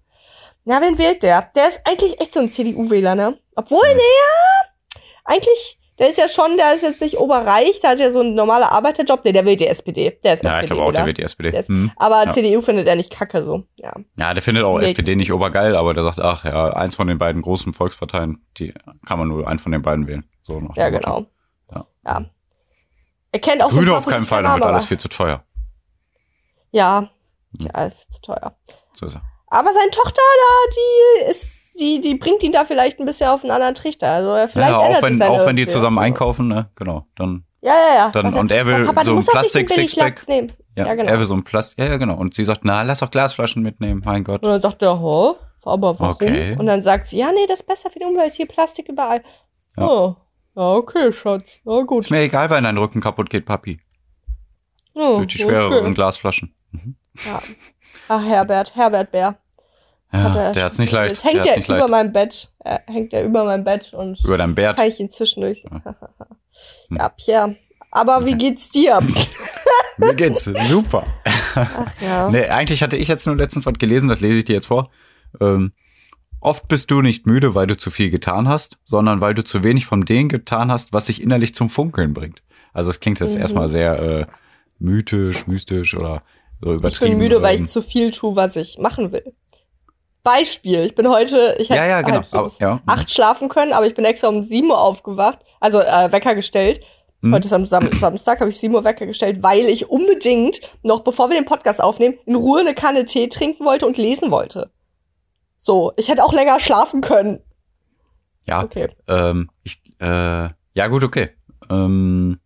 Na, 0.64 0.80
wen 0.82 0.98
wählt 0.98 1.22
der? 1.22 1.50
Der 1.56 1.68
ist 1.68 1.80
eigentlich 1.86 2.20
echt 2.20 2.34
so 2.34 2.40
ein 2.40 2.50
CDU-Wähler, 2.50 3.14
ne? 3.14 3.38
Obwohl, 3.56 3.82
Hm. 3.88 3.96
naja, 3.96 5.02
eigentlich, 5.24 5.78
der 5.98 6.10
ist 6.10 6.18
ja 6.18 6.28
schon, 6.28 6.56
der 6.56 6.74
ist 6.74 6.82
jetzt 6.82 7.00
nicht 7.00 7.18
oberreich, 7.18 7.80
der 7.80 7.90
hat 7.90 7.98
ja 7.98 8.10
so 8.10 8.20
einen 8.20 8.34
normalen 8.34 8.64
Arbeiterjob. 8.64 9.24
Nee, 9.24 9.32
der 9.32 9.44
will 9.44 9.56
die 9.56 9.66
SPD. 9.66 10.18
Der 10.24 10.34
ist 10.34 10.42
Ja, 10.44 10.50
SPD, 10.50 10.60
ich 10.64 10.66
glaube 10.70 10.82
auch, 10.82 10.92
der 10.92 11.06
wird 11.06 11.18
die 11.18 11.22
SPD. 11.22 11.50
Der 11.50 11.60
ist, 11.60 11.68
Hm. 11.68 11.90
Aber 11.96 12.24
Ja. 12.24 12.30
CDU 12.30 12.60
findet 12.60 12.86
er 12.88 12.96
nicht 12.96 13.10
kacke 13.10 13.42
so. 13.42 13.64
Ja. 13.76 13.92
Ja, 14.16 14.32
der 14.34 14.42
findet 14.42 14.64
auch 14.64 14.78
Nee, 14.78 14.86
SPD 14.86 15.14
nicht 15.16 15.32
obergeil, 15.32 15.76
aber 15.76 15.94
der 15.94 16.04
sagt, 16.04 16.20
ach 16.20 16.44
ja, 16.44 16.72
eins 16.74 16.96
von 16.96 17.06
den 17.06 17.18
beiden 17.18 17.42
großen 17.42 17.72
Volksparteien, 17.74 18.44
die 18.58 18.72
kann 19.06 19.18
man 19.18 19.28
nur 19.28 19.46
einen 19.48 19.58
von 19.58 19.72
den 19.72 19.82
beiden 19.82 20.06
wählen. 20.06 20.24
So 20.42 20.54
dem 20.58 20.70
Ja, 20.74 20.88
genau. 20.90 21.26
Ja. 21.72 21.86
Ja. 22.06 22.24
Er 23.32 23.40
kennt 23.40 23.62
auch 23.62 23.70
so 23.70 23.76
Grüne 23.76 23.92
ein 23.92 23.96
auf 23.98 24.06
keinen 24.06 24.24
Fall, 24.24 24.42
damit 24.42 24.62
alles 24.64 24.86
viel 24.86 24.98
zu 24.98 25.08
teuer. 25.08 25.44
Ja. 26.72 27.10
Ja, 27.58 27.84
ist 27.84 28.12
zu 28.14 28.20
teuer. 28.22 28.54
So 28.94 29.06
ist 29.06 29.14
er. 29.16 29.22
Aber 29.48 29.72
seine 29.72 29.90
Tochter 29.90 30.20
da, 30.20 30.70
die 30.76 31.30
ist, 31.30 31.48
die, 31.78 32.00
die 32.00 32.14
bringt 32.14 32.42
ihn 32.42 32.52
da 32.52 32.64
vielleicht 32.64 33.00
ein 33.00 33.06
bisschen 33.06 33.28
auf 33.28 33.42
einen 33.42 33.50
anderen 33.50 33.74
Trichter. 33.74 34.08
Also 34.12 34.30
er 34.30 34.46
vielleicht 34.48 34.70
Ja, 34.70 34.78
auch 34.78 34.84
ändert 34.86 35.02
wenn, 35.02 35.14
sich 35.14 35.22
auch 35.26 35.46
wenn 35.46 35.56
die 35.56 35.66
zusammen 35.66 35.98
einkaufen, 35.98 36.46
ne, 36.48 36.70
genau, 36.76 37.06
dann, 37.16 37.44
Ja, 37.62 37.72
ja, 37.72 37.94
ja. 37.96 38.10
Dann- 38.10 38.34
und 38.34 38.50
er 38.52 38.64
will 38.66 38.84
"Oh, 38.84 38.86
Papa, 38.86 39.04
so 39.04 39.16
ein 39.16 39.24
Plastik-Sixpack." 39.24 40.22
Ja, 40.76 40.86
Ja, 40.86 40.94
genau. 40.94 41.10
er 41.10 41.18
will 41.18 41.26
so 41.26 41.34
ein 41.34 41.42
Plast, 41.44 41.76
ja, 41.78 41.86
ja, 41.86 41.96
genau. 41.96 42.14
Und 42.14 42.34
sie 42.34 42.44
sagt, 42.44 42.60
na, 42.64 42.82
lass 42.82 43.00
doch 43.00 43.10
Glasflaschen 43.10 43.62
mitnehmen, 43.62 44.00
mein 44.04 44.22
Gott. 44.24 44.42
Und 44.44 44.50
dann 44.50 44.62
sagt 44.62 44.80
er, 44.82 45.00
oh, 45.02 45.36
aber 45.64 45.98
warum? 45.98 46.14
Okay. 46.14 46.56
Und 46.58 46.66
dann 46.66 46.82
sagt 46.82 47.08
sie, 47.08 47.18
ja, 47.18 47.32
nee, 47.32 47.46
das 47.48 47.60
ist 47.60 47.66
besser 47.66 47.90
für 47.90 47.98
die 47.98 48.04
Umwelt, 48.04 48.32
hier 48.34 48.46
Plastik 48.46 48.88
überall. 48.88 49.22
Ja. 49.76 49.84
Oh, 49.86 50.16
ja, 50.54 50.72
okay, 50.74 51.12
Schatz. 51.12 51.60
Na 51.64 51.82
gut. 51.82 52.04
Ist 52.04 52.10
mir 52.10 52.20
egal, 52.20 52.48
wenn 52.50 52.64
dein 52.64 52.78
Rücken 52.78 53.00
kaputt 53.00 53.28
geht, 53.28 53.44
Papi. 53.46 53.80
Oh, 54.94 55.16
Durch 55.16 55.28
die 55.28 55.38
schwereren 55.38 55.84
okay. 55.84 55.94
Glasflaschen. 55.94 56.54
Ja. 57.24 57.40
Ach, 58.08 58.24
Herbert, 58.24 58.74
Herbert 58.74 59.10
Bär. 59.12 59.38
Ja, 60.12 60.22
Hat 60.24 60.36
er- 60.36 60.52
der 60.52 60.64
hat's 60.64 60.78
nicht 60.78 60.92
leicht. 60.92 61.14
Jetzt 61.14 61.24
hängt 61.24 61.44
der 61.44 61.52
er 61.52 61.56
nicht 61.58 61.68
über 61.68 61.78
leicht. 61.78 61.90
meinem 61.90 62.12
Bett. 62.12 62.52
Er 62.58 62.82
hängt 62.86 63.12
er 63.12 63.24
über 63.24 63.44
meinem 63.44 63.62
Bett 63.64 63.92
und 63.94 64.18
Über 64.24 64.36
dein 64.36 64.54
Bert. 64.54 64.76
kann 64.76 64.88
ich 64.88 64.98
ihn 65.00 65.10
zwischendurch. 65.10 65.64
Hm. 66.88 66.96
ja, 66.98 67.08
Pierre. 67.10 67.56
Aber 67.92 68.26
wie 68.26 68.34
geht's 68.34 68.68
dir? 68.70 68.98
Mir 69.98 70.14
geht's 70.14 70.44
super. 70.44 71.06
Ach 71.54 71.90
ja. 72.00 72.28
Nee, 72.30 72.46
eigentlich 72.48 72.82
hatte 72.82 72.96
ich 72.96 73.06
jetzt 73.08 73.26
nur 73.26 73.36
letztens 73.36 73.66
was 73.66 73.74
gelesen, 73.78 74.08
das 74.08 74.20
lese 74.20 74.38
ich 74.38 74.44
dir 74.44 74.54
jetzt 74.54 74.66
vor. 74.66 74.90
Ähm, 75.40 75.72
oft 76.40 76.66
bist 76.68 76.90
du 76.90 77.02
nicht 77.02 77.26
müde, 77.26 77.54
weil 77.54 77.66
du 77.68 77.76
zu 77.76 77.90
viel 77.90 78.10
getan 78.10 78.48
hast, 78.48 78.78
sondern 78.84 79.20
weil 79.20 79.34
du 79.34 79.44
zu 79.44 79.62
wenig 79.62 79.86
von 79.86 80.02
dem 80.02 80.28
getan 80.28 80.70
hast, 80.72 80.92
was 80.92 81.06
dich 81.06 81.22
innerlich 81.22 81.54
zum 81.54 81.68
Funkeln 81.68 82.12
bringt. 82.14 82.42
Also 82.72 82.90
es 82.90 82.98
klingt 83.00 83.20
jetzt 83.20 83.36
Mhm. 83.36 83.40
erstmal 83.42 83.68
sehr 83.68 83.98
äh, 84.00 84.26
mythisch, 84.80 85.46
mystisch 85.46 85.94
oder 85.96 86.22
so 86.60 86.72
Ich 86.72 86.78
übertrieben. 86.78 87.10
bin 87.12 87.18
müde, 87.18 87.42
weil 87.42 87.60
ich 87.60 87.70
zu 87.70 87.80
viel 87.82 88.10
tue, 88.10 88.34
was 88.36 88.56
ich 88.56 88.78
machen 88.78 89.12
will. 89.12 89.32
Beispiel, 90.22 90.80
ich 90.84 90.94
bin 90.94 91.08
heute, 91.08 91.56
ich 91.58 91.70
hätte 91.70 91.78
Ja, 91.80 91.86
ja, 91.86 92.02
genau. 92.02 92.22
halt 92.30 92.50
so 92.50 92.50
ja. 92.60 92.80
acht 92.86 93.10
schlafen 93.10 93.48
können, 93.48 93.72
aber 93.72 93.86
ich 93.86 93.94
bin 93.94 94.04
extra 94.04 94.28
um 94.28 94.44
sieben 94.44 94.68
Uhr 94.70 94.78
aufgewacht, 94.78 95.38
also 95.60 95.80
äh, 95.80 96.12
Wecker 96.12 96.34
gestellt. 96.34 96.80
Mhm. 97.22 97.34
Heute 97.34 97.46
ist 97.48 97.52
am 97.54 97.64
Sam 97.64 97.90
Samstag, 97.98 98.40
habe 98.40 98.50
ich 98.50 98.58
sieben 98.58 98.74
Uhr 98.74 98.84
Wecker 98.84 99.06
gestellt, 99.06 99.42
weil 99.42 99.66
ich 99.66 99.88
unbedingt, 99.88 100.60
noch 100.82 101.00
bevor 101.00 101.30
wir 101.30 101.36
den 101.40 101.46
Podcast 101.46 101.82
aufnehmen, 101.82 102.18
in 102.26 102.34
Ruhe 102.34 102.60
eine 102.60 102.74
Kanne 102.74 103.06
Tee 103.06 103.28
trinken 103.28 103.64
wollte 103.64 103.86
und 103.86 103.96
lesen 103.96 104.30
wollte. 104.30 104.70
So, 105.58 105.92
ich 105.96 106.08
hätte 106.08 106.22
auch 106.24 106.32
länger 106.34 106.60
schlafen 106.60 107.00
können. 107.00 107.40
Ja, 108.46 108.62
Okay. 108.62 108.88
ähm, 109.08 109.50
ich, 109.62 109.80
äh, 110.00 110.48
ja 110.74 110.88
gut, 110.88 111.02
okay. 111.04 111.30
Ähm, 111.70 112.40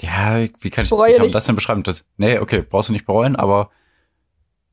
ja, 0.00 0.46
wie 0.60 0.70
kann 0.70 0.84
ich, 0.84 0.90
wie 0.90 1.16
kann 1.16 1.30
das 1.32 1.44
denn 1.44 1.54
beschreiben? 1.54 1.82
Das, 1.82 2.04
nee, 2.16 2.38
okay, 2.38 2.62
brauchst 2.68 2.88
du 2.88 2.92
nicht 2.92 3.06
bereuen, 3.06 3.36
aber 3.36 3.70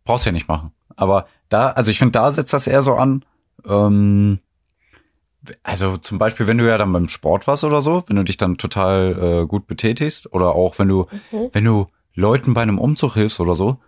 brauchst 0.04 0.26
ja 0.26 0.32
nicht 0.32 0.48
machen. 0.48 0.72
Aber 0.96 1.28
da, 1.50 1.70
also 1.70 1.92
ich 1.92 2.00
finde, 2.00 2.14
da 2.14 2.32
setzt 2.32 2.54
das 2.54 2.68
eher 2.68 2.82
so 2.84 2.96
an, 2.96 3.24
ähm, 3.66 4.40
also 5.64 5.98
zum 5.98 6.18
Beispiel, 6.18 6.48
wenn 6.48 6.58
du 6.58 6.68
ja 6.68 6.78
dann 6.78 6.92
beim 6.92 7.08
Sport 7.08 7.48
warst 7.48 7.64
oder 7.64 7.82
so, 7.82 8.04
wenn 8.08 8.16
du 8.18 8.24
dich 8.24 8.38
dann 8.38 8.58
total 8.58 9.44
äh, 9.44 9.48
gut 9.48 9.68
betätigst 9.68 10.34
oder 10.34 10.54
auch 10.56 10.78
wenn 10.80 10.88
du, 10.88 11.06
Mhm. 11.32 11.50
wenn 11.54 11.64
du 11.64 11.86
Leuten 12.16 12.54
bei 12.54 12.62
einem 12.64 12.80
Umzug 12.80 13.14
hilfst 13.14 13.40
oder 13.40 13.54
so, 13.54 13.80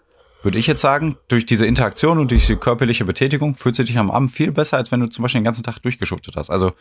würde 0.41 0.57
ich 0.57 0.67
jetzt 0.67 0.79
sagen, 0.81 1.17
durch 1.27 1.45
diese 1.45 1.65
Interaktion 1.65 2.17
und 2.19 2.31
durch 2.31 2.47
die 2.47 2.55
körperliche 2.55 3.03
Betätigung 3.03 3.55
fühlst 3.55 3.79
du 3.79 3.83
dich 3.83 3.97
am 3.97 4.09
Abend 4.11 4.31
viel 4.31 4.51
besser, 4.51 4.77
als 4.77 4.91
wenn 4.91 5.01
du 5.01 5.07
zum 5.07 5.23
Beispiel 5.23 5.41
den 5.41 5.45
ganzen 5.45 5.63
Tag 5.63 5.79
durchgeschuftet 5.81 6.35
hast. 6.37 6.49
Also 6.49 6.71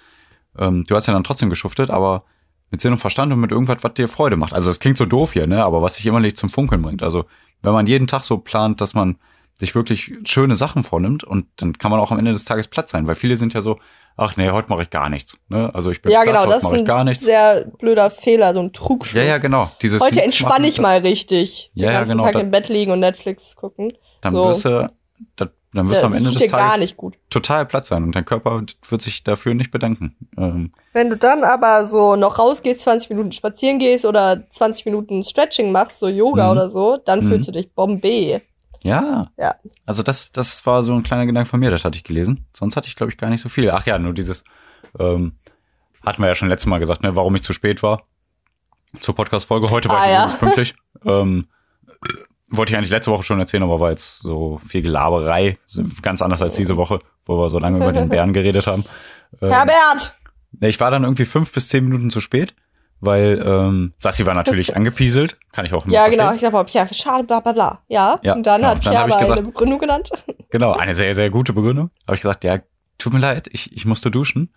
ähm, 0.57 0.85
du 0.87 0.95
hast 0.95 1.09
ja 1.09 1.13
dann 1.15 1.25
trotzdem 1.25 1.51
geschuftet, 1.51 1.91
aber 1.91 2.23
mit 2.71 2.81
Sinn 2.81 2.93
und 2.93 2.99
Verstand 2.99 3.33
und 3.33 3.41
mit 3.41 3.51
irgendwas, 3.53 3.79
was 3.83 3.95
dir 3.95 4.09
Freude 4.09 4.37
macht. 4.37 4.53
Also 4.55 4.71
es 4.71 4.79
klingt 4.81 4.99
so 4.99 5.05
doof 5.07 5.33
hier, 5.33 5.47
ne? 5.47 5.65
Aber 5.65 5.83
was 5.83 5.97
sich 5.97 6.07
immer 6.07 6.21
nicht 6.21 6.37
zum 6.37 6.51
Funkeln 6.51 6.83
bringt. 6.83 7.03
Also 7.03 7.25
wenn 7.63 7.73
man 7.73 7.87
jeden 7.87 8.07
Tag 8.07 8.25
so 8.25 8.39
plant, 8.39 8.81
dass 8.81 8.95
man 8.95 9.17
sich 9.59 9.75
wirklich 9.75 10.13
schöne 10.25 10.55
Sachen 10.55 10.85
vornimmt 10.85 11.25
und 11.25 11.47
dann 11.57 11.73
kann 11.79 11.91
man 11.91 11.99
auch 11.99 12.13
am 12.13 12.19
Ende 12.21 12.31
des 12.33 12.45
Tages 12.45 12.69
platt 12.69 12.89
sein, 12.89 13.09
weil 13.09 13.17
viele 13.17 13.35
sind 13.37 13.55
ja 13.55 13.61
so, 13.61 13.79
ach 14.17 14.37
nee, 14.37 14.51
heute 14.51 14.69
mache 14.69 14.83
ich 14.83 14.91
gar 14.91 15.09
nichts. 15.09 15.37
Ne? 15.49 15.75
Also 15.75 15.91
ich 15.91 16.01
bin 16.01 16.13
Ja, 16.13 16.23
platt, 16.23 16.29
genau, 16.29 16.41
heute 16.43 16.49
das 16.51 16.57
ist 16.59 16.63
mache 16.65 16.75
ich 16.77 16.83
ein 16.83 16.85
gar 16.87 17.03
nichts. 17.05 17.25
sehr 17.25 17.65
blöder 17.79 18.09
Fehler, 18.11 18.55
so 18.55 18.61
ein 18.61 18.73
Trugschluss. 18.73 19.17
Ja, 19.21 19.29
ja, 19.29 19.39
genau. 19.39 19.73
Dieses 19.83 20.01
Heute 20.01 20.23
entspanne 20.23 20.69
ich 20.69 20.77
das- 20.77 20.83
mal 20.85 20.99
richtig. 20.99 21.73
Ja, 21.75 21.87
den 21.89 21.93
ja, 21.93 21.99
ganzen 22.01 22.19
genau, 22.19 22.25
Tag 22.31 22.35
im 22.41 22.51
Bett 22.53 22.69
liegen 22.69 22.93
und 22.93 23.01
Netflix 23.01 23.57
gucken. 23.57 23.93
Dann 24.21 24.33
so. 24.33 24.45
wirst 24.45 24.65
du, 24.65 24.89
da, 25.35 25.49
dann 25.73 25.89
wirst 25.91 26.03
du 26.03 26.07
am 26.07 26.13
Ende 26.15 26.31
des 26.33 26.47
Tages 26.51 26.81
nicht 26.81 26.97
gut. 26.97 27.17
total 27.31 27.67
platt 27.67 27.85
sein 27.87 28.03
und 28.03 28.15
dein 28.15 28.25
Körper 28.25 28.63
wird 28.89 29.03
sich 29.03 29.23
dafür 29.25 29.55
nicht 29.55 29.71
bedanken. 29.71 30.17
Ähm, 30.37 30.73
Wenn 30.93 31.11
du 31.11 31.17
dann 31.17 31.45
aber 31.45 31.87
so 31.87 32.17
noch 32.17 32.39
rausgehst, 32.39 32.81
20 32.81 33.11
Minuten 33.11 33.33
spazieren 33.33 33.79
gehst 33.79 34.05
oder 34.05 34.49
20 34.51 34.87
Minuten 34.87 35.23
Stretching 35.23 35.71
machst, 35.73 35.99
so 35.99 36.09
Yoga 36.09 36.47
Mhm. 36.47 36.51
oder 36.53 36.71
so, 36.71 36.97
dann 37.05 37.21
Mhm. 37.25 37.29
fühlst 37.29 37.49
du 37.49 37.53
dich 37.53 37.71
Bombay. 37.75 38.41
Ja. 38.83 39.31
Ja. 39.37 39.57
Also 39.87 40.03
das, 40.03 40.31
das 40.33 40.65
war 40.65 40.83
so 40.83 40.95
ein 40.95 41.03
kleiner 41.03 41.27
Gedanke 41.27 41.51
von 41.51 41.61
mir, 41.61 41.71
das 41.71 41.85
hatte 41.85 41.97
ich 41.99 42.05
gelesen. 42.05 42.47
Sonst 42.57 42.77
hatte 42.77 42.89
ich, 42.89 42.97
glaube 42.97 43.11
ich, 43.13 43.19
gar 43.19 43.29
nicht 43.29 43.41
so 43.43 43.49
viel. 43.49 43.71
Ach 43.71 43.85
ja, 43.87 43.99
nur 43.99 44.15
dieses, 44.15 44.45
ähm, 44.99 45.33
hatten 46.07 46.23
wir 46.23 46.29
ja 46.29 46.35
schon 46.35 46.49
letztes 46.49 46.67
Mal 46.69 46.79
gesagt, 46.79 47.03
ne, 47.03 47.15
warum 47.17 47.35
ich 47.35 47.43
zu 47.43 47.53
spät 47.53 47.83
war 47.83 48.03
zur 49.01 49.15
Podcast-Folge. 49.15 49.71
Heute 49.71 49.89
war 49.91 49.99
Ah, 50.01 50.05
ich 50.07 50.33
ja. 50.33 50.39
pünktlich. 50.39 50.75
Ähm, 51.05 51.47
wollte 52.51 52.73
ich 52.73 52.77
eigentlich 52.77 52.91
letzte 52.91 53.11
Woche 53.11 53.23
schon 53.23 53.39
erzählen, 53.41 53.63
aber 53.63 53.81
war 53.81 53.91
jetzt 53.91 54.21
so 54.21 54.59
viel 54.59 54.83
Gelaberei. 54.83 55.59
Ganz 56.03 56.23
anders 56.23 56.41
als 56.43 56.57
diese 56.57 56.77
Woche, 56.77 56.99
wo 57.27 57.39
wir 57.39 57.51
so 57.51 57.59
lange 57.59 57.77
über 57.77 57.93
den 57.93 58.09
Bären 58.11 58.33
geredet 58.33 58.67
haben. 58.67 58.85
Ähm, 59.43 59.51
Herbert! 59.51 60.17
Ich 60.61 60.81
war 60.81 60.91
dann 60.91 61.05
irgendwie 61.05 61.27
fünf 61.27 61.53
bis 61.53 61.69
zehn 61.69 61.85
Minuten 61.85 62.11
zu 62.11 62.21
spät, 62.21 62.55
weil 63.01 63.43
ähm, 63.45 63.93
Sassi 63.99 64.25
war 64.25 64.35
natürlich 64.35 64.75
angepieselt. 64.77 65.37
Kann 65.53 65.67
ich 65.67 65.75
auch 65.75 65.85
nicht 65.85 65.95
Ja, 65.95 66.03
verstehen. 66.05 66.21
genau. 66.21 66.35
Ich 66.35 66.41
sag 66.41 66.53
mal, 66.53 66.65
Pierre, 66.65 66.93
schade, 66.95 67.25
bla 67.25 67.41
bla 67.41 67.53
bla. 67.53 67.83
Ja. 67.89 68.19
Ja, 68.23 68.35
und 68.35 68.47
dann 68.47 68.61
genau. 68.63 68.69
hat 68.71 68.77
Dann 68.87 68.93
Pierre 68.93 68.95
ich 69.09 69.13
aber 69.15 69.21
gesagt- 69.21 69.39
eine 69.41 69.49
Begründung 69.49 69.79
genannt. 69.79 70.11
Genau, 70.51 70.73
eine 70.73 70.95
sehr, 70.95 71.15
sehr 71.15 71.29
gute 71.29 71.53
Begründung. 71.53 71.91
Habe 72.07 72.15
ich 72.15 72.23
gesagt, 72.23 72.43
ja, 72.43 72.59
tut 72.97 73.13
mir 73.13 73.19
leid, 73.19 73.49
ich, 73.53 73.71
ich 73.77 73.85
musste 73.85 74.11
duschen. 74.11 74.55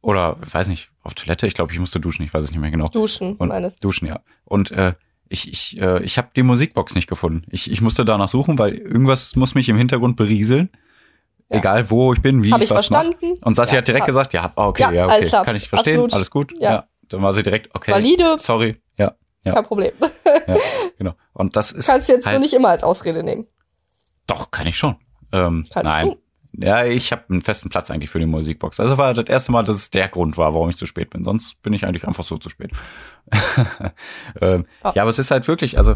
Oder, 0.00 0.36
ich 0.46 0.54
weiß 0.54 0.68
nicht, 0.68 0.90
auf 1.02 1.14
Toilette, 1.14 1.48
ich 1.48 1.54
glaube, 1.54 1.72
ich 1.72 1.80
musste 1.80 1.98
duschen, 1.98 2.22
ich 2.24 2.32
weiß 2.32 2.44
es 2.44 2.52
nicht 2.52 2.60
mehr 2.60 2.70
genau. 2.70 2.86
Duschen, 2.86 3.34
Und 3.34 3.48
meines. 3.48 3.80
duschen, 3.80 4.06
ja. 4.06 4.20
Und 4.44 4.70
äh, 4.70 4.94
ich, 5.28 5.50
ich, 5.50 5.80
äh, 5.80 6.02
ich 6.02 6.18
habe 6.18 6.28
die 6.34 6.42
Musikbox 6.42 6.94
nicht 6.94 7.08
gefunden. 7.08 7.44
Ich, 7.50 7.70
ich 7.70 7.80
musste 7.80 8.04
danach 8.04 8.28
suchen, 8.28 8.58
weil 8.58 8.74
irgendwas 8.74 9.36
muss 9.36 9.54
mich 9.54 9.68
im 9.68 9.76
Hintergrund 9.76 10.16
berieseln. 10.16 10.70
Ja. 11.50 11.58
Egal, 11.58 11.90
wo 11.90 12.12
ich 12.12 12.20
bin, 12.20 12.42
wie 12.44 12.52
Hab 12.52 12.58
ich 12.60 12.64
ich 12.66 12.70
was 12.70 12.86
verstanden. 12.88 13.34
Und 13.42 13.54
Sassi 13.54 13.74
Ja, 13.74 13.78
hat 13.78 13.88
direkt 13.88 14.02
hab- 14.02 14.06
gesagt, 14.08 14.32
ja, 14.34 14.52
ah, 14.54 14.66
okay, 14.68 14.82
Ja, 14.82 14.92
ja, 14.92 15.06
okay, 15.06 15.28
kann 15.44 15.56
ich 15.56 15.68
verstehen, 15.68 15.94
Absolut. 15.94 16.14
alles 16.14 16.30
gut. 16.30 16.52
Ja. 16.60 16.70
Ja. 16.72 16.88
Dann 17.08 17.22
war 17.22 17.32
sie 17.32 17.42
direkt, 17.42 17.74
okay, 17.74 17.92
Valide. 17.92 18.36
sorry, 18.38 18.76
ja, 18.98 19.14
ja, 19.44 19.54
Kein 19.54 19.64
Problem. 19.64 19.92
ja, 20.46 20.56
genau. 20.98 21.14
Und 21.32 21.56
das 21.56 21.72
ist 21.72 21.86
Kannst 21.86 22.08
du 22.10 22.12
jetzt 22.14 22.26
halt, 22.26 22.34
nur 22.36 22.42
nicht 22.42 22.52
immer 22.52 22.68
als 22.68 22.84
Ausrede 22.84 23.22
nehmen. 23.22 23.46
Doch, 24.26 24.50
kann 24.50 24.66
ich 24.66 24.76
schon. 24.76 24.96
Ähm, 25.32 25.64
Kannst 25.72 25.84
nein. 25.84 26.06
du? 26.08 26.16
Ja, 26.60 26.84
ich 26.84 27.12
habe 27.12 27.22
einen 27.28 27.40
festen 27.40 27.68
Platz 27.68 27.90
eigentlich 27.90 28.10
für 28.10 28.18
die 28.18 28.26
Musikbox. 28.26 28.80
Also 28.80 28.98
war 28.98 29.14
das 29.14 29.26
erste 29.26 29.52
Mal, 29.52 29.62
dass 29.62 29.76
es 29.76 29.90
der 29.90 30.08
Grund 30.08 30.36
war, 30.36 30.54
warum 30.54 30.68
ich 30.68 30.76
zu 30.76 30.86
spät 30.86 31.10
bin. 31.10 31.22
Sonst 31.22 31.62
bin 31.62 31.72
ich 31.72 31.86
eigentlich 31.86 32.06
einfach 32.06 32.24
so 32.24 32.36
zu 32.36 32.50
spät. 32.50 32.72
ähm, 34.40 34.64
Ja. 34.82 34.92
ja, 34.96 35.02
aber 35.02 35.10
es 35.10 35.20
ist 35.20 35.30
halt 35.30 35.46
wirklich, 35.46 35.78
also 35.78 35.94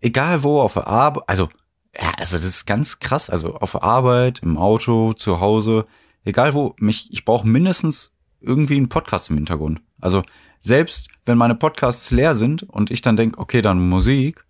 egal 0.00 0.42
wo, 0.42 0.60
auf 0.60 0.72
der 0.72 0.86
Arbeit, 0.86 1.24
also 1.26 1.50
ja, 1.94 2.12
also 2.16 2.36
das 2.36 2.44
ist 2.44 2.64
ganz 2.64 2.98
krass. 2.98 3.28
Also 3.28 3.56
auf 3.56 3.72
der 3.72 3.82
Arbeit, 3.82 4.38
im 4.38 4.56
Auto, 4.56 5.12
zu 5.12 5.38
Hause, 5.38 5.86
egal 6.24 6.54
wo, 6.54 6.74
mich, 6.78 7.12
ich 7.12 7.26
brauche 7.26 7.46
mindestens 7.46 8.12
irgendwie 8.40 8.76
einen 8.76 8.88
Podcast 8.88 9.28
im 9.28 9.36
Hintergrund. 9.36 9.82
Also 10.00 10.22
selbst 10.60 11.08
wenn 11.26 11.36
meine 11.36 11.56
Podcasts 11.56 12.10
leer 12.10 12.34
sind 12.34 12.62
und 12.62 12.90
ich 12.90 13.02
dann 13.02 13.16
denk, 13.18 13.38
okay, 13.38 13.60
dann 13.60 13.86
Musik, 13.86 14.46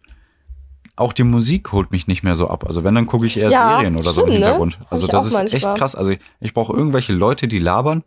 auch 0.98 1.12
die 1.12 1.22
Musik 1.24 1.72
holt 1.72 1.92
mich 1.92 2.06
nicht 2.08 2.22
mehr 2.22 2.34
so 2.34 2.48
ab. 2.48 2.64
Also 2.66 2.82
wenn, 2.84 2.94
dann 2.94 3.06
gucke 3.06 3.26
ich 3.26 3.36
eher 3.36 3.50
Ja, 3.50 3.76
Serien 3.76 3.96
oder 3.96 4.10
so 4.10 4.22
im 4.22 4.26
stimmt, 4.28 4.28
ne? 4.28 4.34
Hintergrund. 4.46 4.80
Hab 4.80 4.92
Also 4.92 5.06
das 5.06 5.26
ist 5.26 5.32
manchmal. 5.32 5.56
echt 5.56 5.74
krass. 5.76 5.94
Also 5.94 6.10
ich, 6.12 6.20
ich 6.40 6.54
brauche 6.54 6.72
irgendwelche 6.72 7.12
Leute, 7.12 7.46
die 7.48 7.58
labern 7.58 8.02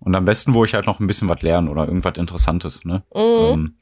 und 0.00 0.14
am 0.14 0.24
besten, 0.24 0.54
wo 0.54 0.64
ich 0.64 0.74
halt 0.74 0.86
noch 0.86 1.00
ein 1.00 1.06
bisschen 1.06 1.28
was 1.28 1.42
lerne 1.42 1.70
oder 1.70 1.86
irgendwas 1.86 2.18
Interessantes. 2.18 2.84
Ne? 2.84 3.02
Mhm. 3.14 3.20
Ähm, 3.20 3.74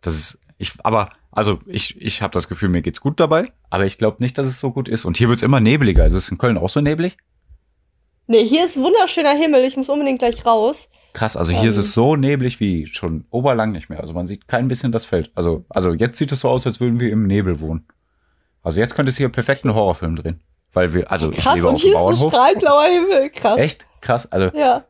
das 0.00 0.14
ist, 0.14 0.38
ich, 0.58 0.72
aber, 0.82 1.08
also 1.30 1.58
ich, 1.66 2.00
ich 2.00 2.22
habe 2.22 2.32
das 2.32 2.48
Gefühl, 2.48 2.68
mir 2.68 2.82
geht's 2.82 3.00
gut 3.00 3.18
dabei, 3.18 3.52
aber 3.70 3.86
ich 3.86 3.98
glaube 3.98 4.18
nicht, 4.20 4.36
dass 4.38 4.46
es 4.46 4.60
so 4.60 4.70
gut 4.70 4.88
ist. 4.88 5.04
Und 5.04 5.16
hier 5.16 5.28
wird's 5.28 5.42
immer 5.42 5.60
nebliger. 5.60 6.02
Also 6.02 6.18
ist 6.18 6.24
es 6.24 6.30
in 6.30 6.38
Köln 6.38 6.58
auch 6.58 6.70
so 6.70 6.80
neblig? 6.80 7.16
Nee, 8.26 8.46
hier 8.46 8.64
ist 8.64 8.76
wunderschöner 8.76 9.34
Himmel. 9.34 9.64
Ich 9.64 9.76
muss 9.76 9.88
unbedingt 9.88 10.18
gleich 10.18 10.44
raus. 10.46 10.88
Krass, 11.12 11.36
also 11.36 11.52
hier 11.52 11.68
ist 11.68 11.76
Ähm. 11.76 11.80
es 11.82 11.94
so 11.94 12.16
neblig 12.16 12.58
wie 12.60 12.86
schon 12.86 13.24
oberlang 13.30 13.72
nicht 13.72 13.90
mehr. 13.90 14.00
Also 14.00 14.14
man 14.14 14.26
sieht 14.26 14.48
kein 14.48 14.68
bisschen 14.68 14.92
das 14.92 15.04
Feld. 15.04 15.30
Also, 15.34 15.64
also 15.68 15.92
jetzt 15.92 16.16
sieht 16.18 16.32
es 16.32 16.40
so 16.40 16.48
aus, 16.48 16.66
als 16.66 16.80
würden 16.80 17.00
wir 17.00 17.10
im 17.10 17.26
Nebel 17.26 17.60
wohnen. 17.60 17.86
Also 18.62 18.80
jetzt 18.80 18.94
könnte 18.94 19.10
es 19.10 19.16
hier 19.16 19.28
perfekt 19.28 19.64
einen 19.64 19.74
Horrorfilm 19.74 20.16
drehen. 20.16 20.40
Weil 20.72 20.94
wir, 20.94 21.10
also 21.12 21.30
ich 21.30 21.38
Krass, 21.38 21.56
lebe 21.56 21.68
und 21.68 21.74
auf 21.74 21.80
hier 21.82 21.92
ist 21.92 21.98
so 21.98 22.04
Bauernhof. 22.04 22.28
strahlblauer 22.32 22.84
Himmel. 22.84 23.30
Krass. 23.30 23.58
Echt 23.58 23.86
krass. 24.00 24.30
Also 24.32 24.56
Ja. 24.56 24.84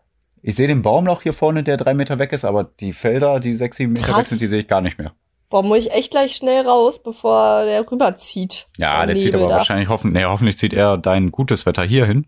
Ich 0.45 0.57
sehe 0.57 0.67
den 0.67 0.83
Baum 0.83 1.05
noch 1.05 1.23
hier 1.23 1.33
vorne, 1.33 1.63
der 1.63 1.77
drei 1.77 1.95
Meter 1.95 2.19
weg 2.19 2.33
ist, 2.33 2.45
aber 2.45 2.65
die 2.65 2.93
Felder, 2.93 3.39
die 3.41 3.53
sechs, 3.53 3.77
sieben 3.77 3.93
Meter 3.93 4.07
Krass. 4.07 4.19
weg 4.19 4.27
sind, 4.27 4.41
die 4.41 4.47
sehe 4.49 4.59
ich 4.61 4.67
gar 4.69 4.81
nicht 4.81 4.99
mehr. 4.99 5.13
Boah, 5.51 5.63
muss 5.63 5.79
ich 5.79 5.93
echt 5.93 6.11
gleich 6.13 6.35
schnell 6.35 6.67
raus, 6.67 7.03
bevor 7.03 7.65
der 7.65 7.89
rüberzieht. 7.91 8.67
Ja, 8.77 9.05
der 9.07 9.17
zieht 9.19 9.27
Nebel 9.33 9.41
aber 9.41 9.51
da. 9.51 9.57
wahrscheinlich 9.59 9.89
hoffen, 9.89 10.13
nee, 10.13 10.25
hoffentlich 10.25 10.57
zieht 10.59 10.73
er 10.73 10.97
dein 10.99 11.31
gutes 11.31 11.67
Wetter 11.67 11.83
hier 11.85 12.07
hin, 12.07 12.27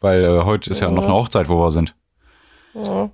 weil 0.00 0.24
äh, 0.24 0.42
heute 0.44 0.70
ist 0.70 0.80
ja 0.80 0.90
noch 0.90 1.04
eine 1.04 1.12
Hochzeit, 1.14 1.48
wo 1.48 1.58
wir 1.58 1.70
sind. 1.70 1.94
Ja. 2.74 3.10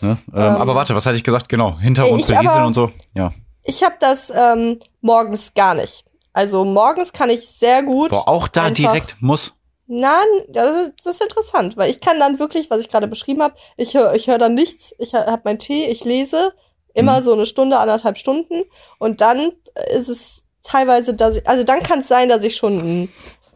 Ne? 0.00 0.16
Ähm, 0.32 0.38
aber 0.40 0.74
warte, 0.74 0.94
was 0.94 1.06
hatte 1.06 1.16
ich 1.16 1.24
gesagt? 1.24 1.48
Genau, 1.48 1.78
Hintergrund 1.78 2.26
berieseln 2.26 2.64
und 2.64 2.74
so. 2.74 2.90
Ja. 3.14 3.32
Ich 3.64 3.82
habe 3.82 3.94
das 4.00 4.32
ähm, 4.34 4.78
morgens 5.00 5.54
gar 5.54 5.74
nicht. 5.74 6.04
Also 6.32 6.64
morgens 6.64 7.12
kann 7.12 7.30
ich 7.30 7.46
sehr 7.48 7.82
gut. 7.82 8.10
Boah, 8.10 8.28
auch 8.28 8.48
da 8.48 8.70
direkt 8.70 9.16
muss. 9.20 9.54
Nein, 9.86 10.26
das 10.48 10.70
ist, 10.70 10.92
das 11.04 11.14
ist 11.16 11.22
interessant, 11.22 11.76
weil 11.76 11.90
ich 11.90 12.00
kann 12.00 12.18
dann 12.18 12.38
wirklich, 12.38 12.70
was 12.70 12.80
ich 12.80 12.88
gerade 12.88 13.06
beschrieben 13.06 13.42
habe, 13.42 13.54
ich 13.76 13.94
höre 13.94 14.14
ich 14.14 14.26
hör 14.26 14.38
dann 14.38 14.54
nichts, 14.54 14.94
ich 14.98 15.12
habe 15.14 15.42
meinen 15.44 15.58
Tee, 15.58 15.86
ich 15.86 16.04
lese 16.04 16.52
immer 16.94 17.20
Mhm. 17.20 17.24
so 17.24 17.32
eine 17.34 17.44
Stunde, 17.46 17.78
anderthalb 17.78 18.16
Stunden 18.18 18.64
und 18.98 19.20
dann 19.20 19.52
ist 19.94 20.08
es 20.08 20.42
teilweise, 20.62 21.12
dass 21.14 21.36
ich, 21.36 21.46
also 21.46 21.64
dann 21.64 21.82
kann 21.82 22.00
es 22.00 22.08
sein, 22.08 22.30
dass 22.30 22.42
ich 22.42 22.56
schon 22.56 22.78
einen 22.80 23.12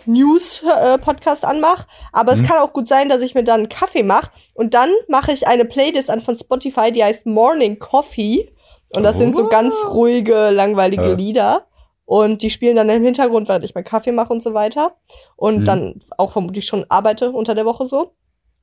News-Podcast 0.08 1.44
anmache, 1.44 1.86
aber 2.12 2.34
Mhm. 2.34 2.42
es 2.42 2.48
kann 2.48 2.58
auch 2.58 2.72
gut 2.72 2.88
sein, 2.88 3.08
dass 3.08 3.22
ich 3.22 3.34
mir 3.34 3.44
dann 3.44 3.60
einen 3.60 3.68
Kaffee 3.68 4.02
mache 4.02 4.30
und 4.54 4.74
dann 4.74 4.90
mache 5.08 5.32
ich 5.32 5.46
eine 5.46 5.64
Playlist 5.64 6.10
an 6.10 6.20
von 6.20 6.36
Spotify, 6.36 6.90
die 6.92 7.04
heißt 7.04 7.26
Morning 7.26 7.78
Coffee 7.78 8.50
und 8.94 9.02
das 9.02 9.18
sind 9.18 9.36
so 9.36 9.44
Oh. 9.44 9.48
ganz 9.48 9.74
ruhige, 9.92 10.50
langweilige 10.50 11.10
Ja. 11.10 11.14
Lieder. 11.14 11.64
Und 12.06 12.40
die 12.40 12.48
spielen 12.48 12.74
dann 12.74 12.88
im 12.88 13.04
Hintergrund, 13.04 13.48
während 13.48 13.66
ich 13.66 13.74
meinen 13.74 13.84
Kaffee 13.84 14.12
mache 14.12 14.32
und 14.32 14.42
so 14.42 14.54
weiter. 14.54 14.96
Und 15.36 15.58
Mhm. 15.60 15.64
dann 15.66 16.00
auch 16.16 16.32
vermutlich 16.32 16.64
schon 16.64 16.86
arbeite 16.88 17.32
unter 17.32 17.54
der 17.54 17.66
Woche 17.66 17.86
so. 17.86 18.14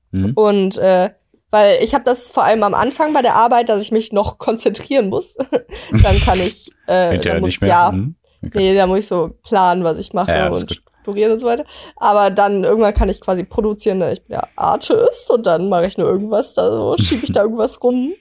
Mhm. 0.10 0.32
Und 0.34 0.80
äh, 0.80 1.12
weil 1.52 1.78
ich 1.84 1.94
habe 1.94 2.04
das 2.04 2.28
vor 2.32 2.44
allem 2.44 2.64
am 2.64 2.74
Anfang 2.74 3.14
bei 3.14 3.22
der 3.22 3.36
Arbeit, 3.36 3.70
dass 3.70 3.84
ich 3.84 3.92
mich 3.92 4.12
noch 4.12 4.40
konzentrieren 4.40 5.10
muss. 5.10 5.36
dann 5.92 6.20
kann 6.22 6.40
ich 6.40 6.72
äh, 6.88 7.12
Hinterher 7.12 7.34
dann 7.36 7.42
muss, 7.42 7.48
nicht 7.50 7.62
mehr. 7.62 7.70
Ja, 7.70 7.92
Mhm. 7.92 8.16
Okay. 8.44 8.58
nee, 8.58 8.76
da 8.76 8.88
muss 8.88 9.00
ich 9.00 9.08
so 9.08 9.30
planen, 9.44 9.84
was 9.84 10.00
ich 10.00 10.12
mache 10.14 10.32
Ja, 10.32 10.48
und 10.50 10.82
gut. 11.06 11.14
strukturieren 11.14 11.32
und 11.34 11.40
so 11.40 11.46
weiter. 11.48 11.66
Aber 11.98 12.30
dann 12.32 12.64
irgendwann 12.64 12.94
kann 12.94 13.10
ich 13.10 13.22
quasi 13.22 13.44
produzieren, 13.44 14.00
denn 14.00 14.14
ich 14.14 14.24
bin 14.24 14.34
ja 14.34 14.48
Artist 14.56 15.30
und 15.32 15.46
dann 15.46 15.70
mache 15.70 15.86
ich 15.88 15.98
nur 15.98 16.08
irgendwas, 16.10 16.54
da 16.54 16.72
so 16.72 16.96
schiebe 17.00 17.26
ich 17.26 17.32
da 17.32 17.44
irgendwas 17.44 17.82
rum. 17.84 18.14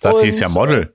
Das 0.00 0.16
Und, 0.18 0.24
hieß 0.24 0.40
ja 0.40 0.48
Model. 0.48 0.94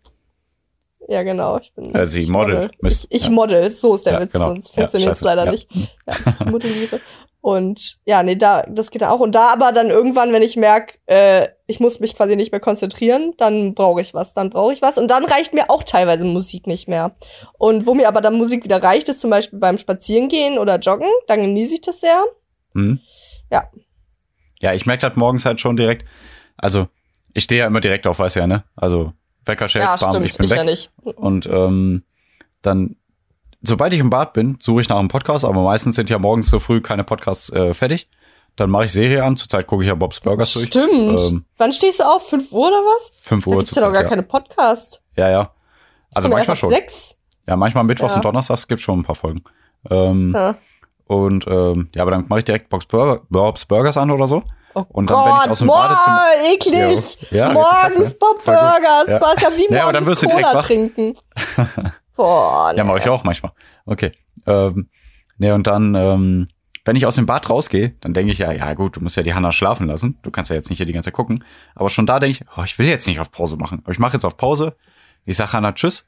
Ja, 1.08 1.22
genau. 1.22 1.60
Ich 1.60 1.72
bin 1.74 1.94
Äh, 1.94 2.08
sie 2.08 2.24
ich 2.24 2.30
modelt. 2.30 2.72
Mist. 2.82 3.06
Ich, 3.12 3.18
ich 3.22 3.26
Ja. 3.26 3.32
model, 3.32 3.70
so 3.70 3.94
ist 3.94 4.08
der 4.08 4.14
Ja, 4.14 4.22
Witz, 4.22 4.32
genau. 4.34 4.48
sonst 4.48 4.70
Ja, 4.70 4.74
funktioniert 4.74 5.12
es 5.12 5.20
scheiße. 5.20 5.26
leider 5.26 5.46
Ja. 5.46 5.52
nicht. 5.52 5.70
Ja, 5.72 6.14
ich 6.40 6.46
modelliere. 6.48 7.00
Und 7.46 8.00
ja, 8.06 8.24
nee, 8.24 8.36
da, 8.36 8.64
das 8.68 8.90
geht 8.90 9.04
dann 9.04 9.12
auch. 9.12 9.20
Und 9.20 9.36
da 9.36 9.54
aber 9.54 9.72
dann 9.72 9.92
irgendwann, 9.92 10.34
wenn 10.34 10.42
ich 10.42 10.56
merke, 10.56 10.98
äh, 11.06 11.48
ich 11.68 11.80
muss 11.80 12.00
mich 12.00 12.16
quasi 12.16 12.36
nicht 12.36 12.52
mehr 12.52 12.60
konzentrieren, 12.60 13.36
dann 13.38 13.76
brauche 13.76 14.02
ich 14.02 14.16
was, 14.16 14.34
dann 14.34 14.50
brauche 14.50 14.74
ich 14.74 14.82
was. 14.82 14.98
Und 14.98 15.10
dann 15.12 15.26
reicht 15.26 15.54
mir 15.54 15.70
auch 15.70 15.84
teilweise 15.84 16.24
Musik 16.24 16.66
nicht 16.66 16.88
mehr. 16.88 17.14
Und 17.60 17.86
wo 17.86 17.94
mir 17.94 18.08
aber 18.08 18.22
dann 18.22 18.34
Musik 18.34 18.64
wieder 18.64 18.82
reicht, 18.82 19.10
ist 19.10 19.22
zum 19.22 19.30
Beispiel 19.30 19.60
beim 19.60 19.78
Spazierengehen 19.78 20.58
oder 20.58 20.80
Joggen. 20.80 21.08
Dann 21.28 21.40
genieße 21.40 21.76
ich 21.76 21.82
das 21.82 22.00
sehr. 22.00 22.20
Mhm. 22.74 23.00
Ja. 23.52 23.70
Ja, 24.60 24.74
ich 24.74 24.88
merke 24.88 25.08
das 25.08 25.16
morgens 25.16 25.46
halt 25.46 25.60
schon 25.60 25.78
direkt. 25.78 26.04
Also, 26.58 26.88
ich 27.36 27.44
stehe 27.44 27.62
ja 27.62 27.68
immer 27.68 27.80
direkt 27.80 28.08
auf, 28.08 28.18
weiß 28.18 28.34
ja, 28.34 28.48
ne? 28.48 28.64
Also, 28.76 29.14
Wecker 29.46 29.68
schlägt, 29.68 29.86
bam, 30.00 30.24
ich 30.24 30.36
bin 30.36 30.50
weg. 30.50 30.58
ja 30.58 30.64
nicht. 30.64 30.90
Und 31.04 31.46
ähm, 31.46 32.06
dann, 32.64 32.96
sobald 33.68 33.94
ich 33.94 34.00
im 34.00 34.10
Bad 34.10 34.34
bin, 34.34 34.58
suche 34.62 34.82
ich 34.82 34.90
nach 34.90 34.98
einem 34.98 35.08
Podcast, 35.08 35.46
aber 35.46 35.62
meistens 35.64 35.96
sind 35.96 36.10
ja 36.10 36.18
morgens 36.20 36.50
so 36.50 36.60
früh 36.60 36.82
keine 36.82 37.04
Podcasts 37.04 37.50
äh, 37.52 37.74
fertig. 37.74 38.10
Dann 38.56 38.70
mache 38.70 38.86
ich 38.86 38.92
Serie 38.94 39.24
an. 39.24 39.36
Zurzeit 39.36 39.68
gucke 39.68 39.84
ich 39.84 39.90
ja 39.90 39.96
Bob's 39.96 40.22
Burgers 40.22 40.54
durch. 40.54 40.68
Stimmt. 40.68 41.20
Ähm, 41.22 41.46
Wann 41.58 41.74
stehst 41.74 42.00
du 42.00 42.04
auf? 42.06 42.30
5 42.30 42.52
Uhr 42.54 42.68
oder 42.68 42.78
was? 42.78 43.12
5 43.24 43.44
Da 43.46 43.52
Uhr 43.52 43.58
gibt's 43.58 43.76
ja 43.76 43.82
noch 43.82 43.88
zurzeit. 43.88 43.94
gar 43.94 44.04
Ja. 44.04 44.10
keine 44.10 44.24
Podcast. 44.24 45.02
ja, 45.18 45.30
ja. 45.30 45.52
Also 46.14 46.30
manchmal 46.30 46.56
schon. 46.56 46.70
Sechs? 46.70 47.18
Ja, 47.48 47.58
manchmal 47.58 47.84
mittwochs 47.84 48.14
Ja. 48.14 48.18
und 48.18 48.26
donnerstags 48.26 48.68
gibt 48.70 48.80
schon 48.80 49.00
ein 49.00 49.04
paar 49.04 49.16
Folgen. 49.16 49.44
Ähm, 49.90 50.32
Ja. 50.34 50.56
Und 51.08 51.46
ähm, 51.48 51.90
ja, 51.94 52.02
aber 52.02 52.12
dann 52.12 52.26
mache 52.30 52.40
ich 52.40 52.46
direkt 52.46 52.70
Bob's, 52.70 52.86
Burger, 52.86 53.22
Bob's 53.30 53.66
Burgers 53.66 53.98
an 53.98 54.10
oder 54.10 54.26
so. 54.28 54.42
Oh 54.74 54.84
Und 54.90 55.10
dann, 55.10 55.18
wenn 55.24 55.34
ich 55.34 55.40
Gott, 55.42 55.50
aus 55.50 55.60
dem 55.60 55.68
boah, 55.68 55.88
Badezimmer- 55.88 56.54
eklig. 56.54 57.32
Ja, 57.32 57.48
ja, 57.48 57.54
morgens? 57.54 58.14
Bob. 58.18 58.44
Burgers. 58.44 59.08
Ja. 59.08 59.22
Was 59.22 59.42
ja 59.42 59.50
wie 59.56 59.74
Ja, 59.74 59.84
aber 59.84 59.94
dann 59.94 60.04
morgens 60.04 60.08
wirst 60.10 60.24
du 60.24 60.28
direkt 60.28 60.48
Cola 60.48 60.58
wach. 60.60 60.66
trinken. 60.66 61.18
Boah, 62.16 62.74
Ja, 62.76 62.84
mache 62.84 63.00
ich 63.00 63.10
auch 63.10 63.24
manchmal. 63.24 63.52
Okay. 63.86 64.12
Ähm, 64.46 64.90
ne, 65.38 65.54
und 65.54 65.68
dann, 65.68 65.96
ähm, 65.96 66.48
wenn 66.86 66.96
ich 66.96 67.06
aus 67.06 67.16
dem 67.16 67.26
Bad 67.26 67.50
rausgehe, 67.50 67.96
dann 68.02 68.14
denke 68.14 68.32
ich 68.32 68.38
ja, 68.38 68.52
ja 68.52 68.74
gut, 68.74 68.96
du 68.96 69.02
musst 69.02 69.16
ja 69.18 69.24
die 69.24 69.34
Hanna 69.34 69.52
schlafen 69.52 69.88
lassen. 69.88 70.18
Du 70.22 70.32
kannst 70.32 70.50
ja 70.50 70.56
jetzt 70.56 70.70
nicht 70.70 70.78
hier 70.78 70.86
die 70.86 70.94
ganze 70.94 71.08
Zeit 71.08 71.16
gucken. 71.16 71.44
Aber 71.74 71.90
schon 71.90 72.06
da 72.06 72.20
denke 72.20 72.40
ich, 72.42 72.48
oh, 72.58 72.64
ich 72.64 72.78
will 72.78 72.88
jetzt 72.88 73.08
nicht 73.08 73.20
auf 73.20 73.32
Pause 73.32 73.58
machen. 73.58 73.80
Aber 73.84 73.92
ich 73.92 74.00
mache 74.00 74.14
jetzt 74.14 74.24
auf 74.24 74.38
Pause. 74.38 74.76
Ich 75.26 75.38
sage 75.38 75.54
Hanna 75.54 75.72
Tschüss. 75.72 76.08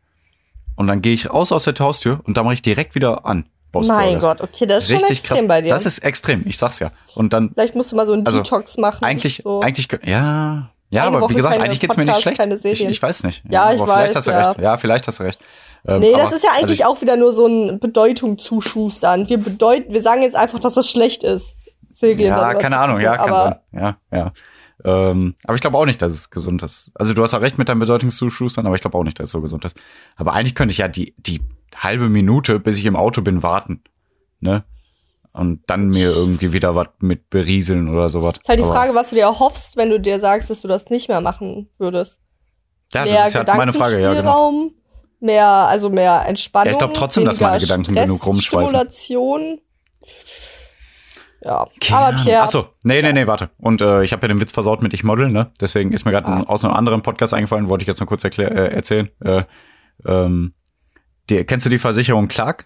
Und 0.76 0.88
dann 0.88 1.02
gehe 1.02 1.14
ich 1.14 1.32
raus 1.34 1.52
aus 1.52 1.64
der 1.64 1.74
Haustür 1.80 2.22
und 2.26 2.38
dann 2.38 2.46
mache 2.46 2.54
ich 2.54 2.62
direkt 2.62 2.94
wieder 2.94 3.26
an. 3.26 3.50
Bob's 3.72 3.88
Mein. 3.88 4.20
Gott, 4.20 4.42
okay, 4.42 4.68
das 4.68 4.84
ist 4.84 4.90
schon 4.92 5.00
Richtig 5.00 5.20
extrem 5.20 5.38
krass. 5.40 5.48
bei 5.48 5.62
dir. 5.62 5.70
Das 5.70 5.86
ist 5.88 6.00
extrem, 6.00 6.44
ich 6.46 6.58
sag's 6.58 6.80
ja. 6.80 6.92
Und 7.16 7.34
dann, 7.34 7.50
Vielleicht 7.54 7.76
musst 7.76 7.92
du 7.92 7.96
mal 7.96 8.06
so 8.06 8.14
einen 8.14 8.26
Also, 8.26 8.42
Detox 8.42 8.78
machen. 8.78 9.04
eigentlich, 9.04 9.42
so. 9.44 9.62
eigentlich, 9.62 9.88
ja, 10.06 10.70
ja, 10.90 11.02
Eine 11.02 11.08
aber 11.18 11.22
Woche 11.22 11.32
wie 11.32 11.36
gesagt, 11.36 11.60
eigentlich 11.60 11.80
geht's 11.82 11.98
mir 11.98 12.06
nicht 12.06 12.22
schlecht. 12.22 12.40
Ich, 12.64 12.86
ich 12.86 13.02
weiß 13.02 13.24
nicht. 13.24 13.44
Ja, 13.50 13.74
ich 13.74 13.82
aber 13.82 13.92
vielleicht 13.92 14.10
weiß, 14.10 14.16
hast 14.16 14.28
du 14.28 14.32
ja. 14.32 14.42
recht. 14.42 14.60
Ja, 14.60 14.78
vielleicht 14.78 15.08
hast 15.08 15.20
du 15.20 15.24
recht. 15.24 15.40
Ähm, 15.86 16.00
Nee, 16.02 16.12
das 16.14 16.32
ist 16.32 16.44
ja 16.44 16.50
also 16.52 16.62
eigentlich 16.62 16.80
ich- 16.80 16.86
auch 16.86 17.02
wieder 17.02 17.16
nur 17.18 17.34
so 17.34 17.46
ein 17.48 17.80
Bedeutung 17.80 18.38
zuschustern. 18.38 19.30
Wir 19.30 19.38
bedeuten, 19.38 19.94
wir 19.94 20.02
sagen 20.02 20.22
jetzt 20.22 20.36
einfach, 20.36 20.60
dass 20.60 20.74
das 20.74 20.90
schlecht 20.90 21.24
ist. 21.24 21.56
Serien 21.92 22.30
Ja, 22.30 22.54
keine 22.54 22.78
Ahnung, 22.78 23.00
ja, 23.00 23.18
kann 23.18 23.30
aber 23.30 23.62
sein. 23.72 23.98
Ja, 24.12 24.18
ja. 24.18 24.32
Ähm, 24.86 25.36
aber 25.44 25.56
ich 25.56 25.62
glaube 25.62 25.78
auch 25.78 25.86
nicht, 25.86 26.02
dass 26.02 26.12
es 26.12 26.30
gesund 26.30 26.62
ist. 26.62 26.92
Also 26.94 27.14
du 27.14 27.24
hast 27.24 27.32
ja 27.34 27.40
recht 27.40 27.58
mit 27.58 27.68
deinem 27.68 27.80
Bedeutungszuschustern, 27.80 28.66
aber 28.68 28.76
ich 28.76 28.82
glaube 28.82 28.98
auch 28.98 29.04
nicht, 29.04 29.20
dass 29.20 29.30
es 29.30 29.32
so 29.32 29.42
gesund 29.42 29.66
ist. 29.66 29.76
Aber 30.16 30.34
eigentlich 30.34 30.54
könnte 30.54 30.72
ich 30.72 30.78
ja 30.78 30.88
die, 30.88 31.16
die 31.18 31.42
halbe 31.76 32.10
Minute, 32.10 32.60
bis 32.60 32.78
ich 32.78 32.86
im 32.86 32.96
Auto 32.96 33.22
bin, 33.22 33.42
warten. 33.42 33.82
Ne? 34.40 34.64
Und 35.34 35.62
dann 35.68 35.90
mir 35.90 36.10
irgendwie 36.12 36.54
wieder 36.54 36.76
was 36.76 36.88
mit 37.00 37.30
berieseln 37.32 37.90
oder 37.90 38.10
sowas. 38.10 38.36
ist 38.42 38.48
halt 38.50 38.60
die 38.60 38.64
Aber- 38.64 38.74
Frage, 38.74 38.94
was 38.96 39.10
du 39.10 39.16
dir 39.16 39.24
erhoffst, 39.24 39.78
wenn 39.78 39.90
du 39.90 40.00
dir 40.00 40.20
sagst, 40.20 40.50
dass 40.52 40.62
du 40.62 40.68
das 40.68 40.90
nicht 40.92 41.08
mehr 41.10 41.22
machen 41.22 41.70
würdest. 41.80 42.20
Ja, 42.94 43.04
mehr 43.04 43.16
das 43.16 43.28
ist 43.30 43.34
ja 43.34 43.56
meine 43.56 43.74
Frage, 43.74 44.00
ja, 44.00 44.14
genau. 44.14 44.70
Mehr, 45.20 45.48
also 45.48 45.90
mehr 45.90 46.26
Entspannung. 46.28 46.68
Ja, 46.68 46.72
ich 46.72 46.78
glaub 46.78 46.94
trotzdem, 46.94 47.26
dass 47.26 47.40
meine 47.40 47.60
Gedanken 47.60 47.96
genug 47.96 48.26
rumschweifen. 48.26 48.68
Stimulation. 48.70 49.62
Ja, 51.42 51.68
Keine 51.80 52.06
aber. 52.08 52.18
Pierre, 52.24 52.44
Ach 52.44 52.52
so, 52.52 52.68
nee, 52.84 53.02
nee, 53.02 53.14
nee, 53.14 53.28
warte. 53.28 53.50
Und 53.58 53.82
äh, 53.82 54.04
ich 54.04 54.12
habe 54.12 54.24
ja 54.24 54.28
den 54.28 54.42
Witz 54.42 54.52
versaut 54.52 54.82
mit 54.82 54.94
ich 54.94 55.04
model, 55.04 55.30
ne? 55.30 55.52
Deswegen 55.62 55.94
ist 55.94 56.04
mir 56.06 56.12
gerade 56.12 56.28
Ah. 56.28 56.44
aus 56.48 56.66
einem 56.66 56.74
anderen 56.74 57.02
Podcast 57.04 57.34
eingefallen, 57.34 57.70
wollte 57.70 57.84
ich 57.84 57.88
jetzt 57.88 58.00
noch 58.00 58.08
kurz 58.08 58.24
erklär, 58.24 58.52
äh, 58.52 58.74
erzählen. 58.74 59.10
Äh, 59.24 59.44
ähm, 60.06 60.54
die, 61.30 61.44
kennst 61.46 61.66
du 61.66 61.70
die 61.70 61.78
Versicherung 61.80 62.28
Clark? 62.28 62.66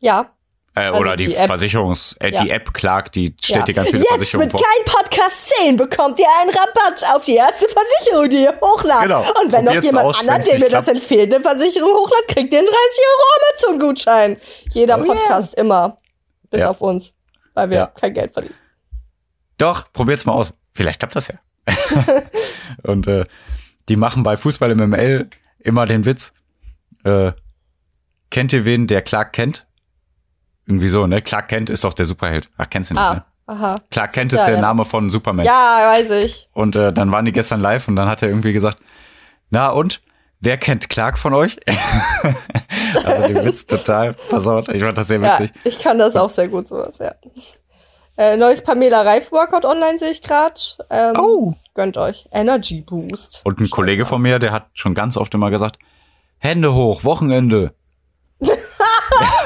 ja. 0.00 0.30
Äh, 0.74 0.80
Also 0.86 1.00
oder 1.00 1.16
die, 1.16 1.26
die. 1.26 1.34
Versicherungs, 1.34 2.16
äh, 2.20 2.30
Ja. 2.32 2.42
die 2.44 2.50
App 2.50 2.72
Clark, 2.72 3.12
die 3.12 3.34
stellt 3.42 3.60
ja. 3.60 3.64
dir 3.66 3.74
ganz 3.74 3.88
viele 3.90 3.98
Jetzt 4.02 4.08
Versicherungen 4.08 4.46
mit 4.46 4.52
vor. 4.52 4.60
kein 4.62 4.84
Podcast 4.94 5.48
10 5.60 5.76
bekommt 5.76 6.18
ihr 6.18 6.26
einen 6.40 6.50
Rabatt 6.50 7.04
auf 7.14 7.24
die 7.26 7.34
erste 7.36 7.66
Versicherung, 7.68 8.30
die 8.30 8.42
ihr 8.44 8.54
hochladet. 8.60 9.02
Genau. 9.02 9.20
Und 9.42 9.52
wenn 9.52 9.64
noch 9.64 9.72
Probiert's 9.72 9.86
jemand 9.86 10.18
anderes, 10.20 10.46
der 10.46 10.54
mir 10.58 10.68
das 10.70 10.84
klappt. 10.84 10.88
empfiehlt, 11.00 11.34
eine 11.34 11.42
Versicherung 11.44 11.90
hochladet, 11.90 12.28
kriegt 12.28 12.52
ihr 12.52 12.58
einen 12.60 12.68
30 12.68 12.78
Euro 13.10 13.76
Amazon-Gutschein. 13.76 14.36
Jeder 14.70 14.98
Oh 14.98 15.04
yeah. 15.04 15.14
Podcast 15.14 15.54
immer. 15.56 15.96
Bis 16.50 16.60
Ja. 16.62 16.70
auf 16.70 16.80
uns. 16.80 17.12
Weil 17.54 17.68
wir 17.70 17.86
kein 18.00 18.14
Geld 18.14 18.32
verdienen. 18.32 18.56
Doch, 19.58 19.92
probiert's 19.92 20.24
mal 20.24 20.32
aus. 20.32 20.54
Vielleicht 20.72 20.98
klappt 21.00 21.16
das 21.16 21.28
ja. 21.28 21.34
Und 22.82 23.06
äh, 23.06 23.26
die 23.88 23.96
machen 23.96 24.22
bei 24.22 24.36
Fußball 24.38 24.70
im 24.70 24.78
ML 24.90 25.28
immer 25.58 25.84
den 25.86 26.04
Witz. 26.06 26.32
Äh, 27.04 27.32
kennt 28.30 28.52
ihr 28.54 28.64
wen, 28.64 28.86
der 28.86 29.02
Clark 29.02 29.32
kennt? 29.34 29.66
Irgendwie 30.66 30.88
so, 30.88 31.06
ne? 31.06 31.22
Clark 31.22 31.48
Kent 31.48 31.70
ist 31.70 31.84
doch 31.84 31.92
der 31.94 32.04
Superheld. 32.06 32.48
Ach, 32.56 32.68
kennst 32.70 32.90
du 32.90 32.94
nicht, 32.94 33.02
ne? 33.12 33.24
Ah, 33.46 33.52
aha. 33.52 33.76
Clark 33.90 34.12
Kent 34.12 34.32
ist 34.32 34.40
Ja, 34.40 34.46
der 34.46 34.54
ja. 34.56 34.60
Name 34.60 34.84
von 34.84 35.10
Superman. 35.10 35.44
Ja, 35.44 35.92
weiß 35.96 36.10
ich. 36.24 36.48
Und 36.52 36.76
äh, 36.76 36.92
dann 36.92 37.10
waren 37.12 37.24
die 37.24 37.32
gestern 37.32 37.60
live 37.60 37.88
und 37.88 37.96
dann 37.96 38.08
hat 38.08 38.22
er 38.22 38.28
irgendwie 38.28 38.52
gesagt, 38.52 38.78
na 39.50 39.68
und? 39.70 40.00
Wer 40.44 40.56
kennt 40.56 40.88
Clark 40.88 41.18
von 41.18 41.34
euch? 41.34 41.56
also 43.04 43.26
den 43.28 43.44
Witz 43.44 43.64
total 43.66 44.12
versaut. 44.14 44.68
Ich 44.70 44.82
fand 44.82 44.98
das 44.98 45.06
sehr 45.08 45.20
Ja, 45.20 45.38
witzig. 45.38 45.52
ich 45.64 45.78
kann 45.78 45.98
das 45.98 46.16
auch 46.16 46.30
sehr 46.30 46.48
gut, 46.48 46.66
sowas, 46.68 46.98
ja. 46.98 47.14
Äh, 48.16 48.36
neues 48.36 48.62
Pamela 48.62 49.02
Reif 49.02 49.30
Workout 49.32 49.64
online 49.64 49.98
sehe 49.98 50.10
ich 50.10 50.20
gerade. 50.20 50.54
Ähm, 50.90 51.14
Oh. 51.16 51.54
Gönnt 51.74 51.96
euch. 51.96 52.28
Energy 52.32 52.82
Boost. 52.82 53.40
Und 53.44 53.60
ein 53.60 53.70
Kollege 53.70 54.04
von 54.04 54.20
mir, 54.20 54.38
der 54.38 54.52
hat 54.52 54.66
schon 54.74 54.94
ganz 54.94 55.16
oft 55.16 55.32
immer 55.34 55.50
gesagt, 55.50 55.78
Hände 56.38 56.74
hoch, 56.74 57.04
Wochenende. 57.04 57.74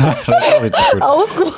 Das 0.01 0.21
ist 0.29 0.55
auch 0.55 0.63
richtig 0.63 0.85
gut. 0.93 1.03
Auch 1.03 1.29
gut. 1.37 1.53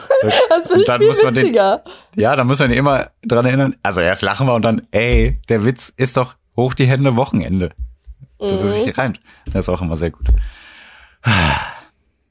Das 0.48 0.66
finde 0.66 0.80
ich 0.80 0.86
dann 0.86 0.98
viel 1.00 1.08
muss 1.08 1.22
man 1.22 1.34
den- 1.34 1.42
witziger. 1.44 1.82
Ja, 2.16 2.34
da 2.36 2.44
muss 2.44 2.58
man 2.58 2.70
immer 2.72 3.10
dran 3.24 3.46
erinnern. 3.46 3.76
Also 3.82 4.00
erst 4.00 4.22
lachen 4.22 4.46
wir 4.46 4.54
und 4.54 4.62
dann, 4.64 4.86
ey, 4.90 5.40
der 5.48 5.64
Witz 5.64 5.92
ist 5.96 6.16
doch 6.16 6.34
hoch 6.56 6.74
die 6.74 6.86
Hände, 6.86 7.16
Wochenende. 7.16 7.70
Dass 8.38 8.52
Mhm. 8.62 8.68
es 8.68 8.74
sich 8.84 8.98
reimt. 8.98 9.20
Das 9.46 9.64
ist 9.64 9.68
auch 9.68 9.80
immer 9.82 9.96
sehr 9.96 10.10
gut. 10.10 10.26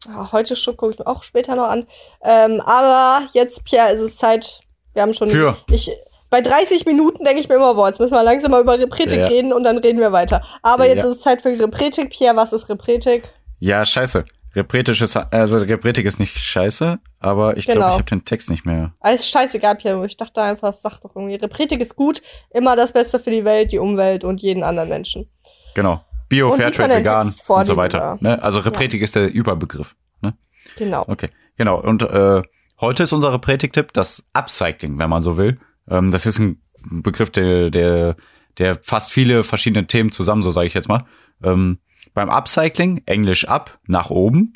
Ja, 0.08 0.32
heute 0.32 0.56
schon 0.56 0.78
gucke 0.78 0.94
ich 0.94 1.00
mir 1.00 1.08
auch 1.08 1.24
später 1.24 1.56
noch 1.56 1.68
an. 1.70 1.86
Ähm, 2.24 2.62
aber 2.66 3.22
jetzt, 3.34 3.64
Pierre, 3.66 3.92
ist 3.92 4.02
es 4.02 4.18
Zeit. 4.18 4.60
Wir 4.94 5.02
haben 5.02 5.14
schon. 5.14 5.30
Für? 5.30 5.58
Ich, 5.70 5.92
bei 6.30 6.42
30 6.42 6.86
Minuten 6.86 7.24
denke 7.24 7.42
ich 7.42 7.50
mir 7.50 7.56
immer, 7.56 7.74
boah, 7.74 7.88
jetzt 7.90 8.00
müssen 8.00 8.14
wir 8.14 8.24
langsam 8.24 8.52
mal 8.52 8.62
über 8.62 8.78
Repretik 8.80 9.20
Ja. 9.20 9.28
reden 9.28 9.54
und 9.54 9.64
dann 9.64 9.78
reden 9.78 10.00
wir 10.00 10.12
weiter. 10.12 10.44
Aber 10.62 10.88
jetzt 10.88 11.04
Ja. 11.04 11.10
ist 11.10 11.18
es 11.18 11.22
Zeit 11.22 11.42
für 11.42 11.50
Repretik. 11.50 12.10
Pierre, 12.12 12.36
was 12.36 12.54
ist 12.54 12.70
Repretik? 12.70 13.30
Ja, 13.60 13.84
scheiße. 13.84 14.26
Repretik 14.58 15.00
ist, 15.00 15.16
also 15.16 15.58
Repretik 15.58 16.06
ist 16.06 16.20
nicht 16.20 16.38
scheiße, 16.38 16.98
aber 17.20 17.58
ich 17.58 17.66
glaube, 17.66 17.80
Genau. 17.80 17.90
ich 17.90 17.94
habe 17.94 18.04
den 18.06 18.26
Text 18.26 18.50
nicht 18.50 18.66
mehr. 18.66 18.94
Alles 19.00 19.30
scheißegal, 19.30 19.76
Pierre. 19.76 20.04
Ich 20.06 20.18
dachte 20.18 20.42
einfach, 20.42 20.74
sag 20.74 21.00
doch 21.02 21.16
irgendwie, 21.16 21.36
Repretik 21.36 21.80
ist 21.80 21.96
gut, 21.96 22.22
immer 22.50 22.76
das 22.76 22.92
Beste 22.92 23.20
für 23.20 23.30
die 23.30 23.46
Welt, 23.46 23.72
die 23.72 23.78
Umwelt 23.78 24.24
und 24.24 24.42
jeden 24.42 24.64
anderen 24.64 24.90
Menschen. 24.90 25.30
Genau. 25.76 26.04
Bio, 26.28 26.50
Fairtrade, 26.52 26.98
vegan 26.98 27.34
und 27.48 27.66
so 27.66 27.78
weiter. 27.78 28.18
Ne? 28.20 28.42
Also 28.42 28.60
Repretik 28.60 29.02
ist 29.02 29.16
der 29.16 29.32
Überbegriff. 29.32 29.96
Ne? 30.22 30.34
Genau. 30.76 31.06
Okay, 31.08 31.30
genau. 31.56 31.80
Und 31.80 32.02
äh, 32.04 32.42
heute 32.82 33.04
ist 33.04 33.14
unser 33.14 33.32
Repretik-Tipp 33.32 33.94
das 33.94 34.28
Upcycling, 34.34 34.98
wenn 35.00 35.10
man 35.10 35.22
so 35.22 35.38
will. 35.38 35.60
Ähm, 35.90 36.12
das 36.12 36.26
ist 36.26 36.40
ein 36.40 36.62
Begriff, 37.04 37.30
der, 37.30 37.70
der, 37.70 38.16
der 38.58 38.76
fast 38.82 39.12
viele 39.12 39.44
verschiedene 39.44 39.88
Themen 39.88 40.12
zusammen, 40.12 40.44
so 40.44 40.52
sage 40.52 40.68
ich 40.68 40.74
jetzt 40.74 40.90
mal. 40.90 41.06
Ähm, 41.44 41.78
beim 42.18 42.32
Upcycling, 42.32 43.04
Englisch 43.06 43.48
up, 43.48 43.78
nach 43.86 44.10
oben, 44.10 44.54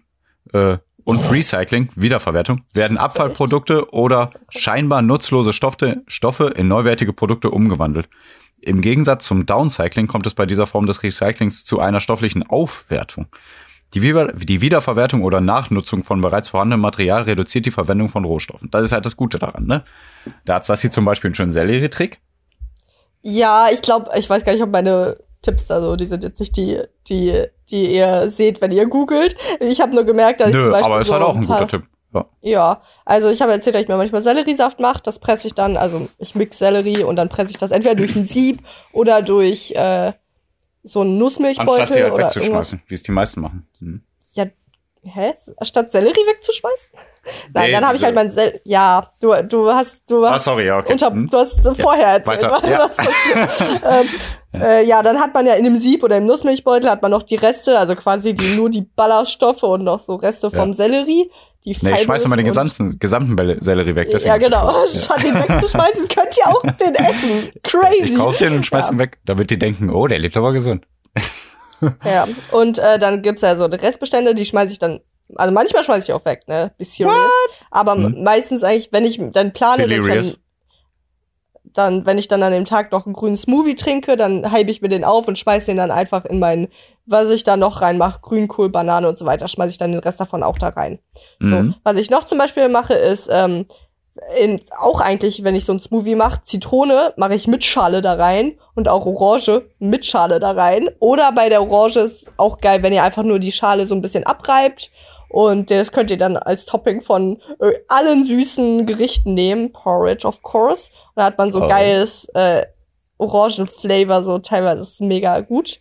äh, 0.52 0.80
und 1.04 1.32
Recycling, 1.32 1.90
Wiederverwertung, 1.96 2.64
werden 2.74 2.98
Abfallprodukte 2.98 3.94
oder 3.94 4.32
scheinbar 4.50 5.04
nutzlose 5.04 5.54
Stoffe, 5.54 6.02
Stoffe 6.08 6.48
in 6.56 6.68
neuwertige 6.68 7.14
Produkte 7.14 7.52
umgewandelt. 7.52 8.10
Im 8.62 8.82
Gegensatz 8.82 9.26
zum 9.26 9.46
Downcycling 9.46 10.08
kommt 10.08 10.26
es 10.26 10.34
bei 10.34 10.48
dieser 10.48 10.66
Form 10.66 10.88
des 10.88 11.04
Recyclings 11.04 11.64
zu 11.64 11.80
einer 11.80 12.00
stofflichen 12.00 12.42
Aufwertung. 12.42 13.28
Die 13.94 14.02
Wiederverwertung 14.02 15.22
oder 15.22 15.40
Nachnutzung 15.40 16.02
von 16.02 16.20
bereits 16.20 16.50
vorhandenem 16.50 16.82
Material 16.82 17.24
reduziert 17.24 17.68
die 17.68 17.72
Verwendung 17.72 18.10
von 18.10 18.26
Rohstoffen. 18.26 18.72
Das 18.72 18.84
ist 18.84 18.92
halt 18.92 19.06
das 19.06 19.18
Gute 19.18 19.38
daran, 19.38 19.68
ne? 19.68 19.84
Da 20.46 20.56
hat 20.56 20.66
Sassi 20.66 20.90
zum 20.90 21.06
Beispiel 21.06 21.28
einen 21.28 21.36
schönen 21.36 21.52
Sellerie-Trick. 21.52 22.22
Ja, 23.22 23.68
ich 23.72 23.84
glaube, 23.84 24.10
ich 24.18 24.28
weiß 24.28 24.46
gar 24.46 24.54
nicht, 24.54 24.64
ob 24.64 24.72
meine 24.72 25.18
Tipps 25.42 25.68
da 25.68 25.82
so, 25.82 25.96
die 25.96 26.06
sind 26.06 26.24
jetzt 26.24 26.40
nicht 26.40 26.56
die, 26.56 26.82
die, 27.08 27.46
die 27.70 27.96
ihr 27.96 28.30
seht, 28.30 28.62
wenn 28.62 28.72
ihr 28.72 28.86
googelt. 28.88 29.36
Ich 29.60 29.82
habe 29.82 29.94
nur 29.96 30.04
gemerkt, 30.04 30.40
dass 30.42 30.50
ich 30.50 30.54
zum 30.56 30.66
Nö, 30.66 30.72
Beispiel 30.72 30.86
aber 30.92 31.02
ist 31.02 31.08
so 31.08 31.14
halt 31.14 31.24
auch 31.24 31.36
ein 31.36 31.48
paar- 31.48 31.60
guter 31.62 31.80
Tipp. 31.80 31.88
Ja. 32.14 32.26
Ja, 32.42 32.82
also 33.06 33.30
ich 33.30 33.42
habe 33.42 33.54
erzählt, 33.54 33.74
dass 33.76 33.84
ich 33.84 33.88
mir 33.88 33.96
manchmal 33.96 34.22
Selleriesaft 34.22 34.80
mache. 34.82 35.02
Das 35.04 35.20
presse 35.20 35.48
ich 35.48 35.56
dann, 35.56 35.78
also 35.78 36.10
ich 36.18 36.36
mix 36.36 36.58
Sellerie 36.60 37.04
und 37.04 37.16
dann 37.16 37.30
presse 37.30 37.52
ich 37.52 37.58
das 37.58 37.72
entweder 37.72 37.96
durch 37.96 38.16
ein 38.18 38.26
Sieb 38.26 38.62
oder 38.92 39.22
durch 39.22 39.72
äh, 39.72 40.12
so 40.84 41.02
einen 41.02 41.18
Nussmilchbeutel 41.18 41.70
Anstatt 41.82 41.94
sie 41.94 42.04
halt 42.04 42.18
wegzuschmeißen, 42.18 42.82
wie 42.88 42.96
es 42.96 43.04
die 43.04 43.12
meisten 43.12 43.40
machen. 43.40 43.66
Mhm. 43.80 44.02
Ja, 45.04 45.12
hä? 45.14 45.34
Statt 45.64 45.92
Sellerie 45.92 46.14
wegzuschmeißen? 46.28 46.92
Nein, 47.54 47.66
Nee, 47.68 47.72
dann 47.72 47.86
habe 47.88 47.98
ich 47.98 48.04
halt 48.04 48.14
mein 48.16 48.30
Sell 48.30 48.60
Ja, 48.66 49.12
du, 49.20 49.34
du 49.44 49.72
hast, 49.72 50.10
du 50.10 50.26
Ah, 50.26 50.34
hast, 50.34 50.46
sorry, 50.46 50.68
ja, 50.68 50.78
okay. 50.78 50.92
unter, 50.94 51.08
Hm. 51.12 51.28
du 51.30 51.38
hast 51.38 51.66
äh, 51.66 51.74
vorher 51.76 52.08
erzählt, 52.08 52.44
weiter, 52.44 52.68
ja. 52.70 52.80
was 52.80 52.98
passiert. 52.98 53.50
ähm, 54.54 54.62
äh, 54.62 54.86
ja, 54.86 55.02
dann 55.02 55.20
hat 55.20 55.34
man 55.34 55.46
ja 55.48 55.54
in 55.56 55.64
dem 55.64 55.78
Sieb 55.78 56.04
oder 56.04 56.18
im 56.18 56.26
Nussmilchbeutel 56.26 56.90
hat 56.90 57.02
man 57.02 57.12
noch 57.12 57.24
die 57.24 57.36
Reste, 57.36 57.80
also 57.80 57.96
quasi 57.96 58.34
die, 58.36 58.56
nur 58.56 58.70
die 58.70 58.82
Ballaststoffe 58.82 59.64
und 59.64 59.84
noch 59.84 60.00
so 60.00 60.16
Reste 60.16 60.50
vom 60.52 60.70
Ja. 60.70 60.74
Sellerie. 60.74 61.32
Die 61.64 61.78
Nee, 61.82 61.92
ich 61.94 62.02
schmeiß 62.02 62.26
immer 62.26 62.38
den 62.38 62.46
gesamten, 62.46 62.98
gesamten 62.98 63.38
Sellerie 63.62 63.94
weg. 63.94 64.10
Ja, 64.24 64.38
genau. 64.38 64.86
Statt 64.88 65.24
ihn 65.24 65.36
wegzuschmeißen, 65.36 66.08
könnt 66.08 66.36
ihr 66.38 66.48
auch 66.48 66.62
den 66.62 66.96
essen. 66.96 67.52
Crazy. 67.64 68.04
Ich 68.04 68.16
kauf 68.16 68.38
den 68.38 68.54
und 68.56 68.66
schmeiß 68.66 68.88
Ja. 68.88 68.94
ihn 68.94 69.00
weg, 69.00 69.20
damit 69.26 69.52
die 69.52 69.60
denken, 69.60 69.92
oh, 69.92 70.08
der 70.08 70.18
lebt 70.20 70.36
aber 70.38 70.54
gesund. 70.54 70.86
Ja, 72.06 72.28
und 72.52 72.80
äh, 72.80 73.00
dann 73.00 73.22
gibt's 73.22 73.42
ja 73.42 73.56
so 73.56 73.68
die 73.68 73.78
Restbestände, 73.78 74.36
die 74.36 74.46
schmeiße 74.46 74.74
ich 74.74 74.80
dann, 74.80 75.00
also 75.36 75.52
manchmal 75.54 75.84
schmeiße 75.84 76.04
ich 76.08 76.14
auch 76.14 76.26
weg, 76.26 76.48
ne? 76.48 76.72
Be 76.78 76.86
serious. 76.86 77.16
Aber 77.72 77.94
Hm. 77.96 78.24
meistens 78.24 78.64
eigentlich, 78.64 78.92
wenn 78.92 79.06
ich 79.06 79.20
dann 79.32 79.54
plane, 79.54 79.88
dann, 79.88 80.36
dann, 81.74 82.06
wenn 82.06 82.18
ich 82.18 82.28
dann 82.28 82.44
an 82.44 82.52
dem 82.52 82.66
Tag 82.66 82.92
noch 82.92 83.06
einen 83.06 83.14
grünen 83.14 83.38
Smoothie 83.38 83.76
trinke, 83.76 84.18
dann 84.18 84.52
heibe 84.52 84.72
ich 84.72 84.82
mir 84.82 84.90
den 84.90 85.04
auf 85.06 85.28
und 85.28 85.40
schmeiß 85.40 85.66
den 85.66 85.78
dann 85.78 85.92
einfach 85.92 86.26
in 86.26 86.40
meinen, 86.40 86.68
was 87.06 87.30
ich 87.30 87.44
da 87.44 87.58
noch 87.58 87.82
reinmache, 87.82 88.20
Grünkohl, 88.22 88.70
Banane 88.70 89.08
und 89.08 89.18
so 89.18 89.26
weiter, 89.26 89.48
schmeiße 89.48 89.72
ich 89.72 89.78
dann 89.78 89.92
den 89.92 90.02
Rest 90.02 90.20
davon 90.20 90.44
auch 90.44 90.58
da 90.58 90.70
rein. 90.70 91.00
Mhm. 91.40 91.50
So, 91.50 91.80
was 91.84 91.98
ich 91.98 92.10
noch 92.10 92.26
zum 92.26 92.38
Beispiel 92.38 92.68
mache, 92.70 92.94
ist 92.94 93.30
ähm, 93.32 93.66
in, 94.40 94.62
auch 94.78 95.02
eigentlich, 95.02 95.44
wenn 95.44 95.56
ich 95.56 95.66
so 95.66 95.74
ein 95.74 95.80
Smoothie 95.80 96.16
mache, 96.16 96.44
Zitrone 96.44 97.14
mache 97.18 97.36
ich 97.36 97.48
mit 97.48 97.64
Schale 97.64 98.02
da 98.02 98.14
rein 98.14 98.58
und 98.76 98.88
auch 98.88 99.06
Orange 99.06 99.66
mit 99.80 100.06
Schale 100.06 100.40
da 100.40 100.52
rein. 100.52 100.90
Oder 101.00 101.32
bei 101.32 101.50
der 101.50 101.62
Orange 101.62 101.98
ist 102.02 102.28
auch 102.38 102.60
geil, 102.60 102.84
wenn 102.84 102.94
ihr 102.94 103.04
einfach 103.04 103.24
nur 103.24 103.40
die 103.40 103.52
Schale 103.52 103.86
so 103.88 103.96
ein 103.96 104.02
bisschen 104.02 104.24
abreibt. 104.26 104.92
Und 105.30 105.72
das 105.72 105.92
könnt 105.92 106.12
ihr 106.12 106.18
dann 106.18 106.38
als 106.38 106.66
Topping 106.66 107.02
von 107.02 107.42
äh, 107.60 107.72
allen 107.88 108.26
süßen 108.26 108.86
Gerichten 108.86 109.34
nehmen. 109.34 109.72
Porridge, 109.72 110.28
of 110.28 110.42
course. 110.42 110.92
Und 111.16 111.22
da 111.22 111.24
hat 111.26 111.38
man 111.38 111.52
so 111.52 111.64
Oh. 111.64 111.68
geiles 111.68 112.26
äh, 112.34 112.66
Orangenflavor, 113.18 114.24
so 114.24 114.40
teilweise 114.40 114.82
ist 114.82 114.94
es 114.96 115.00
mega 115.00 115.40
gut. 115.42 115.80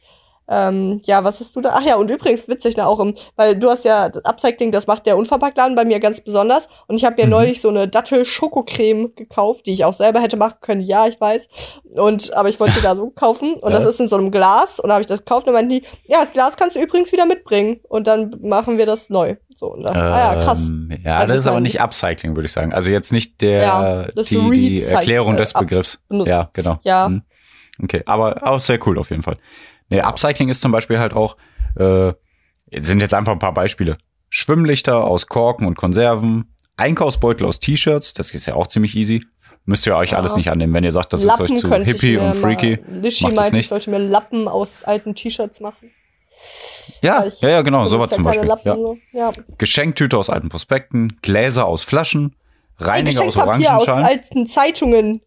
Ähm, 0.53 1.01
ja, 1.05 1.23
was 1.23 1.39
hast 1.39 1.55
du 1.55 1.61
da? 1.61 1.71
Ach 1.75 1.83
ja, 1.83 1.95
und 1.95 2.11
übrigens 2.11 2.49
witzig, 2.49 2.77
ne, 2.77 2.85
auch 2.87 2.99
im, 2.99 3.15
weil 3.37 3.57
du 3.57 3.71
hast 3.71 3.85
ja 3.85 4.09
das 4.09 4.25
Upcycling, 4.25 4.73
das 4.73 4.89
macht 4.89 5.07
der 5.07 5.17
Unverpacktladen 5.17 5.77
bei 5.77 5.85
mir 5.85 6.01
ganz 6.01 6.21
besonders. 6.23 6.69
Und 6.89 6.97
ich 6.97 7.05
habe 7.05 7.15
mir 7.17 7.25
Mhm. 7.27 7.31
neulich 7.31 7.61
so 7.61 7.69
eine 7.69 7.87
Dattel-Schokocreme 7.89 9.15
gekauft, 9.15 9.67
die 9.67 9.73
ich 9.73 9.85
auch 9.85 9.95
selber 9.95 10.21
hätte 10.21 10.37
machen 10.37 10.57
können. 10.61 10.81
Ja, 10.81 11.07
ich 11.07 11.21
weiß. 11.21 11.49
Und, 11.95 12.33
aber 12.35 12.49
ich 12.49 12.59
wollte 12.59 12.75
sie 12.75 12.83
da 12.83 12.97
so 12.97 13.11
kaufen. 13.15 13.55
Und 13.55 13.71
Ja. 13.73 13.79
das 13.79 13.87
ist 13.87 14.01
in 14.01 14.09
so 14.09 14.17
einem 14.17 14.31
Glas. 14.31 14.81
Und 14.81 14.89
da 14.89 14.95
habe 14.95 15.03
ich 15.03 15.07
das 15.09 15.21
gekauft 15.21 15.47
und 15.47 15.53
meinten 15.53 15.71
die, 15.71 15.83
ja, 16.09 16.21
das 16.21 16.33
Glas 16.33 16.57
kannst 16.57 16.75
du 16.77 16.81
übrigens 16.81 17.13
wieder 17.13 17.27
mitbringen. 17.27 17.81
Und 17.89 18.07
dann 18.07 18.35
machen 18.43 18.77
wir 18.79 18.87
das 18.87 19.09
neu. 19.11 19.37
So, 19.55 19.67
und 19.73 19.83
dann, 19.85 19.97
ah 19.97 20.35
ja, 20.35 20.43
krass. 20.43 20.67
Ähm, 20.67 20.91
ja, 21.05 21.17
Also 21.17 21.35
das 21.35 21.43
ist 21.43 21.47
aber 21.47 21.61
nicht 21.61 21.81
Upcycling, 21.81 22.35
würde 22.35 22.47
ich 22.47 22.53
sagen. 22.53 22.73
Also 22.73 22.91
jetzt 22.91 23.13
nicht 23.13 23.41
der, 23.41 23.63
Ja, 23.63 24.03
die, 24.09 24.23
die 24.51 24.83
Erklärung 24.83 25.37
des 25.37 25.55
Up- 25.55 25.61
Begriffs. 25.63 26.03
benut- 26.09 26.27
Ja, 26.27 26.51
genau. 26.55 26.79
Ja. 26.83 27.09
Mhm. 27.09 27.23
Okay, 27.83 28.03
aber 28.05 28.37
auch 28.43 28.59
sehr 28.61 28.79
cool 28.87 28.99
auf 28.99 29.09
jeden 29.11 29.23
Fall. 29.23 29.39
Nee, 29.91 30.01
Upcycling 30.01 30.49
ist 30.49 30.61
zum 30.63 30.73
Beispiel 30.73 30.99
halt 30.99 31.13
auch, 31.15 31.37
äh, 31.77 32.13
sind 32.77 33.01
jetzt 33.01 33.13
einfach 33.15 33.33
ein 33.33 33.39
paar 33.39 33.55
Beispiele. 33.55 33.99
Schwimmlichter 34.29 35.05
aus 35.05 35.27
Korken 35.27 35.67
und 35.67 35.77
Konserven, 35.77 36.55
Einkaufsbeutel 36.77 37.47
aus 37.47 37.61
T-Shirts, 37.61 38.15
das 38.15 38.31
ist 38.31 38.47
ja 38.47 38.55
auch 38.55 38.67
ziemlich 38.69 38.97
easy. 38.97 39.25
Müsst 39.67 39.87
ihr 39.87 39.95
euch 39.97 40.13
Ja. 40.13 40.19
alles 40.19 40.37
nicht 40.37 40.51
annehmen. 40.51 40.73
Wenn 40.73 40.85
ihr 40.85 40.93
sagt, 40.93 41.13
das 41.13 41.23
Lappen 41.25 41.45
ist 41.57 41.65
euch 41.65 41.71
zu 41.71 41.85
hippie 41.85 42.17
und 42.17 42.35
freaky, 42.35 42.79
Lischi 42.89 43.25
macht 43.25 43.33
das 43.35 43.41
meinte, 43.43 43.57
ich 43.57 43.59
nicht. 43.59 43.69
sollte 43.69 43.91
mir 43.91 43.99
Lappen 43.99 44.49
aus 44.49 44.85
alten 44.85 45.15
T-Shirts 45.15 45.61
machen. 45.61 45.91
Ja, 47.03 47.25
ja, 47.41 47.49
ja, 47.49 47.63
genau, 47.63 47.85
sowas 47.87 48.11
zum 48.11 48.25
Beispiel. 48.25 48.49
Lappen, 48.49 48.67
Ja. 48.69 48.77
so. 48.77 48.97
ja. 49.13 49.33
Geschenktüte 49.59 50.17
aus 50.17 50.31
alten 50.31 50.49
Prospekten, 50.49 51.19
Gläser 51.23 51.67
aus 51.67 51.83
Flaschen, 51.83 52.37
Reiniger 52.79 53.21
aus 53.23 53.35
Geschenkpapier 53.35 53.77
aus 53.77 53.89
Orangenschalen. 53.89 54.05
alten 54.07 54.47
Zeitungen. 54.47 55.21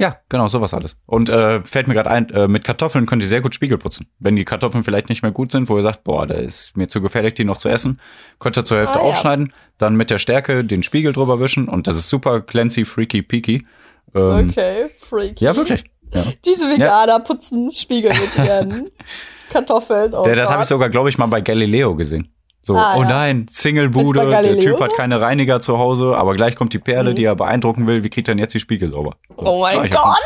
Ja, 0.00 0.16
genau, 0.30 0.48
sowas 0.48 0.72
alles. 0.72 0.96
Und 1.04 1.28
äh, 1.28 1.62
fällt 1.62 1.86
mir 1.86 1.92
gerade 1.92 2.10
ein, 2.10 2.30
äh, 2.30 2.48
mit 2.48 2.64
Kartoffeln 2.64 3.04
könnt 3.04 3.22
ihr 3.22 3.28
sehr 3.28 3.42
gut 3.42 3.54
Spiegel 3.54 3.76
putzen. 3.76 4.06
Wenn 4.18 4.34
die 4.34 4.46
Kartoffeln 4.46 4.82
vielleicht 4.82 5.10
nicht 5.10 5.20
mehr 5.20 5.30
gut 5.30 5.52
sind, 5.52 5.68
wo 5.68 5.76
ihr 5.76 5.82
sagt, 5.82 6.04
boah, 6.04 6.26
da 6.26 6.36
ist 6.36 6.74
mir 6.74 6.88
zu 6.88 7.02
gefährlich, 7.02 7.34
die 7.34 7.44
noch 7.44 7.58
zu 7.58 7.68
essen, 7.68 8.00
könnt 8.38 8.56
ihr 8.56 8.64
zur 8.64 8.78
Hälfte 8.78 8.98
ja. 8.98 9.04
aufschneiden, 9.04 9.52
dann 9.76 9.96
mit 9.96 10.08
der 10.08 10.16
Stärke 10.16 10.64
den 10.64 10.82
Spiegel 10.82 11.12
drüber 11.12 11.38
wischen 11.38 11.68
und 11.68 11.86
das 11.86 11.96
ist 11.96 12.08
super 12.08 12.40
clancy, 12.40 12.86
freaky, 12.86 13.20
peaky. 13.20 13.66
Ähm, 14.14 14.48
Okay, 14.48 14.86
freaky. 14.98 15.44
Ja, 15.44 15.54
wirklich. 15.54 15.84
Ja. 16.14 16.24
Diese 16.46 16.66
Veganer 16.70 17.20
putzen 17.20 17.70
Spiegel 17.70 18.12
mit 18.12 18.36
ihren 18.38 18.90
Kartoffeln. 19.50 20.14
Oh 20.14 20.22
der, 20.22 20.34
das 20.34 20.50
habe 20.50 20.62
ich 20.62 20.68
sogar, 20.68 20.88
glaube 20.88 21.10
ich, 21.10 21.18
mal 21.18 21.26
bei 21.26 21.42
Galileo 21.42 21.94
gesehen. 21.94 22.32
So, 22.62 22.76
Ah, 22.76 22.94
oh 22.98 23.02
ja. 23.02 23.08
nein, 23.08 23.46
Single-Bude, 23.48 24.28
der 24.28 24.58
Typ 24.58 24.80
hat 24.80 24.92
keine 24.94 25.20
Reiniger 25.20 25.60
zu 25.60 25.78
Hause, 25.78 26.14
aber 26.16 26.34
gleich 26.36 26.56
kommt 26.56 26.72
die 26.74 26.78
Perle, 26.78 27.10
Mhm. 27.12 27.14
die 27.16 27.24
er 27.24 27.34
beeindrucken 27.34 27.86
will. 27.86 28.04
Wie 28.04 28.10
kriegt 28.10 28.28
er 28.28 28.34
denn 28.34 28.38
jetzt 28.38 28.52
die 28.54 28.60
Spiegel 28.60 28.88
sauber? 28.88 29.16
So. 29.30 29.36
Oh 29.46 29.60
mein 29.62 29.88
Gott. 29.88 30.18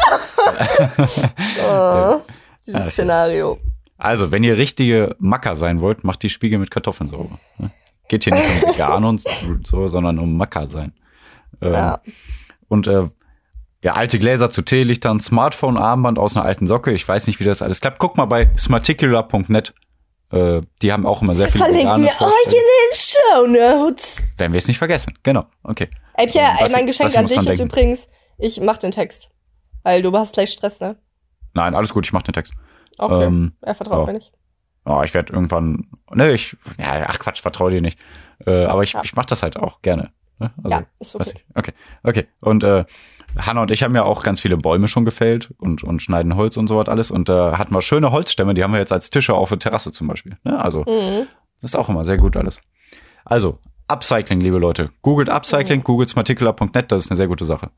oh, 1.71 2.21
dieses 2.67 2.81
okay. 2.81 2.91
Szenario. 2.91 3.59
Also, 3.99 4.33
wenn 4.33 4.43
ihr 4.45 4.57
richtige 4.59 5.15
Macker 5.19 5.55
sein 5.55 5.81
wollt, 5.81 6.05
macht 6.05 6.23
die 6.23 6.29
Spiegel 6.29 6.59
mit 6.59 6.71
Kartoffeln 6.71 7.09
sauber. 7.11 7.39
ne? 7.59 7.71
Geht 8.09 8.25
hier 8.25 8.35
nicht 8.35 8.45
um 8.65 8.71
vegan 8.75 9.05
und 9.05 9.23
so, 9.65 9.87
sondern 9.87 10.19
um 10.19 10.37
Macker 10.37 10.67
sein. 10.67 10.93
Ähm, 11.63 11.73
Ja. 11.73 12.01
Und 12.69 12.87
äh, 12.87 13.09
ja, 13.83 13.93
alte 13.93 14.19
Gläser 14.19 14.51
zu 14.51 14.63
Teelichtern, 14.63 15.21
Smartphone-Armband 15.21 16.19
aus 16.19 16.37
einer 16.37 16.45
alten 16.47 16.67
Socke. 16.67 16.93
Ich 16.93 17.07
weiß 17.07 17.27
nicht, 17.27 17.39
wie 17.39 17.45
das 17.45 17.63
alles 17.63 17.81
klappt. 17.81 17.99
Guck 17.99 18.17
mal 18.17 18.25
bei 18.25 18.51
smarticular.net. 18.59 19.75
Äh, 20.31 20.61
die 20.83 20.93
haben 20.93 21.07
auch 21.07 21.23
immer 21.23 21.35
sehr 21.35 21.49
viele 21.49 21.65
Verlinken 21.65 22.03
wir 22.03 22.21
euch 22.21 22.47
in 22.47 22.53
den 22.53 22.93
Show 22.93 23.47
Notes. 23.47 24.23
Werden 24.37 24.53
wir 24.53 24.59
es 24.59 24.69
nicht 24.69 24.79
vergessen. 24.79 25.17
Genau, 25.23 25.47
okay. 25.63 25.89
Ey, 26.15 26.27
Pierre, 26.27 26.53
ey, 26.61 26.71
mein 26.73 26.87
Geschenk 26.87 27.17
an 27.17 27.27
dich 27.27 27.37
ist 27.37 27.47
denken. 27.47 27.63
übrigens, 27.65 28.09
ich 28.39 28.61
mach 28.61 28.79
den 28.79 28.91
Text. 28.91 29.31
Weil 29.83 30.03
du 30.03 30.17
hast 30.17 30.35
gleich 30.35 30.51
Stress, 30.51 30.81
ne? 30.81 30.97
Nein, 31.53 31.75
alles 31.75 31.93
gut, 31.93 32.07
ich 32.07 32.13
mach 32.13 32.23
den 32.23 32.33
Text. 32.33 32.55
Okay. 32.99 33.25
Ähm, 33.25 33.53
er 33.61 33.75
vertraut 33.75 34.01
ja. 34.01 34.07
mir 34.07 34.13
nicht. 34.15 34.33
Oh, 34.87 35.03
ich 35.03 35.15
werde 35.15 35.33
irgendwann. 35.33 35.89
Ne, 36.11 36.33
ich. 36.33 36.57
Ja, 36.79 37.05
ach 37.09 37.19
Quatsch, 37.19 37.41
vertrau 37.41 37.69
dir 37.69 37.81
nicht. 37.81 37.99
Äh, 38.47 38.65
aber 38.65 38.83
ich, 38.83 38.93
Ja. 38.93 39.03
ich 39.05 39.15
mach 39.15 39.27
das 39.27 39.43
halt 39.43 39.57
auch 39.57 39.83
gerne. 39.83 40.11
Ne? 40.39 40.53
Also, 40.63 40.77
ja, 40.77 40.83
ist 40.99 41.15
okay. 41.15 41.35
Okay, 41.55 41.73
okay. 42.03 42.27
Und 42.41 42.65
äh, 42.65 42.85
Hanna 43.39 43.63
und 43.63 43.71
ich 43.71 43.83
haben 43.83 43.95
ja 43.95 44.03
auch 44.05 44.23
ganz 44.23 44.41
viele 44.41 44.57
Bäume 44.57 44.89
schon 44.89 45.05
gefällt 45.05 45.53
und, 45.59 45.83
und 45.83 46.01
schneiden 46.01 46.37
Holz 46.37 46.57
und 46.57 46.69
so 46.69 46.77
was 46.77 46.89
alles. 46.89 47.11
Und 47.11 47.29
da 47.29 47.59
hatten 47.59 47.75
wir 47.75 47.83
schöne 47.83 48.13
Holzstämme, 48.13 48.55
die 48.55 48.63
haben 48.63 48.73
wir 48.73 48.81
jetzt 48.81 48.93
als 48.93 49.11
Tische 49.11 49.35
auf 49.35 49.49
der 49.49 49.59
Terrasse 49.59 49.93
zum 49.93 50.07
Beispiel. 50.07 50.37
Ne? 50.45 50.59
Also, 50.63 50.81
Mhm. 50.81 51.27
das 51.61 51.71
ist 51.71 51.77
auch 51.77 51.89
immer 51.89 52.05
sehr 52.05 52.17
gut 52.19 52.37
alles. 52.37 52.61
Also, 53.25 53.59
Upcycling, 53.89 54.41
liebe 54.41 54.59
Leute. 54.59 54.91
Googelt 55.03 55.29
Upcycling, 55.29 55.81
Mhm. 55.81 55.85
googelt 55.85 56.09
smarticular.net, 56.11 56.91
das 56.93 57.05
ist 57.05 57.11
eine 57.11 57.17
sehr 57.17 57.29
gute 57.29 57.45
Sache. 57.45 57.71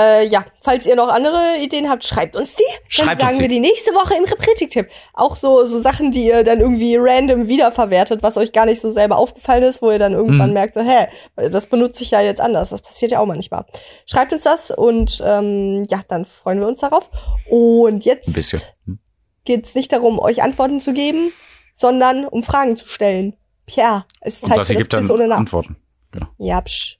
Äh, 0.00 0.26
ja, 0.28 0.44
falls 0.62 0.86
ihr 0.86 0.96
noch 0.96 1.08
andere 1.08 1.58
Ideen 1.60 1.88
habt, 1.90 2.04
schreibt 2.04 2.36
uns 2.36 2.54
die. 2.56 2.62
Schreibt 2.88 3.20
dann 3.20 3.28
sagen 3.28 3.36
die. 3.36 3.42
wir 3.42 3.48
die 3.48 3.60
nächste 3.60 3.92
Woche 3.92 4.14
im 4.16 4.24
Repretik-Tipp. 4.24 4.88
Auch 5.14 5.36
so, 5.36 5.66
so 5.66 5.80
Sachen, 5.80 6.10
die 6.12 6.24
ihr 6.26 6.42
dann 6.44 6.60
irgendwie 6.60 6.96
random 6.98 7.48
wiederverwertet, 7.48 8.22
was 8.22 8.36
euch 8.36 8.52
gar 8.52 8.66
nicht 8.66 8.80
so 8.80 8.92
selber 8.92 9.16
aufgefallen 9.16 9.62
ist, 9.62 9.82
wo 9.82 9.90
ihr 9.90 9.98
dann 9.98 10.12
irgendwann 10.12 10.48
Mhm. 10.48 10.54
merkt, 10.54 10.74
so, 10.74 10.80
hä, 10.80 11.08
das 11.50 11.66
benutze 11.66 12.02
ich 12.02 12.10
ja 12.12 12.20
jetzt 12.20 12.40
anders. 12.40 12.70
Das 12.70 12.82
passiert 12.82 13.12
ja 13.12 13.20
auch 13.20 13.26
manchmal. 13.26 13.64
Schreibt 14.06 14.32
uns 14.32 14.44
das 14.44 14.70
und 14.70 15.22
ähm, 15.24 15.86
ja, 15.90 16.00
dann 16.08 16.24
freuen 16.24 16.60
wir 16.60 16.68
uns 16.68 16.80
darauf. 16.80 17.10
Und 17.48 18.04
jetzt 18.04 18.28
Ein 18.28 18.32
bisschen. 18.34 18.60
Hm. 18.86 18.98
geht 19.44 19.66
es 19.66 19.74
nicht 19.74 19.92
darum, 19.92 20.18
euch 20.18 20.42
Antworten 20.42 20.80
zu 20.80 20.92
geben, 20.92 21.32
sondern 21.74 22.26
um 22.26 22.42
Fragen 22.42 22.76
zu 22.76 22.88
stellen. 22.88 23.36
Pja, 23.66 24.06
es 24.20 24.34
ist 24.34 24.40
Zeit 24.42 24.50
für 24.50 24.56
das 24.56 24.68
gibt 24.68 24.92
dann. 24.92 25.32
Antworten. 25.32 25.76
Genau. 26.10 26.26
Ja, 26.38 26.60
psch. 26.60 26.98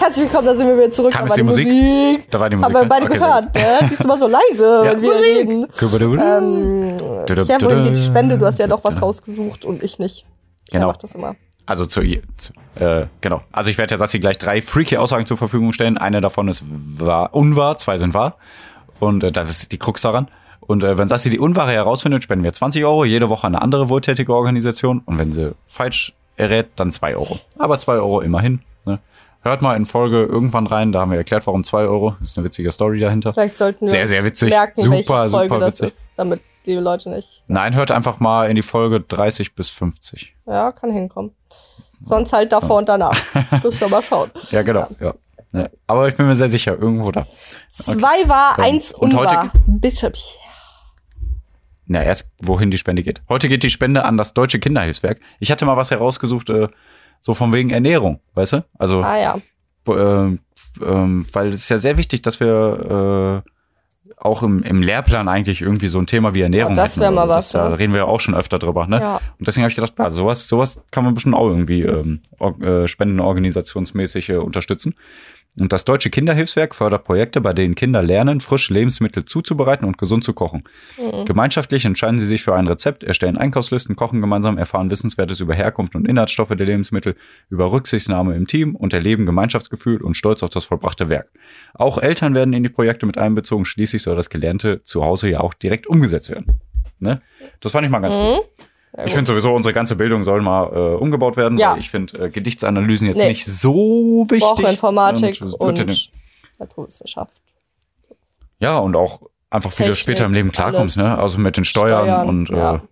Herzlich 0.00 0.24
willkommen, 0.24 0.46
da 0.46 0.54
sind 0.56 0.66
wir 0.66 0.76
wieder 0.78 0.90
zurück. 0.90 1.12
Kam 1.12 1.28
war 1.28 1.36
die 1.36 1.42
Musik? 1.42 2.30
Da 2.30 2.40
war 2.40 2.48
die 2.48 2.56
Musik. 2.56 2.74
Haben 2.74 2.82
wir 2.82 2.88
beide 2.88 3.04
Okay, 3.04 3.18
gehört, 3.18 3.54
ne? 3.54 3.60
Die 3.88 3.92
ist 3.92 4.00
immer 4.00 4.16
so 4.16 4.26
leise, 4.28 4.64
Ja. 4.84 4.92
wenn 4.92 5.02
wir 5.02 5.12
reden. 5.12 5.66
Ähm, 6.18 6.96
ja, 7.46 7.60
wohin 7.60 7.84
geht 7.84 7.96
die 7.98 8.02
Spende? 8.02 8.38
Du 8.38 8.46
hast 8.46 8.58
ja 8.58 8.66
doch 8.66 8.82
was 8.82 9.02
rausgesucht 9.02 9.66
und 9.66 9.82
ich 9.82 9.98
nicht. 9.98 10.24
Ich 10.64 10.72
Genau. 10.72 10.86
mach 10.86 10.96
das 10.96 11.14
immer. 11.14 11.36
Also 11.66 11.84
zu, 11.84 12.00
zu 12.38 12.52
äh, 12.82 13.06
genau. 13.20 13.42
Also 13.52 13.68
ich 13.70 13.76
werde 13.76 13.88
der 13.90 13.98
Sassi 13.98 14.18
gleich 14.20 14.38
drei 14.38 14.62
freaky 14.62 14.96
Aussagen 14.96 15.26
zur 15.26 15.36
Verfügung 15.36 15.74
stellen. 15.74 15.98
Eine 15.98 16.22
davon 16.22 16.48
ist 16.48 16.64
wahr, 16.66 17.34
unwahr, 17.34 17.76
zwei 17.76 17.98
sind 17.98 18.14
wahr. 18.14 18.36
Und 19.00 19.22
äh, 19.22 19.30
das 19.30 19.50
ist 19.50 19.70
die 19.70 19.78
Krux 19.78 20.00
daran. 20.00 20.28
Und 20.60 20.82
äh, 20.82 20.96
wenn 20.96 21.08
Sassi 21.08 21.28
die 21.28 21.38
Unwahre 21.38 21.72
herausfindet, 21.72 22.24
spenden 22.24 22.44
wir 22.44 22.54
20 22.54 22.84
Euro, 22.86 23.04
jede 23.04 23.28
Woche 23.28 23.46
an 23.46 23.54
eine 23.54 23.62
andere 23.62 23.90
wohltätige 23.90 24.34
Organisation. 24.34 25.02
Und 25.04 25.18
wenn 25.18 25.30
sie 25.32 25.52
falsch 25.66 26.14
errät, 26.36 26.68
dann 26.76 26.90
2 26.90 27.16
Euro. 27.16 27.38
Aber 27.58 27.78
2 27.78 27.92
Euro 27.96 28.20
immerhin. 28.22 28.62
Hört 29.42 29.62
mal 29.62 29.74
in 29.76 29.86
Folge 29.86 30.24
irgendwann 30.24 30.66
rein, 30.66 30.92
da 30.92 31.00
haben 31.00 31.10
wir 31.10 31.18
erklärt, 31.18 31.46
warum 31.46 31.64
2 31.64 31.84
Euro. 31.84 32.14
Ist 32.20 32.36
eine 32.36 32.44
witzige 32.44 32.70
Story 32.70 32.98
dahinter. 32.98 33.32
Vielleicht 33.32 33.56
sollten 33.56 33.80
wir 33.82 33.88
Sehr, 33.88 34.06
sehr 34.06 34.22
witzig. 34.24 34.50
merken, 34.50 34.82
Super, 34.82 34.92
welche 34.96 35.06
Folge 35.30 35.30
super 35.54 35.58
das 35.60 35.68
witzig. 35.80 35.88
ist, 35.88 36.12
damit 36.16 36.40
die 36.66 36.74
Leute 36.74 37.08
nicht. 37.10 37.42
Nein, 37.48 37.74
hört 37.74 37.90
einfach 37.90 38.20
mal 38.20 38.50
in 38.50 38.56
die 38.56 38.62
Folge 38.62 39.00
30 39.00 39.54
bis 39.54 39.70
50. 39.70 40.36
Ja, 40.46 40.72
kann 40.72 40.90
hinkommen. 40.90 41.32
Sonst 42.02 42.32
halt 42.34 42.52
davor 42.52 42.78
und 42.78 42.88
danach. 42.88 43.14
Müsst 43.62 43.80
ihr 43.80 43.88
mal 43.88 44.02
schauen. 44.02 44.30
Ja, 44.50 44.60
genau. 44.62 44.86
Ja. 45.00 45.14
Ne. 45.52 45.70
Aber 45.86 46.06
ich 46.06 46.16
bin 46.16 46.26
mir 46.26 46.36
sehr 46.36 46.48
sicher, 46.48 46.78
irgendwo 46.78 47.10
da. 47.10 47.26
Zwei 47.70 48.28
war, 48.28 48.56
Ähm, 48.58 48.64
eins 48.64 48.92
und 48.92 49.14
heute 49.16 49.30
unwahr. 49.30 49.52
Bitte. 49.66 50.12
Na, 51.86 52.04
erst 52.04 52.30
wohin 52.40 52.70
die 52.70 52.78
Spende 52.78 53.02
geht. 53.02 53.20
Heute 53.28 53.48
geht 53.48 53.62
die 53.64 53.70
Spende 53.70 54.04
an 54.04 54.16
das 54.16 54.32
Deutsche 54.32 54.60
Kinderhilfswerk. 54.60 55.18
Ich 55.40 55.50
hatte 55.50 55.64
mal 55.64 55.76
was 55.76 55.90
herausgesucht, 55.90 56.50
äh, 56.50 56.68
so 57.20 57.34
von 57.34 57.52
wegen 57.52 57.70
Ernährung, 57.70 58.20
weißt 58.34 58.52
du? 58.54 58.64
Also, 58.78 59.02
Ah 59.02 59.18
ja. 59.18 59.38
äh, 59.88 60.36
ähm, 60.82 61.26
weil 61.32 61.48
es 61.48 61.62
ist 61.62 61.68
ja 61.68 61.78
sehr 61.78 61.96
wichtig, 61.96 62.22
dass 62.22 62.40
wir 62.40 63.42
äh, 63.44 63.50
auch 64.16 64.42
im, 64.42 64.62
im 64.62 64.82
Lehrplan 64.82 65.28
eigentlich 65.28 65.62
irgendwie 65.62 65.88
so 65.88 65.98
ein 65.98 66.06
Thema 66.06 66.34
wie 66.34 66.42
Ernährung 66.42 66.74
Ja, 66.76 66.82
das 66.82 66.92
hätten 66.92 67.00
wär 67.02 67.08
oder 67.12 67.16
mal 67.16 67.22
so. 67.26 67.28
was, 67.30 67.44
Das, 67.52 67.62
Da 67.62 67.68
ja. 67.70 67.74
reden 67.74 67.92
wir 67.94 68.00
ja 68.00 68.06
auch 68.06 68.20
schon 68.20 68.34
öfter 68.34 68.58
drüber, 68.58 68.86
ne? 68.86 69.00
Ja. 69.00 69.16
Und 69.38 69.46
deswegen 69.48 69.62
habe 69.64 69.70
ich 69.70 69.76
gedacht, 69.76 69.94
ja, 69.98 70.10
sowas, 70.10 70.46
sowas 70.46 70.80
kann 70.90 71.04
man 71.04 71.14
bestimmt 71.14 71.34
auch 71.34 71.48
irgendwie 71.48 71.82
ähm, 71.82 72.20
or- 72.38 72.60
äh, 72.60 72.86
spendenorganisationsmäßig 72.86 74.28
äh, 74.30 74.36
unterstützen. 74.36 74.94
Und 75.60 75.74
das 75.74 75.84
Deutsche 75.84 76.08
Kinderhilfswerk 76.08 76.74
fördert 76.74 77.04
Projekte, 77.04 77.42
bei 77.42 77.52
denen 77.52 77.74
Kinder 77.74 78.02
lernen, 78.02 78.40
frische 78.40 78.72
Lebensmittel 78.72 79.26
zuzubereiten 79.26 79.86
und 79.86 79.98
gesund 79.98 80.24
zu 80.24 80.32
kochen. 80.32 80.64
Gemeinschaftlich 81.26 81.84
entscheiden 81.84 82.18
sie 82.18 82.24
sich 82.24 82.42
für 82.42 82.54
ein 82.54 82.66
Rezept, 82.66 83.04
erstellen 83.04 83.36
Einkaufslisten, 83.36 83.94
kochen 83.94 84.22
gemeinsam, 84.22 84.56
erfahren 84.56 84.90
Wissenswertes 84.90 85.40
über 85.40 85.54
Herkunft 85.54 85.94
und 85.94 86.08
Inhaltsstoffe 86.08 86.48
der 86.56 86.66
Lebensmittel, 86.66 87.14
über 87.50 87.70
Rücksichtnahme 87.70 88.34
im 88.34 88.46
Team 88.46 88.74
und 88.74 88.94
erleben 88.94 89.26
Gemeinschaftsgefühl 89.26 90.02
und 90.02 90.14
Stolz 90.14 90.42
auf 90.42 90.50
das 90.50 90.64
vollbrachte 90.64 91.10
Werk. 91.10 91.30
Auch 91.74 91.98
Eltern 91.98 92.34
werden 92.34 92.54
in 92.54 92.62
die 92.62 92.70
Projekte 92.70 93.04
mit 93.04 93.18
einbezogen. 93.18 93.66
Schließlich 93.66 94.02
soll 94.02 94.16
das 94.16 94.30
Gelernte 94.30 94.82
zu 94.82 95.04
Hause 95.04 95.28
ja 95.28 95.40
auch 95.40 95.52
direkt 95.52 95.86
umgesetzt 95.86 96.30
werden. 96.30 96.46
Ne? 97.00 97.20
Das 97.60 97.72
fand 97.72 97.84
ich 97.84 97.90
mal 97.90 98.00
ganz 98.00 98.14
gut. 98.14 98.44
Ich 99.04 99.12
finde 99.12 99.26
sowieso, 99.26 99.52
unsere 99.54 99.72
ganze 99.72 99.94
Bildung 99.94 100.24
soll 100.24 100.42
mal 100.42 100.66
äh, 100.72 100.96
umgebaut 100.96 101.36
werden, 101.36 101.58
Ja. 101.58 101.72
weil 101.72 101.78
ich 101.78 101.90
finde 101.90 102.24
äh, 102.26 102.30
Gedichtsanalysen 102.30 103.06
jetzt 103.06 103.18
Nee. 103.18 103.28
nicht 103.28 103.44
so 103.46 104.26
wichtig. 104.28 104.40
Brauchen 104.40 104.66
Informatik 104.66 105.40
es 105.40 105.54
und, 105.54 105.78
wird 105.78 105.90
ja- 105.90 105.96
Naturwissenschaft. 106.58 107.36
ja, 108.58 108.78
und 108.78 108.96
auch 108.96 109.22
einfach, 109.48 109.70
wie 109.72 109.84
du 109.84 109.90
Technik, 109.90 109.96
später 109.98 110.24
im 110.24 110.32
Leben 110.32 110.50
klarkommst, 110.50 110.96
ne? 110.96 111.16
Also 111.18 111.38
mit 111.38 111.56
den 111.56 111.64
Steuern, 111.64 112.04
Steuern, 112.04 112.28
und 112.28 112.50
äh, 112.50 112.56
ja. 112.56 112.82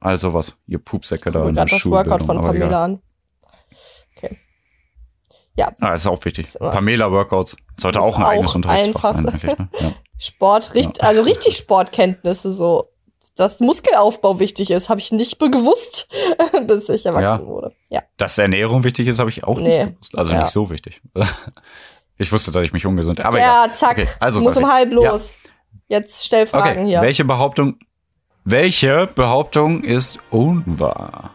all 0.00 0.16
sowas. 0.16 0.56
Ihr 0.66 0.78
Pupsäcke 0.78 1.30
da 1.30 1.46
in 1.48 1.54
der 1.54 1.66
das 1.66 1.84
Workout 1.84 2.22
von 2.22 2.38
Pamela 2.40 2.66
egal. 2.66 2.74
an. 2.82 3.02
Ah, 5.80 5.90
das 5.90 6.02
ist 6.02 6.06
auch 6.06 6.24
wichtig. 6.24 6.46
Pamela-Workouts. 6.58 7.56
Sollte 7.76 8.00
auch 8.00 8.16
ein 8.16 8.22
auch 8.24 8.28
eigenes 8.28 8.54
Unterrichtsfach 8.54 9.16
einfach. 9.16 9.40
sein, 9.40 9.50
ne? 9.56 9.68
ja. 9.80 9.92
Sport, 10.18 10.74
richt, 10.74 11.02
also 11.02 11.22
richtig 11.22 11.56
Sportkenntnisse 11.56 12.52
so. 12.52 12.90
Dass 13.38 13.60
Muskelaufbau 13.60 14.38
wichtig 14.40 14.70
ist, 14.70 14.88
habe 14.88 15.00
ich 15.00 15.12
nicht 15.12 15.38
gewusst, 15.38 16.08
bis 16.66 16.88
ich 16.88 17.06
erwachsen 17.06 17.22
Ja. 17.22 17.46
wurde. 17.46 17.72
Ja. 17.88 18.02
Dass 18.16 18.36
Ernährung 18.38 18.84
wichtig 18.84 19.06
ist, 19.08 19.18
habe 19.18 19.30
ich 19.30 19.44
auch 19.44 19.58
Nee. 19.58 19.84
nicht 19.84 19.92
gewusst. 19.94 20.18
Also 20.18 20.32
Ja. 20.34 20.40
nicht 20.42 20.50
so 20.52 20.70
wichtig. 20.70 21.00
Ich 22.20 22.32
wusste, 22.32 22.50
dass 22.50 22.64
ich 22.64 22.72
mich 22.72 22.84
ungesund. 22.84 23.20
Aber 23.24 23.38
ja, 23.38 23.64
egal. 23.66 23.76
zack. 23.76 23.92
Okay, 23.98 24.08
also 24.18 24.40
muss 24.40 24.56
um 24.56 24.68
halb 24.68 24.90
Ja. 24.90 24.96
los. 25.12 25.36
Jetzt 25.86 26.26
stell 26.26 26.48
Fragen 26.48 26.80
Okay, 26.80 26.86
hier. 26.88 27.00
welche 27.00 27.24
Behauptung, 27.24 27.78
welche 28.44 29.06
Behauptung 29.14 29.84
ist 29.84 30.18
unwahr? 30.30 31.30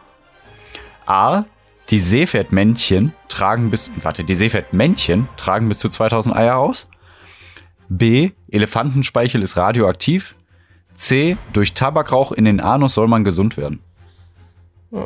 A. 1.06 1.44
Die 1.88 1.98
Seepferdmännchen 2.00 3.14
tragen 3.28 3.70
bis, 3.70 3.90
warte, 4.02 4.24
die 4.24 4.34
Seepferdmännchen 4.34 5.26
tragen 5.38 5.68
bis 5.68 5.78
zu 5.78 5.88
2000 5.88 6.36
Eier 6.36 6.58
aus. 6.58 6.86
B. 7.88 8.32
Elefantenspeichel 8.50 9.40
ist 9.42 9.56
radioaktiv. 9.56 10.34
C. 10.94 11.36
Durch 11.52 11.74
Tabakrauch 11.74 12.32
in 12.32 12.44
den 12.44 12.60
Anus 12.60 12.94
soll 12.94 13.08
man 13.08 13.24
gesund 13.24 13.56
werden. 13.56 13.82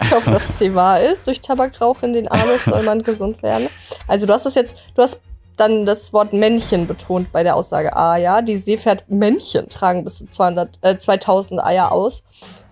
Ich 0.00 0.14
hoffe, 0.14 0.30
dass 0.30 0.56
C 0.56 0.74
wahr 0.74 1.00
ist. 1.00 1.26
Durch 1.26 1.40
Tabakrauch 1.40 2.02
in 2.02 2.14
den 2.14 2.28
Anus 2.28 2.64
soll 2.64 2.82
man 2.82 3.02
gesund 3.02 3.42
werden. 3.42 3.68
Also 4.06 4.26
du 4.26 4.32
hast 4.32 4.46
es 4.46 4.54
jetzt, 4.54 4.74
du 4.94 5.02
hast 5.02 5.20
dann 5.56 5.84
das 5.84 6.12
Wort 6.12 6.32
Männchen 6.32 6.86
betont 6.86 7.30
bei 7.32 7.42
der 7.42 7.56
Aussage 7.56 7.94
A, 7.94 8.16
ja. 8.16 8.40
Die 8.40 8.56
Seepferdmännchen 8.56 9.68
tragen 9.68 10.04
bis 10.04 10.18
zu 10.18 10.26
200, 10.26 10.78
äh, 10.82 10.96
2000 10.96 11.62
Eier 11.62 11.92
aus. 11.92 12.22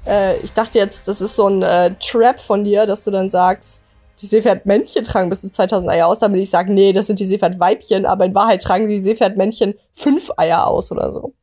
Äh, 0.07 0.39
ich 0.39 0.53
dachte 0.53 0.79
jetzt, 0.79 1.09
das 1.09 1.21
ist 1.21 1.37
so 1.37 1.49
ein 1.49 1.63
äh, 1.63 1.95
Trap 2.01 2.41
von 2.41 2.65
dir, 2.65 2.87
dass 2.87 3.05
du 3.05 3.11
dann 3.11 3.29
sagst, 3.29 3.83
die 4.21 4.27
Seepferdmännchen 4.27 5.05
tragen 5.05 5.29
bis 5.31 5.43
zu 5.43 5.51
2000 5.51 5.91
Eier 5.91 6.07
aus, 6.07 6.19
damit 6.21 6.41
ich 6.43 6.51
sage, 6.51 6.73
nee, 6.73 6.93
das 6.93 7.07
sind 7.07 7.19
die 7.21 7.27
Seepferdweibchen, 7.27 8.07
aber 8.07 8.25
in 8.25 8.35
Wahrheit 8.35 8.63
tragen 8.63 8.89
die 8.89 9.01
Seepferdmännchen 9.01 9.75
fünf 9.93 10.31
Eier 10.37 10.67
aus 10.67 10.91
oder 10.91 11.13
so. 11.13 11.35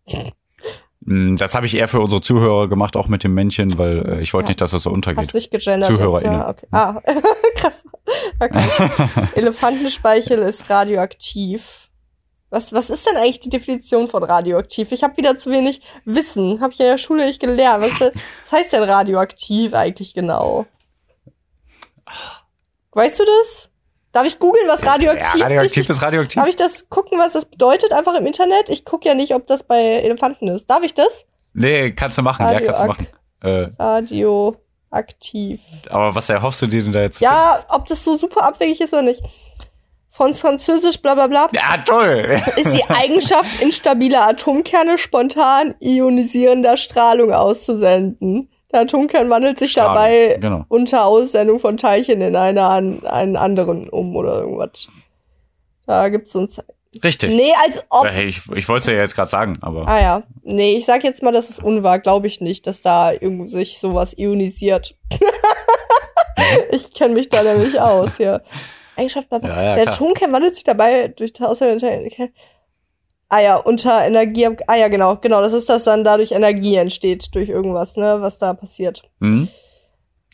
Mm, 1.02 1.36
Das 1.36 1.54
habe 1.56 1.66
ich 1.66 1.76
eher 1.76 1.88
für 1.88 2.00
unsere 2.00 2.22
Zuhörer 2.22 2.68
gemacht, 2.70 2.96
auch 2.96 3.08
mit 3.08 3.24
dem 3.24 3.34
Männchen, 3.34 3.78
weil 3.78 4.06
äh, 4.08 4.22
ich 4.22 4.34
wollte 4.34 4.48
Ja. 4.48 4.50
nicht, 4.52 4.62
dass 4.62 4.72
das 4.72 4.84
so 4.84 4.90
untergeht. 4.90 5.20
Hast 5.26 5.34
nicht 5.34 5.52
gegendert. 5.52 5.90
ZuhörerInnen. 5.90 6.40
Ja, 6.40 6.50
okay. 6.50 6.68
Ah, 6.72 7.02
krass. 7.56 7.84
Okay. 8.40 8.64
Elefantenspeichel 9.36 10.40
ist 10.40 10.70
radioaktiv. 10.70 11.90
Was, 12.50 12.72
was 12.72 12.90
ist 12.92 13.08
denn 13.08 13.18
eigentlich 13.18 13.40
die 13.40 13.50
Definition 13.50 14.08
von 14.08 14.24
radioaktiv? 14.24 14.92
Ich 14.92 15.04
habe 15.04 15.18
wieder 15.18 15.36
zu 15.38 15.50
wenig 15.50 15.82
Wissen. 16.06 16.62
Habe 16.62 16.72
ich 16.72 16.80
in 16.80 16.86
der 16.86 17.00
Schule 17.00 17.26
nicht 17.26 17.40
gelernt. 17.40 17.84
Was, 17.84 18.00
was 18.00 18.52
heißt 18.52 18.74
denn 18.74 18.84
radioaktiv 18.84 19.74
eigentlich 19.74 20.14
genau? 20.14 20.68
Weißt 22.94 23.20
du 23.20 23.24
das? 23.26 23.70
Darf 24.12 24.28
ich 24.28 24.38
googeln, 24.38 24.68
was 24.68 24.86
radioaktiv, 24.86 25.40
ja, 25.40 25.46
radioaktiv 25.48 25.90
ist 25.90 26.02
radioaktiv. 26.02 26.36
Darf 26.36 26.48
ich 26.48 26.56
das 26.56 26.88
gucken, 26.90 27.18
was 27.18 27.34
das 27.34 27.46
bedeutet, 27.46 27.92
einfach 27.94 28.14
im 28.16 28.26
Internet? 28.28 28.70
Ich 28.70 28.86
gucke 28.86 29.08
ja 29.10 29.16
nicht, 29.16 29.34
ob 29.34 29.48
das 29.48 29.64
bei 29.64 29.80
Elefanten 29.80 30.48
ist. 30.50 30.70
Darf 30.70 30.84
ich 30.84 30.94
das? 30.94 31.26
Nee, 31.54 31.92
kannst 31.94 32.18
du 32.20 32.22
machen, 32.22 32.46
ja, 32.46 32.60
kannst 32.62 32.82
du 32.82 32.86
Radioak- 32.86 32.88
machen. 32.88 33.08
Äh, 33.42 33.82
Radioaktiv. 33.82 35.60
aber 35.90 36.14
was 36.16 36.30
erhoffst 36.30 36.62
du 36.62 36.68
dir 36.68 36.84
denn 36.84 36.92
da 36.92 37.02
jetzt? 37.02 37.20
Ja, 37.22 37.60
ob 37.70 37.86
das 37.88 38.04
so 38.04 38.16
super 38.18 38.44
abwegig 38.44 38.80
ist 38.82 38.94
oder 38.94 39.02
nicht. 39.02 39.22
Von 40.10 40.36
Französisch 40.36 41.02
bla 41.02 41.16
bla 41.16 41.26
bla. 41.26 41.48
Ja, 41.54 41.78
toll. 41.84 42.40
Ist 42.56 42.76
die 42.76 42.84
Eigenschaft 42.90 43.62
instabiler 43.64 44.28
Atomkerne 44.28 45.00
spontan 45.00 45.74
ionisierender 45.82 46.78
Strahlung 46.78 47.32
auszusenden. 47.34 48.50
Der 48.74 48.82
Atomkern 48.82 49.30
wandelt 49.30 49.60
sich 49.60 49.72
Strahlung, 49.72 49.94
dabei 49.94 50.38
genau. 50.42 50.66
unter 50.68 51.06
Aussendung 51.06 51.60
von 51.60 51.78
Teilchen 51.78 52.22
in 52.22 52.36
eine, 52.36 52.64
an, 52.64 53.06
einen 53.06 53.38
anderen 53.38 53.88
um 53.88 54.16
oder 54.16 54.40
irgendwas. 54.42 54.90
Da 55.86 56.10
gibt's 56.10 56.36
uns. 56.36 56.60
Richtig. 57.04 57.34
Nee, 57.34 57.54
als 57.64 57.86
ob. 57.90 58.06
Hey, 58.08 58.26
ich 58.26 58.42
ich 58.52 58.68
wollte 58.68 58.82
es 58.82 58.88
ja 58.88 58.94
jetzt 59.00 59.16
gerade 59.16 59.30
sagen, 59.30 59.58
aber 59.62 59.88
Ah 59.88 60.02
ja. 60.02 60.24
Nee, 60.42 60.76
ich 60.76 60.86
sag 60.86 61.04
jetzt 61.04 61.22
mal, 61.22 61.32
das 61.32 61.52
ist 61.52 61.64
unwahr. 61.64 62.00
Glaube 62.00 62.26
ich 62.26 62.42
nicht, 62.42 62.66
dass 62.66 62.82
da 62.82 63.12
irgendwie 63.12 63.48
sich 63.48 63.78
sowas 63.78 64.18
ionisiert. 64.18 64.96
ich 66.72 66.94
kenne 66.94 67.14
mich 67.14 67.30
da 67.30 67.44
nämlich 67.44 67.80
aus, 67.80 68.18
ja. 68.18 68.42
Eigenschaft, 68.96 69.30
bla, 69.30 69.40
bla. 69.40 69.50
Ja, 69.50 69.64
ja, 69.64 69.76
der. 69.76 69.88
Atomkern 69.90 70.32
wandelt 70.34 70.56
sich 70.56 70.64
dabei 70.64 71.10
durch 71.10 71.34
tausende. 71.34 72.10
Ah 73.36 73.40
ja, 73.42 73.56
unter 73.56 74.06
Energie. 74.06 74.48
Ah 74.68 74.76
ja, 74.76 74.90
genau, 74.90 75.16
genau. 75.18 75.42
Das 75.42 75.54
ist, 75.54 75.68
dass 75.68 75.86
dann 75.86 76.04
dadurch 76.04 76.34
Energie 76.34 76.76
entsteht 76.76 77.34
durch 77.34 77.50
irgendwas, 77.50 77.98
ne, 77.98 78.18
was 78.22 78.38
da 78.38 78.54
passiert. 78.54 79.02
Mhm. 79.18 79.48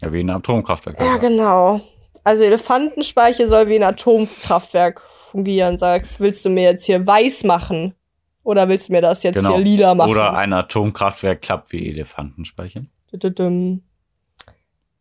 Ja, 0.01 0.11
wie 0.11 0.19
ein 0.19 0.29
Atomkraftwerk. 0.29 0.99
Ja, 0.99 1.15
genau. 1.15 1.79
Also 2.25 2.43
Elefantenspeichel 2.43 3.47
soll 3.47 3.69
wie 3.69 3.75
ein 3.77 3.83
Atomkraftwerk 3.83 4.99
fungieren. 4.99 5.77
Sagst, 5.77 6.19
willst 6.19 6.43
du 6.43 6.49
mir 6.49 6.63
jetzt 6.63 6.83
hier 6.83 7.07
weiß 7.07 7.45
machen? 7.45 7.95
Oder 8.43 8.67
willst 8.67 8.89
du 8.89 8.93
mir 8.93 9.01
das 9.01 9.23
jetzt 9.23 9.35
Genau. 9.35 9.55
hier 9.55 9.63
lila 9.63 9.95
machen? 9.95 10.11
Oder 10.11 10.33
ein 10.33 10.51
Atomkraftwerk 10.51 11.41
klappt 11.41 11.71
wie 11.71 11.87
Elefantenspeicher. 11.89 12.81
Düdüdüm. 13.13 13.81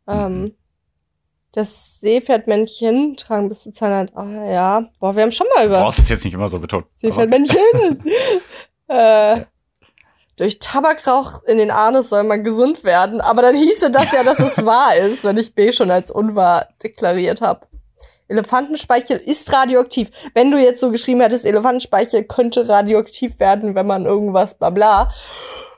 Ähm, 0.06 0.54
das 1.52 2.00
Seepferdmännchen 2.00 3.16
tragen 3.16 3.48
bis 3.48 3.62
zu 3.62 3.70
200. 3.70 4.16
Ah, 4.16 4.44
ja. 4.44 4.84
Boah, 5.00 5.16
wir 5.16 5.22
haben 5.22 5.32
schon 5.32 5.46
mal 5.54 5.64
Du 5.64 5.70
über 5.70 5.82
brauchst 5.82 6.00
es 6.00 6.08
jetzt 6.08 6.24
nicht 6.24 6.34
immer 6.34 6.48
so 6.48 6.58
betont. 6.58 6.86
Seepferdmännchen. 7.00 7.58
äh, 8.88 9.40
durch 10.36 10.58
Tabakrauch 10.60 11.42
in 11.44 11.58
den 11.58 11.70
Anus 11.70 12.10
soll 12.10 12.22
man 12.22 12.44
gesund 12.44 12.84
werden. 12.84 13.20
Aber 13.20 13.42
dann 13.42 13.56
hieße 13.56 13.90
das 13.90 14.12
ja, 14.12 14.22
dass 14.22 14.38
es 14.38 14.56
wahr 14.64 14.96
ist, 14.96 15.24
wenn 15.24 15.36
ich 15.36 15.54
B 15.54 15.72
schon 15.72 15.90
als 15.90 16.10
unwahr 16.10 16.68
deklariert 16.82 17.40
habe. 17.40 17.66
Elefantenspeichel 18.28 19.16
ist 19.18 19.52
radioaktiv. 19.52 20.10
Wenn 20.34 20.50
du 20.50 20.58
jetzt 20.58 20.80
so 20.80 20.90
geschrieben 20.90 21.22
hättest, 21.22 21.46
Elefantenspeichel 21.46 22.24
könnte 22.24 22.68
radioaktiv 22.68 23.40
werden, 23.40 23.74
wenn 23.74 23.86
man 23.86 24.04
irgendwas 24.04 24.54
bla 24.54 24.70
bla, 24.70 25.10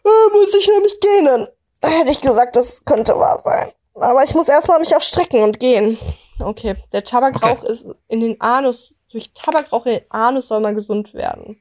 äh, 0.04 0.36
muss 0.36 0.54
ich 0.58 0.68
nämlich 0.68 1.00
gähnen. 1.00 1.46
Hätte 1.82 2.10
ich 2.10 2.20
gesagt, 2.20 2.56
das 2.56 2.84
könnte 2.84 3.14
wahr 3.14 3.40
sein. 3.44 3.70
Aber 4.00 4.24
ich 4.24 4.34
muss 4.34 4.48
erstmal 4.48 4.80
mich 4.80 4.94
auch 4.96 5.00
strecken 5.00 5.42
und 5.42 5.60
gehen. 5.60 5.98
Okay, 6.40 6.76
der 6.92 7.04
Tabakrauch 7.04 7.64
ist 7.64 7.86
in 8.08 8.20
den 8.20 8.40
Anus, 8.40 8.94
durch 9.10 9.32
Tabakrauch 9.34 9.86
in 9.86 9.92
den 9.92 10.10
Anus 10.10 10.48
soll 10.48 10.60
man 10.60 10.74
gesund 10.74 11.14
werden. 11.14 11.60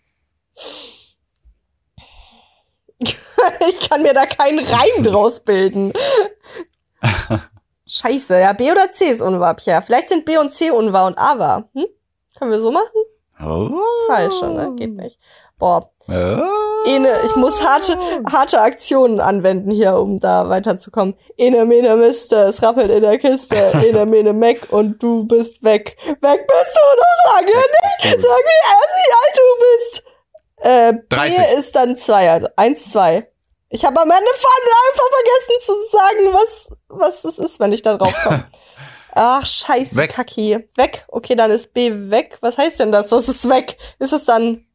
ich 3.69 3.89
kann 3.89 4.01
mir 4.01 4.13
da 4.13 4.25
keinen 4.25 4.59
Reim 4.59 5.03
draus 5.03 5.41
bilden. 5.41 5.93
Scheiße, 7.87 8.39
ja, 8.39 8.53
B 8.53 8.71
oder 8.71 8.91
C 8.91 9.05
ist 9.05 9.21
unwahr, 9.21 9.55
Pierre. 9.55 9.81
Vielleicht 9.81 10.09
sind 10.09 10.25
B 10.25 10.37
und 10.37 10.51
C 10.51 10.69
unwahr 10.69 11.07
und 11.07 11.17
A 11.17 11.39
wahr. 11.39 11.69
Hm? 11.73 11.87
Können 12.37 12.51
wir 12.51 12.61
so 12.61 12.71
machen? 12.71 12.87
Oh. 13.41 13.67
Ist 13.67 14.07
falsch, 14.07 14.41
ne? 14.41 14.73
Geht 14.75 14.93
nicht. 14.93 15.19
Boah, 15.59 15.91
Äh. 16.07 16.37
Ene, 16.85 17.19
ich 17.25 17.35
muss 17.35 17.61
harte, 17.61 17.99
harte 18.31 18.61
Aktionen 18.61 19.19
anwenden 19.19 19.69
hier, 19.69 19.95
um 19.97 20.17
da 20.17 20.47
weiterzukommen. 20.47 21.15
Ene, 21.37 21.65
mene, 21.65 21.97
Mister, 21.97 22.47
es 22.47 22.63
rappelt 22.63 22.89
in 22.89 23.01
der 23.01 23.19
Kiste. 23.19 23.55
Ene, 23.85 24.05
mene, 24.05 24.31
Mac 24.31 24.71
und 24.71 25.03
du 25.03 25.25
bist 25.25 25.61
weg. 25.61 25.97
Weg 26.05 26.47
bist 26.47 26.77
du 26.77 27.01
noch 27.01 27.33
lange 27.33 27.47
nicht. 27.51 28.21
Sag 28.21 28.23
wie 28.23 29.11
alt 29.19 29.35
du 29.35 29.65
bist. 29.65 30.03
Äh, 30.61 30.93
30. 31.09 31.37
B 31.37 31.55
ist 31.59 31.75
dann 31.75 31.97
zwei, 31.97 32.31
also 32.31 32.47
eins, 32.55 32.91
zwei. 32.91 33.27
Ich 33.69 33.83
habe 33.85 33.99
am 33.99 34.09
Ende 34.09 34.31
von 34.35 34.49
einfach 34.87 35.09
vergessen 35.11 35.65
zu 35.65 35.73
sagen, 35.91 36.33
was, 36.33 36.69
was 36.87 37.21
das 37.23 37.37
ist, 37.37 37.59
wenn 37.59 37.73
ich 37.73 37.81
da 37.81 37.97
drauf 37.97 38.15
komme. 38.23 38.45
Ach, 39.13 39.45
scheiße, 39.45 39.97
Weg. 39.97 40.13
Kacki. 40.13 40.65
Weg. 40.75 41.05
Okay, 41.09 41.35
dann 41.35 41.51
ist 41.51 41.73
B 41.73 41.91
weg. 42.09 42.37
Was 42.41 42.57
heißt 42.57 42.79
denn 42.79 42.91
das? 42.93 43.09
Das 43.09 43.27
ist 43.27 43.49
weg. 43.49 43.77
Ist 43.99 44.13
es 44.13 44.23
dann 44.25 44.65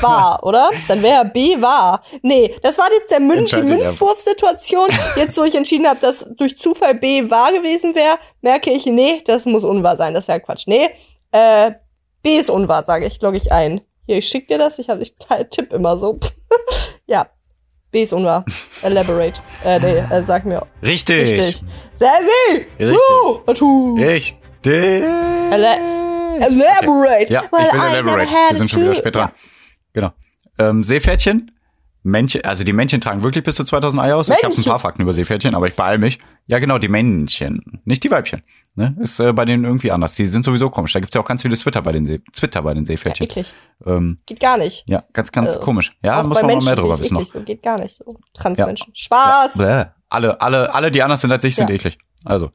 wahr, 0.00 0.40
oder? 0.42 0.70
Dann 0.88 1.02
wäre 1.02 1.24
B 1.24 1.60
wahr. 1.60 2.02
Nee, 2.22 2.54
das 2.62 2.78
war 2.78 2.86
jetzt 2.92 3.10
der 3.10 3.20
Mün 3.20 3.44
die. 3.44 3.62
Münzwurfsituation. 3.62 4.88
Jetzt, 5.16 5.36
wo 5.38 5.44
ich 5.44 5.54
entschieden 5.54 5.86
habe, 5.86 6.00
dass 6.00 6.26
durch 6.36 6.58
Zufall 6.58 6.94
B 6.94 7.30
wahr 7.30 7.52
gewesen 7.52 7.94
wäre, 7.94 8.18
merke 8.40 8.70
ich, 8.70 8.86
nee, 8.86 9.22
das 9.24 9.46
muss 9.46 9.64
unwahr 9.64 9.96
sein. 9.96 10.14
Das 10.14 10.28
wäre 10.28 10.40
Quatsch. 10.40 10.66
Nee, 10.66 10.90
äh, 11.32 11.72
B 12.22 12.38
ist 12.38 12.50
unwahr, 12.50 12.84
sage 12.84 13.06
ich, 13.06 13.20
logge 13.20 13.36
ich 13.36 13.52
ein. 13.52 13.80
Hier, 14.06 14.18
ich 14.18 14.28
schick 14.28 14.48
dir 14.48 14.58
das. 14.58 14.78
Ich, 14.78 14.88
hab, 14.88 15.00
ich 15.00 15.14
tipp 15.50 15.72
immer 15.72 15.96
so. 15.96 16.18
ja, 17.06 17.26
B 17.90 18.02
ist 18.02 18.12
unwahr. 18.12 18.44
Elaborate. 18.82 19.40
Äh, 19.64 19.78
nee, 19.78 19.98
äh, 19.98 20.22
sag 20.24 20.44
mir. 20.44 20.66
Richtig. 20.82 21.30
Richtig. 21.30 21.62
Sassi! 21.94 22.66
Richtig. 22.78 22.98
Woo! 22.98 23.96
Richtig. 23.96 25.04
Ele 25.52 26.02
elaborate. 26.40 27.32
Ja, 27.32 27.42
Well, 27.50 27.66
ich 27.66 27.72
will 27.72 27.92
elaborate. 27.92 28.30
Wir 28.50 28.56
sind 28.56 28.70
schon 28.70 28.82
wieder 28.82 28.94
spät 28.94 29.14
dran. 29.14 29.30
Genau. 29.92 30.12
Ähm, 30.58 30.82
Seepferdchen. 30.82 31.50
Männchen, 32.04 32.44
also 32.44 32.64
die 32.64 32.72
Männchen 32.72 33.00
tragen 33.00 33.22
wirklich 33.22 33.44
bis 33.44 33.54
zu 33.54 33.62
2000 33.62 34.02
Eier 34.02 34.16
aus. 34.16 34.28
Ich 34.28 34.34
habe 34.34 34.46
ein 34.46 34.48
Männchen. 34.50 34.64
paar 34.64 34.80
Fakten 34.80 35.02
über 35.02 35.12
Seepferdchen, 35.12 35.54
aber 35.54 35.68
ich 35.68 35.76
beeil 35.76 35.98
mich. 35.98 36.18
Ja, 36.48 36.58
genau, 36.58 36.78
die 36.78 36.88
Männchen, 36.88 37.80
nicht 37.84 38.02
die 38.02 38.10
Weibchen. 38.10 38.42
Ne? 38.74 38.96
Ist 39.00 39.20
äh, 39.20 39.32
bei 39.32 39.44
denen 39.44 39.62
irgendwie 39.64 39.92
anders. 39.92 40.16
Die 40.16 40.26
sind 40.26 40.44
sowieso 40.44 40.68
komisch. 40.68 40.92
Da 40.94 40.98
gibt's 40.98 41.14
ja 41.14 41.20
auch 41.20 41.26
ganz 41.28 41.42
viele 41.42 41.54
Twitter 41.56 41.80
bei 41.80 41.92
den, 41.92 42.04
See 42.04 42.18
Twitter 42.32 42.60
bei 42.62 42.74
den 42.74 42.82
Ja, 42.82 42.88
Seepferdchen. 42.88 43.26
eklig. 43.26 43.54
ähm, 43.86 44.16
Geht 44.26 44.40
gar 44.40 44.58
nicht. 44.58 44.82
ja, 44.88 45.04
ganz, 45.12 45.30
ganz 45.30 45.54
Äh, 45.54 45.60
komisch. 45.60 45.96
Ja, 46.02 46.24
muss 46.24 46.34
man 46.38 46.46
mal 46.46 46.52
Menschen 46.54 46.66
mehr 46.66 46.74
drüber 46.76 46.98
wissen 46.98 47.14
noch. 47.14 47.24
So 47.26 47.40
geht 47.40 47.62
gar 47.62 47.78
nicht 47.78 47.96
so. 47.96 48.04
Transmenschen. 48.34 48.92
Spaß! 48.96 49.58
Bäh. 49.58 49.84
Alle, 50.08 50.40
alle, 50.40 50.74
alle, 50.74 50.90
die 50.90 51.02
anders 51.04 51.20
sind 51.20 51.30
als 51.30 51.44
ich, 51.44 51.54
sind 51.54 51.68
Ja. 51.70 51.74
eklig. 51.76 51.98
Also, 52.24 52.50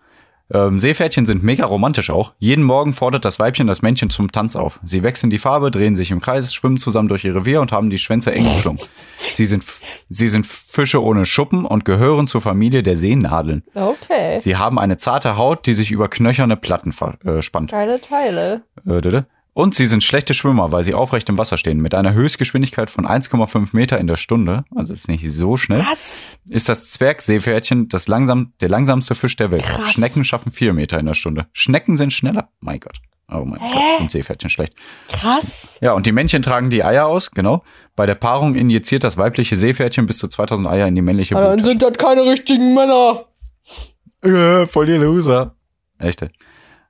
ähm, 0.51 0.79
Seepferdchen 0.79 1.25
sind 1.25 1.43
mega 1.43 1.65
romantisch 1.65 2.09
auch. 2.09 2.33
Jeden 2.39 2.63
Morgen 2.63 2.93
fordert 2.93 3.25
das 3.25 3.39
Weibchen 3.39 3.67
das 3.67 3.81
Männchen 3.81 4.09
zum 4.09 4.31
Tanz 4.31 4.55
auf. 4.55 4.79
Sie 4.83 5.03
wechseln 5.03 5.29
die 5.29 5.39
Farbe, 5.39 5.71
drehen 5.71 5.95
sich 5.95 6.11
im 6.11 6.21
Kreis, 6.21 6.53
schwimmen 6.53 6.77
zusammen 6.77 7.09
durch 7.09 7.25
ihr 7.25 7.35
Revier 7.35 7.59
und 7.61 7.71
haben 7.71 7.89
die 7.89 7.97
Schwänze 7.97 8.31
eng 8.31 8.45
geschlungen. 8.55 8.81
sie 9.17 9.45
sind, 9.45 9.63
sie 10.09 10.27
sind 10.27 10.45
Fische 10.45 11.03
ohne 11.03 11.25
Schuppen 11.25 11.65
und 11.65 11.83
gehören 11.85 12.27
zur 12.27 12.41
Familie 12.41 12.83
der 12.83 12.95
Seenadeln. 12.97 13.63
Okay. 13.73 14.39
Sie 14.39 14.55
haben 14.55 14.79
eine 14.79 14.97
zarte 14.97 15.37
Haut, 15.37 15.65
die 15.65 15.73
sich 15.73 15.91
über 15.91 16.07
knöcherne 16.07 16.55
Platten 16.55 16.93
verspannt. 16.93 17.71
Geile 17.71 17.99
Teile. 17.99 18.63
Äh. 18.85 19.23
Und 19.58 19.74
sie 19.74 19.88
sind 19.88 20.03
schlechte 20.03 20.36
Schwimmer, 20.36 20.72
weil 20.72 20.84
sie 20.84 20.93
aufrecht 20.93 21.28
im 21.30 21.39
Wasser 21.39 21.58
stehen. 21.58 21.80
Mit 21.80 21.95
einer 21.95 22.14
Höchstgeschwindigkeit 22.14 22.91
von 22.91 23.08
1,5 23.08 23.70
Meter 23.72 23.97
in 23.97 24.05
der 24.05 24.16
Stunde, 24.16 24.66
also 24.76 24.93
ist 24.93 25.08
nicht 25.08 25.28
so 25.32 25.58
schnell, 25.58 25.80
Was? 25.80 26.38
ist 26.47 26.70
das 26.70 26.91
Zwergseepferdchen 26.91 27.89
das 27.89 28.08
langsam, 28.08 28.53
der 28.62 28.70
langsamste 28.70 29.16
Fisch 29.16 29.36
der 29.36 29.49
Welt. 29.49 29.64
Krass. 29.64 29.93
Schnecken 29.93 30.24
schaffen 30.26 30.51
vier 30.51 30.74
Meter 30.74 30.99
in 30.99 31.08
der 31.08 31.16
Stunde. 31.16 31.47
Schnecken 31.53 31.97
sind 31.97 32.14
schneller. 32.14 32.49
Mein 32.60 32.80
Gott. 32.80 32.99
Oh 33.32 33.45
mein 33.45 33.60
Hä? 33.60 33.74
Gott, 33.74 33.97
sind 33.97 34.12
Seepferdchen 34.12 34.51
schlecht. 34.51 34.76
Krass. 35.10 35.80
Ja, 35.82 35.93
und 35.93 36.05
die 36.05 36.12
Männchen 36.12 36.43
tragen 36.43 36.70
die 36.70 36.84
Eier 36.84 37.08
aus, 37.08 37.32
genau. 37.32 37.64
Bei 37.95 38.05
der 38.05 38.14
Paarung 38.14 38.53
injiziert 38.53 39.03
das 39.03 39.18
weibliche 39.18 39.55
Seepferdchen 39.55 40.05
bis 40.05 40.20
zu 40.20 40.28
2000 40.28 40.68
Eier 40.68 40.88
in 40.88 40.93
die 40.93 41.01
männliche 41.01 41.36
Aber 41.36 41.47
dann 41.47 41.58
Brut. 41.58 41.66
sind 41.66 41.82
das 41.82 41.93
keine 41.93 42.22
richtigen 42.26 42.76
Männer. 42.76 43.26
Äh, 44.22 44.68
voll 44.68 44.86
die 44.86 44.93
Loser. 44.93 45.55
Echte. 45.97 46.30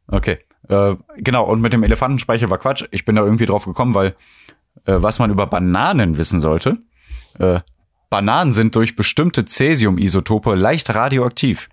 Okay. 0.09 0.39
Äh, 0.69 0.95
genau, 1.17 1.45
und 1.45 1.61
mit 1.61 1.73
dem 1.73 1.83
Elefantenspeicher 1.83 2.49
war 2.49 2.57
Quatsch. 2.57 2.85
Ich 2.91 3.05
bin 3.05 3.15
da 3.15 3.23
irgendwie 3.23 3.45
drauf 3.45 3.65
gekommen, 3.65 3.93
weil 3.95 4.15
äh, 4.85 4.95
was 4.97 5.19
man 5.19 5.31
über 5.31 5.47
Bananen 5.47 6.17
wissen 6.17 6.41
sollte, 6.41 6.77
äh, 7.39 7.59
Bananen 8.09 8.53
sind 8.53 8.75
durch 8.75 8.95
bestimmte 8.95 9.45
Cäsium-Isotope 9.45 10.55
leicht 10.55 10.93
radioaktiv. 10.93 11.69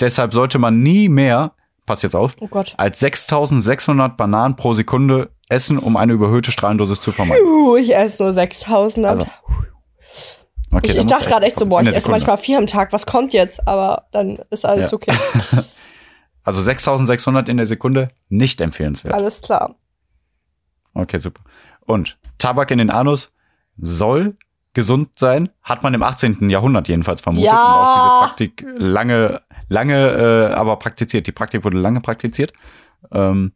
Deshalb 0.00 0.34
sollte 0.34 0.58
man 0.58 0.82
nie 0.82 1.08
mehr, 1.08 1.52
pass 1.86 2.02
jetzt 2.02 2.14
auf, 2.16 2.36
Oh 2.40 2.48
als 2.76 2.98
6600 3.00 4.16
Bananen 4.16 4.56
pro 4.56 4.74
Sekunde 4.74 5.30
essen, 5.48 5.78
um 5.78 5.96
eine 5.96 6.12
überhöhte 6.12 6.52
Strahlendosis 6.52 7.00
zu 7.00 7.12
vermeiden. 7.12 7.44
Uh, 7.46 7.76
ich 7.76 7.94
esse 7.94 8.22
nur 8.22 8.32
6000. 8.32 9.06
Also, 9.06 9.26
Okay, 10.72 10.90
ich 10.90 10.98
ich 10.98 11.06
dachte 11.06 11.28
gerade 11.28 11.46
echt 11.46 11.58
so, 11.58 11.66
boah, 11.66 11.82
ich 11.82 11.94
esse 11.94 12.10
manchmal 12.10 12.36
vier 12.36 12.58
am 12.58 12.66
Tag. 12.66 12.92
Was 12.92 13.06
kommt 13.06 13.32
jetzt? 13.32 13.66
Aber 13.68 14.06
dann 14.10 14.40
ist 14.50 14.66
alles 14.66 14.90
Ja. 14.90 14.92
okay. 14.92 15.12
Also 16.44 16.60
6600 16.62 17.48
in 17.48 17.56
der 17.56 17.66
Sekunde, 17.66 18.08
nicht 18.28 18.60
empfehlenswert. 18.60 19.14
Alles 19.14 19.40
klar. 19.40 19.74
Okay, 20.94 21.18
super. 21.18 21.42
Und 21.80 22.18
Tabak 22.38 22.70
in 22.70 22.78
den 22.78 22.90
Anus 22.90 23.32
soll 23.76 24.36
gesund 24.74 25.10
sein, 25.18 25.50
hat 25.62 25.82
man 25.82 25.94
im 25.94 26.02
18. 26.02 26.50
Jahrhundert 26.50 26.88
jedenfalls 26.88 27.20
vermutet 27.20 27.46
Ja. 27.46 27.54
und 27.54 27.60
auch 27.60 27.94
diese 27.94 28.26
Praktik 28.26 28.66
lange, 28.78 29.42
lange, 29.68 30.50
äh, 30.50 30.54
aber 30.54 30.76
praktiziert. 30.78 31.26
Die 31.26 31.32
Praktik 31.32 31.64
wurde 31.64 31.78
lange 31.78 32.00
praktiziert. 32.00 32.52
Ähm, 33.12 33.52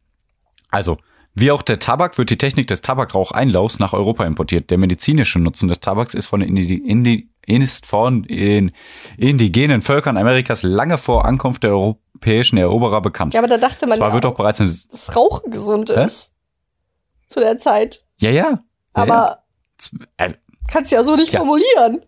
also, 0.71 0.99
wie 1.35 1.51
auch 1.51 1.63
der 1.63 1.79
Tabak 1.79 2.19
wird 2.19 2.31
die 2.31 2.39
Technik 2.39 2.67
des 2.69 2.83
Tabakraucheinlaufs 2.83 3.79
nach 3.79 3.93
Europa 3.93 4.25
importiert. 4.25 4.71
Der 4.71 4.79
medizinische 4.79 5.39
Nutzen 5.39 5.69
des 5.69 5.81
Tabaks 5.81 6.15
ist 6.15 6.27
von 6.27 6.41
den 6.41 6.57
Indi 6.57 6.75
Indi 6.77 7.31
ist 7.49 7.87
von 7.87 8.23
den 8.25 8.73
indigenen 9.17 9.83
Völkern 9.83 10.17
Amerikas 10.17 10.63
lange 10.63 10.99
vor 10.99 11.25
Ankunft 11.25 11.63
der 11.63 11.71
europäischen 11.71 12.59
Eroberer 12.59 13.01
bekannt. 13.01 13.35
Ja, 13.35 13.41
aber 13.41 13.49
da 13.49 13.57
dachte 13.59 13.87
man, 13.87 13.97
Zwar 13.99 14.09
ja 14.09 14.15
wird 14.15 14.27
auch, 14.27 14.37
bereits 14.37 14.61
in, 14.61 14.67
dass 14.67 15.17
Rauchen 15.17 15.51
gesund 15.51 15.91
Hä? 15.91 16.05
ist. 16.05 16.31
Zu 17.29 17.41
der 17.41 17.59
Zeit. 17.59 18.05
ja, 18.19 18.31
ja. 18.31 18.59
Aber 18.93 19.43
ja. 19.93 19.99
Also, 20.17 20.37
kannst 20.73 20.91
ja 20.93 21.05
so 21.05 21.15
nicht 21.17 21.33
Ja. 21.33 21.41
formulieren. 21.41 22.05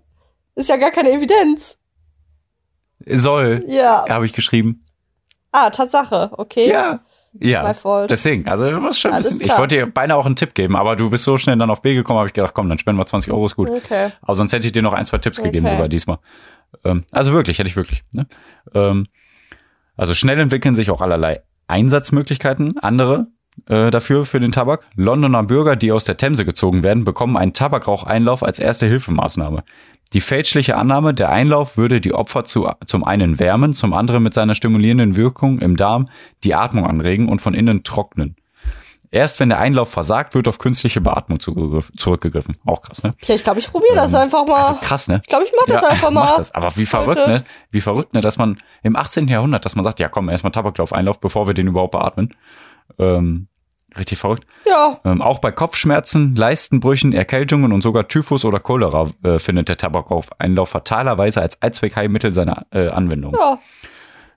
Ist 0.57 0.69
ja 0.69 0.77
gar 0.77 0.91
keine 0.91 1.11
Evidenz. 1.13 1.79
soll, 3.07 3.65
Ja. 3.69 4.05
habe 4.09 4.27
ich 4.27 4.33
geschrieben. 4.33 4.81
Ah, 5.53 5.71
Tatsache. 5.71 6.31
Okay. 6.37 6.69
Ja. 6.69 7.01
Ja. 7.33 7.73
Deswegen, 8.09 8.49
also 8.49 8.71
du 8.71 8.81
musst 8.81 9.01
schon 9.01 9.13
ein 9.13 9.17
Alles 9.17 9.31
bisschen. 9.31 9.47
Ich 9.47 9.59
wollte 9.59 9.77
dir 9.77 9.87
beinahe 9.87 10.17
auch 10.17 10.27
einen 10.27 10.37
Tipp 10.37 10.55
geben, 10.55 10.75
aber 10.77 10.97
du 10.97 11.11
bist 11.11 11.25
so 11.25 11.37
schnell 11.37 11.57
dann 11.57 11.71
auf 11.71 11.83
B 11.83 11.95
gekommen, 11.95 12.19
habe 12.19 12.29
ich 12.29 12.35
gedacht, 12.35 12.55
komm, 12.55 12.69
dann 12.69 12.79
spenden 12.79 13.01
wir 13.01 13.07
20 13.07 13.33
Euro, 13.33 13.47
ist 13.47 13.57
gut. 13.57 13.71
Okay. 13.71 14.11
Aber 14.23 14.35
sonst 14.35 14.53
hätte 14.53 14.67
ich 14.67 14.73
dir 14.73 14.83
noch 14.83 14.93
ein, 14.93 15.07
zwei 15.07 15.19
Tipps 15.19 15.41
gegeben 15.43 15.67
Okay. 15.67 15.77
sogar 15.77 15.89
diesmal. 15.89 16.19
Ähm, 16.85 17.05
also 17.13 17.33
wirklich, 17.33 17.59
hätte 17.59 17.69
ich 17.69 17.77
wirklich. 17.77 18.03
Ne? 18.13 18.27
Ähm, 18.75 19.07
also 19.97 20.15
schnell 20.15 20.41
entwickeln 20.41 20.75
sich 20.75 20.91
auch 20.91 21.01
allerlei 21.01 21.41
Einsatzmöglichkeiten. 21.69 22.79
Andere 22.79 23.29
äh, 23.69 23.91
dafür, 23.91 24.25
für 24.25 24.41
den 24.41 24.53
Tabak. 24.53 24.87
Londoner 24.97 25.43
Bürger, 25.43 25.77
die 25.77 25.93
aus 25.93 26.05
der 26.05 26.17
Themse 26.17 26.45
gezogen 26.45 26.83
werden, 26.83 27.05
bekommen 27.05 27.37
einen 27.37 27.53
Tabakraucheinlauf 27.53 28.43
als 28.43 28.59
erste 28.59 28.87
Hilfemaßnahme. 28.87 29.65
Die 30.13 30.21
fälschliche 30.21 30.77
Annahme, 30.77 31.15
der 31.15 31.31
Einlauf 31.31 31.77
würde 31.77 32.01
die 32.01 32.13
Opfer 32.13 32.45
zu, 32.45 32.69
zum 32.85 33.05
einen 33.05 33.39
wärmen, 33.39 33.75
zum 33.75 33.93
anderen 33.93 34.25
mit 34.25 34.35
seiner 34.35 34.57
stimulierenden 34.57 35.15
Wirkung 35.15 35.61
im 35.61 35.77
Darm 35.77 36.07
die 36.43 36.55
Atmung 36.55 36.85
anregen 36.85 37.29
und 37.29 37.41
von 37.41 37.55
innen 37.55 37.85
trocknen. 37.85 38.35
Erst 39.13 39.41
wenn 39.41 39.49
der 39.49 39.59
Einlauf 39.59 39.91
versagt, 39.91 40.35
wird 40.35 40.47
auf 40.47 40.59
künstliche 40.59 41.01
Beatmung 41.01 41.41
zurückgegriffen. 41.41 42.55
Auch 42.65 42.81
krass, 42.81 43.03
ne? 43.03 43.13
Ja, 43.23 43.35
ich 43.35 43.43
glaube, 43.43 43.59
ich 43.59 43.69
probiere 43.71 43.97
das 43.97 44.15
einfach 44.15 44.47
mal. 44.47 44.63
Also 44.63 44.81
krass, 44.81 45.09
ne? 45.09 45.21
Ich 45.25 45.29
glaube, 45.29 45.45
ich 45.45 45.53
mache 45.57 45.81
das 45.81 45.85
einfach 45.91 46.11
mal. 46.13 46.25
Mach 46.25 46.37
das. 46.37 46.55
Aber 46.55 46.77
wie 46.77 46.87
verrückt, 46.87 47.27
ne? 47.27 47.45
Wie 47.73 47.81
verrückt, 47.81 48.15
ne? 48.15 48.21
Dass 48.21 48.39
man 48.39 48.59
im 48.85 48.95
18. 48.95 49.27
Jahrhundert, 49.27 49.65
dass 49.65 49.75
man 49.75 49.85
sagt, 49.85 49.99
ja 49.99 50.09
komm, 50.09 50.29
erstmal 50.29 50.53
Tabaklauf-Einlauf, 50.53 51.19
bevor 51.19 51.49
wir 51.49 51.55
den 51.55 51.67
überhaupt 51.67 51.91
beatmen. 51.91 52.35
Ähm, 53.01 53.49
richtig 53.99 54.19
verrückt. 54.19 54.45
Ja, 54.67 54.99
Ähm, 55.05 55.21
auch 55.23 55.39
bei 55.41 55.51
Kopfschmerzen, 55.53 56.35
Leistenbrüchen, 56.35 57.13
Erkältungen 57.13 57.73
und 57.73 57.83
sogar 57.83 58.09
Typhus 58.09 58.45
oder 58.45 58.61
Cholera 58.61 59.09
äh, 59.25 59.39
findet 59.39 59.69
der 59.69 59.77
Tabakraucheinlauf 59.77 60.69
fatalerweise 60.71 61.41
als 61.41 61.61
Allzweckheilmittel 61.63 62.33
seine 62.33 62.67
äh, 62.73 62.89
Anwendung. 62.89 63.35
ja. 63.39 63.59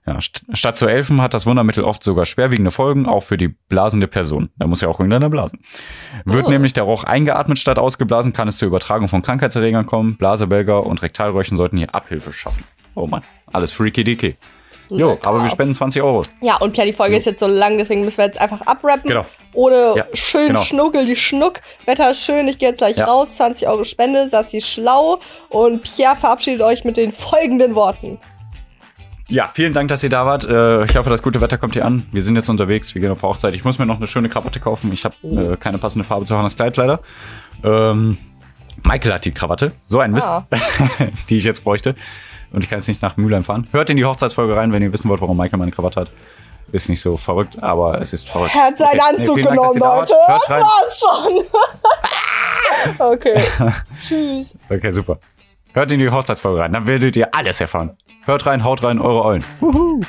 Ja, 0.06 0.20
st 0.20 0.44
statt 0.52 0.76
zu 0.76 0.86
helfen 0.86 1.22
hat 1.22 1.32
das 1.32 1.46
Wundermittel 1.46 1.82
oft 1.82 2.04
sogar 2.04 2.26
schwerwiegende 2.26 2.70
Folgen, 2.70 3.06
auch 3.06 3.22
für 3.22 3.38
die 3.38 3.48
blasende 3.48 4.06
Person. 4.06 4.50
Da 4.58 4.66
muss 4.66 4.82
ja 4.82 4.88
auch 4.88 5.00
irgendeiner 5.00 5.30
blasen. 5.30 5.60
Wird 6.26 6.44
Oh. 6.46 6.50
nämlich 6.50 6.74
der 6.74 6.84
Rauch 6.84 7.04
eingeatmet 7.04 7.58
statt 7.58 7.78
ausgeblasen, 7.78 8.34
kann 8.34 8.46
es 8.46 8.58
zur 8.58 8.68
Übertragung 8.68 9.08
von 9.08 9.22
Krankheitserregern 9.22 9.86
kommen. 9.86 10.18
Blasebälger 10.18 10.84
und 10.84 11.00
Rektalröhrchen 11.00 11.56
sollten 11.56 11.78
hier 11.78 11.94
Abhilfe 11.94 12.34
schaffen. 12.34 12.64
Oh 12.94 13.06
Mann, 13.06 13.22
alles 13.50 13.72
freaky 13.72 14.04
dicky. 14.04 14.36
Jo, 14.90 15.18
aber 15.24 15.42
wir 15.42 15.48
spenden 15.48 15.74
20 15.74 16.02
Euro. 16.02 16.22
Ja, 16.42 16.56
und 16.58 16.72
klar, 16.72 16.86
die 16.86 16.92
Folge 16.92 17.16
ist 17.16 17.24
jetzt 17.26 17.40
so 17.40 17.46
lang, 17.46 17.78
deswegen 17.78 18.04
müssen 18.04 18.18
wir 18.18 18.26
jetzt 18.26 18.40
einfach 18.40 18.60
abrappen. 18.62 19.08
Genau. 19.08 19.24
Ohne 19.54 19.94
Ja, 19.96 20.04
schön 20.12 20.48
genau. 20.48 20.60
Schnuckel, 20.62 21.06
die 21.06 21.16
Schnuck. 21.16 21.60
Wetter 21.86 22.10
ist 22.10 22.24
schön, 22.24 22.46
ich 22.48 22.58
gehe 22.58 22.68
jetzt 22.70 22.78
gleich 22.78 22.96
Ja. 22.96 23.06
raus. 23.06 23.34
20 23.36 23.66
Euro 23.68 23.84
Spende, 23.84 24.28
Sassi 24.28 24.58
ist 24.58 24.68
schlau. 24.68 25.18
Und 25.48 25.82
Pierre 25.82 26.16
verabschiedet 26.16 26.60
euch 26.60 26.84
mit 26.84 26.96
den 26.96 27.12
folgenden 27.12 27.74
Worten. 27.74 28.18
Ja, 29.30 29.48
vielen 29.48 29.72
Dank, 29.72 29.88
dass 29.88 30.02
ihr 30.02 30.10
da 30.10 30.26
wart. 30.26 30.44
Äh, 30.44 30.84
ich 30.84 30.96
hoffe, 30.96 31.08
das 31.08 31.22
gute 31.22 31.40
Wetter 31.40 31.56
kommt 31.56 31.72
hier 31.72 31.86
an. 31.86 32.06
Wir 32.12 32.20
sind 32.22 32.36
jetzt 32.36 32.50
unterwegs, 32.50 32.94
wir 32.94 33.00
gehen 33.00 33.10
auf 33.10 33.22
Hochzeit. 33.22 33.54
Ich 33.54 33.64
muss 33.64 33.78
mir 33.78 33.86
noch 33.86 33.96
eine 33.96 34.06
schöne 34.06 34.28
Krawatte 34.28 34.60
kaufen. 34.60 34.92
Ich 34.92 35.04
habe 35.06 35.14
äh, 35.22 35.56
keine 35.56 35.78
passende 35.78 36.04
Farbe 36.04 36.26
zu 36.26 36.36
Hannes 36.36 36.56
Kleid 36.56 36.76
leider. 36.76 37.00
Ähm, 37.64 38.18
Michael 38.82 39.14
hat 39.14 39.24
die 39.24 39.32
Krawatte. 39.32 39.72
So 39.84 40.00
ein 40.00 40.10
Mist, 40.12 40.28
Ah. 40.28 40.46
die 41.30 41.38
ich 41.38 41.44
jetzt 41.44 41.64
bräuchte. 41.64 41.94
Und 42.54 42.62
ich 42.64 42.70
kann 42.70 42.78
jetzt 42.78 42.88
nicht 42.88 43.02
nach 43.02 43.16
Mülheim 43.16 43.42
fahren. 43.44 43.66
Hört 43.72 43.90
in 43.90 43.96
die 43.96 44.04
Hochzeitsfolge 44.04 44.56
rein, 44.56 44.72
wenn 44.72 44.82
ihr 44.82 44.92
wissen 44.92 45.08
wollt, 45.10 45.20
warum 45.20 45.36
Michael 45.36 45.58
meine 45.58 45.72
Krawatte 45.72 46.02
hat. 46.02 46.10
Ist 46.72 46.88
nicht 46.88 47.00
so 47.00 47.16
verrückt, 47.16 47.62
aber 47.62 48.00
es 48.00 48.12
ist 48.12 48.28
verrückt. 48.28 48.52
Er 48.54 48.66
hat 48.66 48.78
seinen 48.78 49.00
Okay. 49.00 49.10
Anzug 49.10 49.36
Dank, 49.42 49.48
dass 49.48 49.54
genommen, 49.54 49.74
ihr 49.74 49.80
da 49.80 49.86
wart. 49.86 50.10
Leute. 50.10 50.22
Das 50.28 50.48
war's 50.50 51.00
schon. 52.98 53.06
okay. 53.12 53.42
Tschüss. 54.02 54.56
Okay, 54.70 54.90
super. 54.90 55.18
Hört 55.72 55.90
in 55.92 55.98
die 55.98 56.08
Hochzeitsfolge 56.10 56.60
rein, 56.60 56.72
dann 56.72 56.86
werdet 56.86 57.16
ihr 57.16 57.34
alles 57.34 57.60
erfahren. 57.60 57.92
Hört 58.24 58.46
rein, 58.46 58.62
haut 58.64 58.82
rein, 58.84 59.00
eure 59.00 59.24
Eulen. 59.24 59.44
Ooh, 59.60 60.00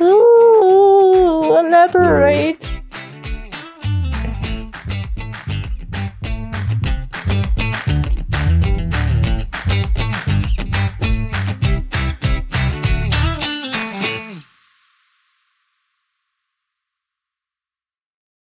elaborate. 1.56 2.60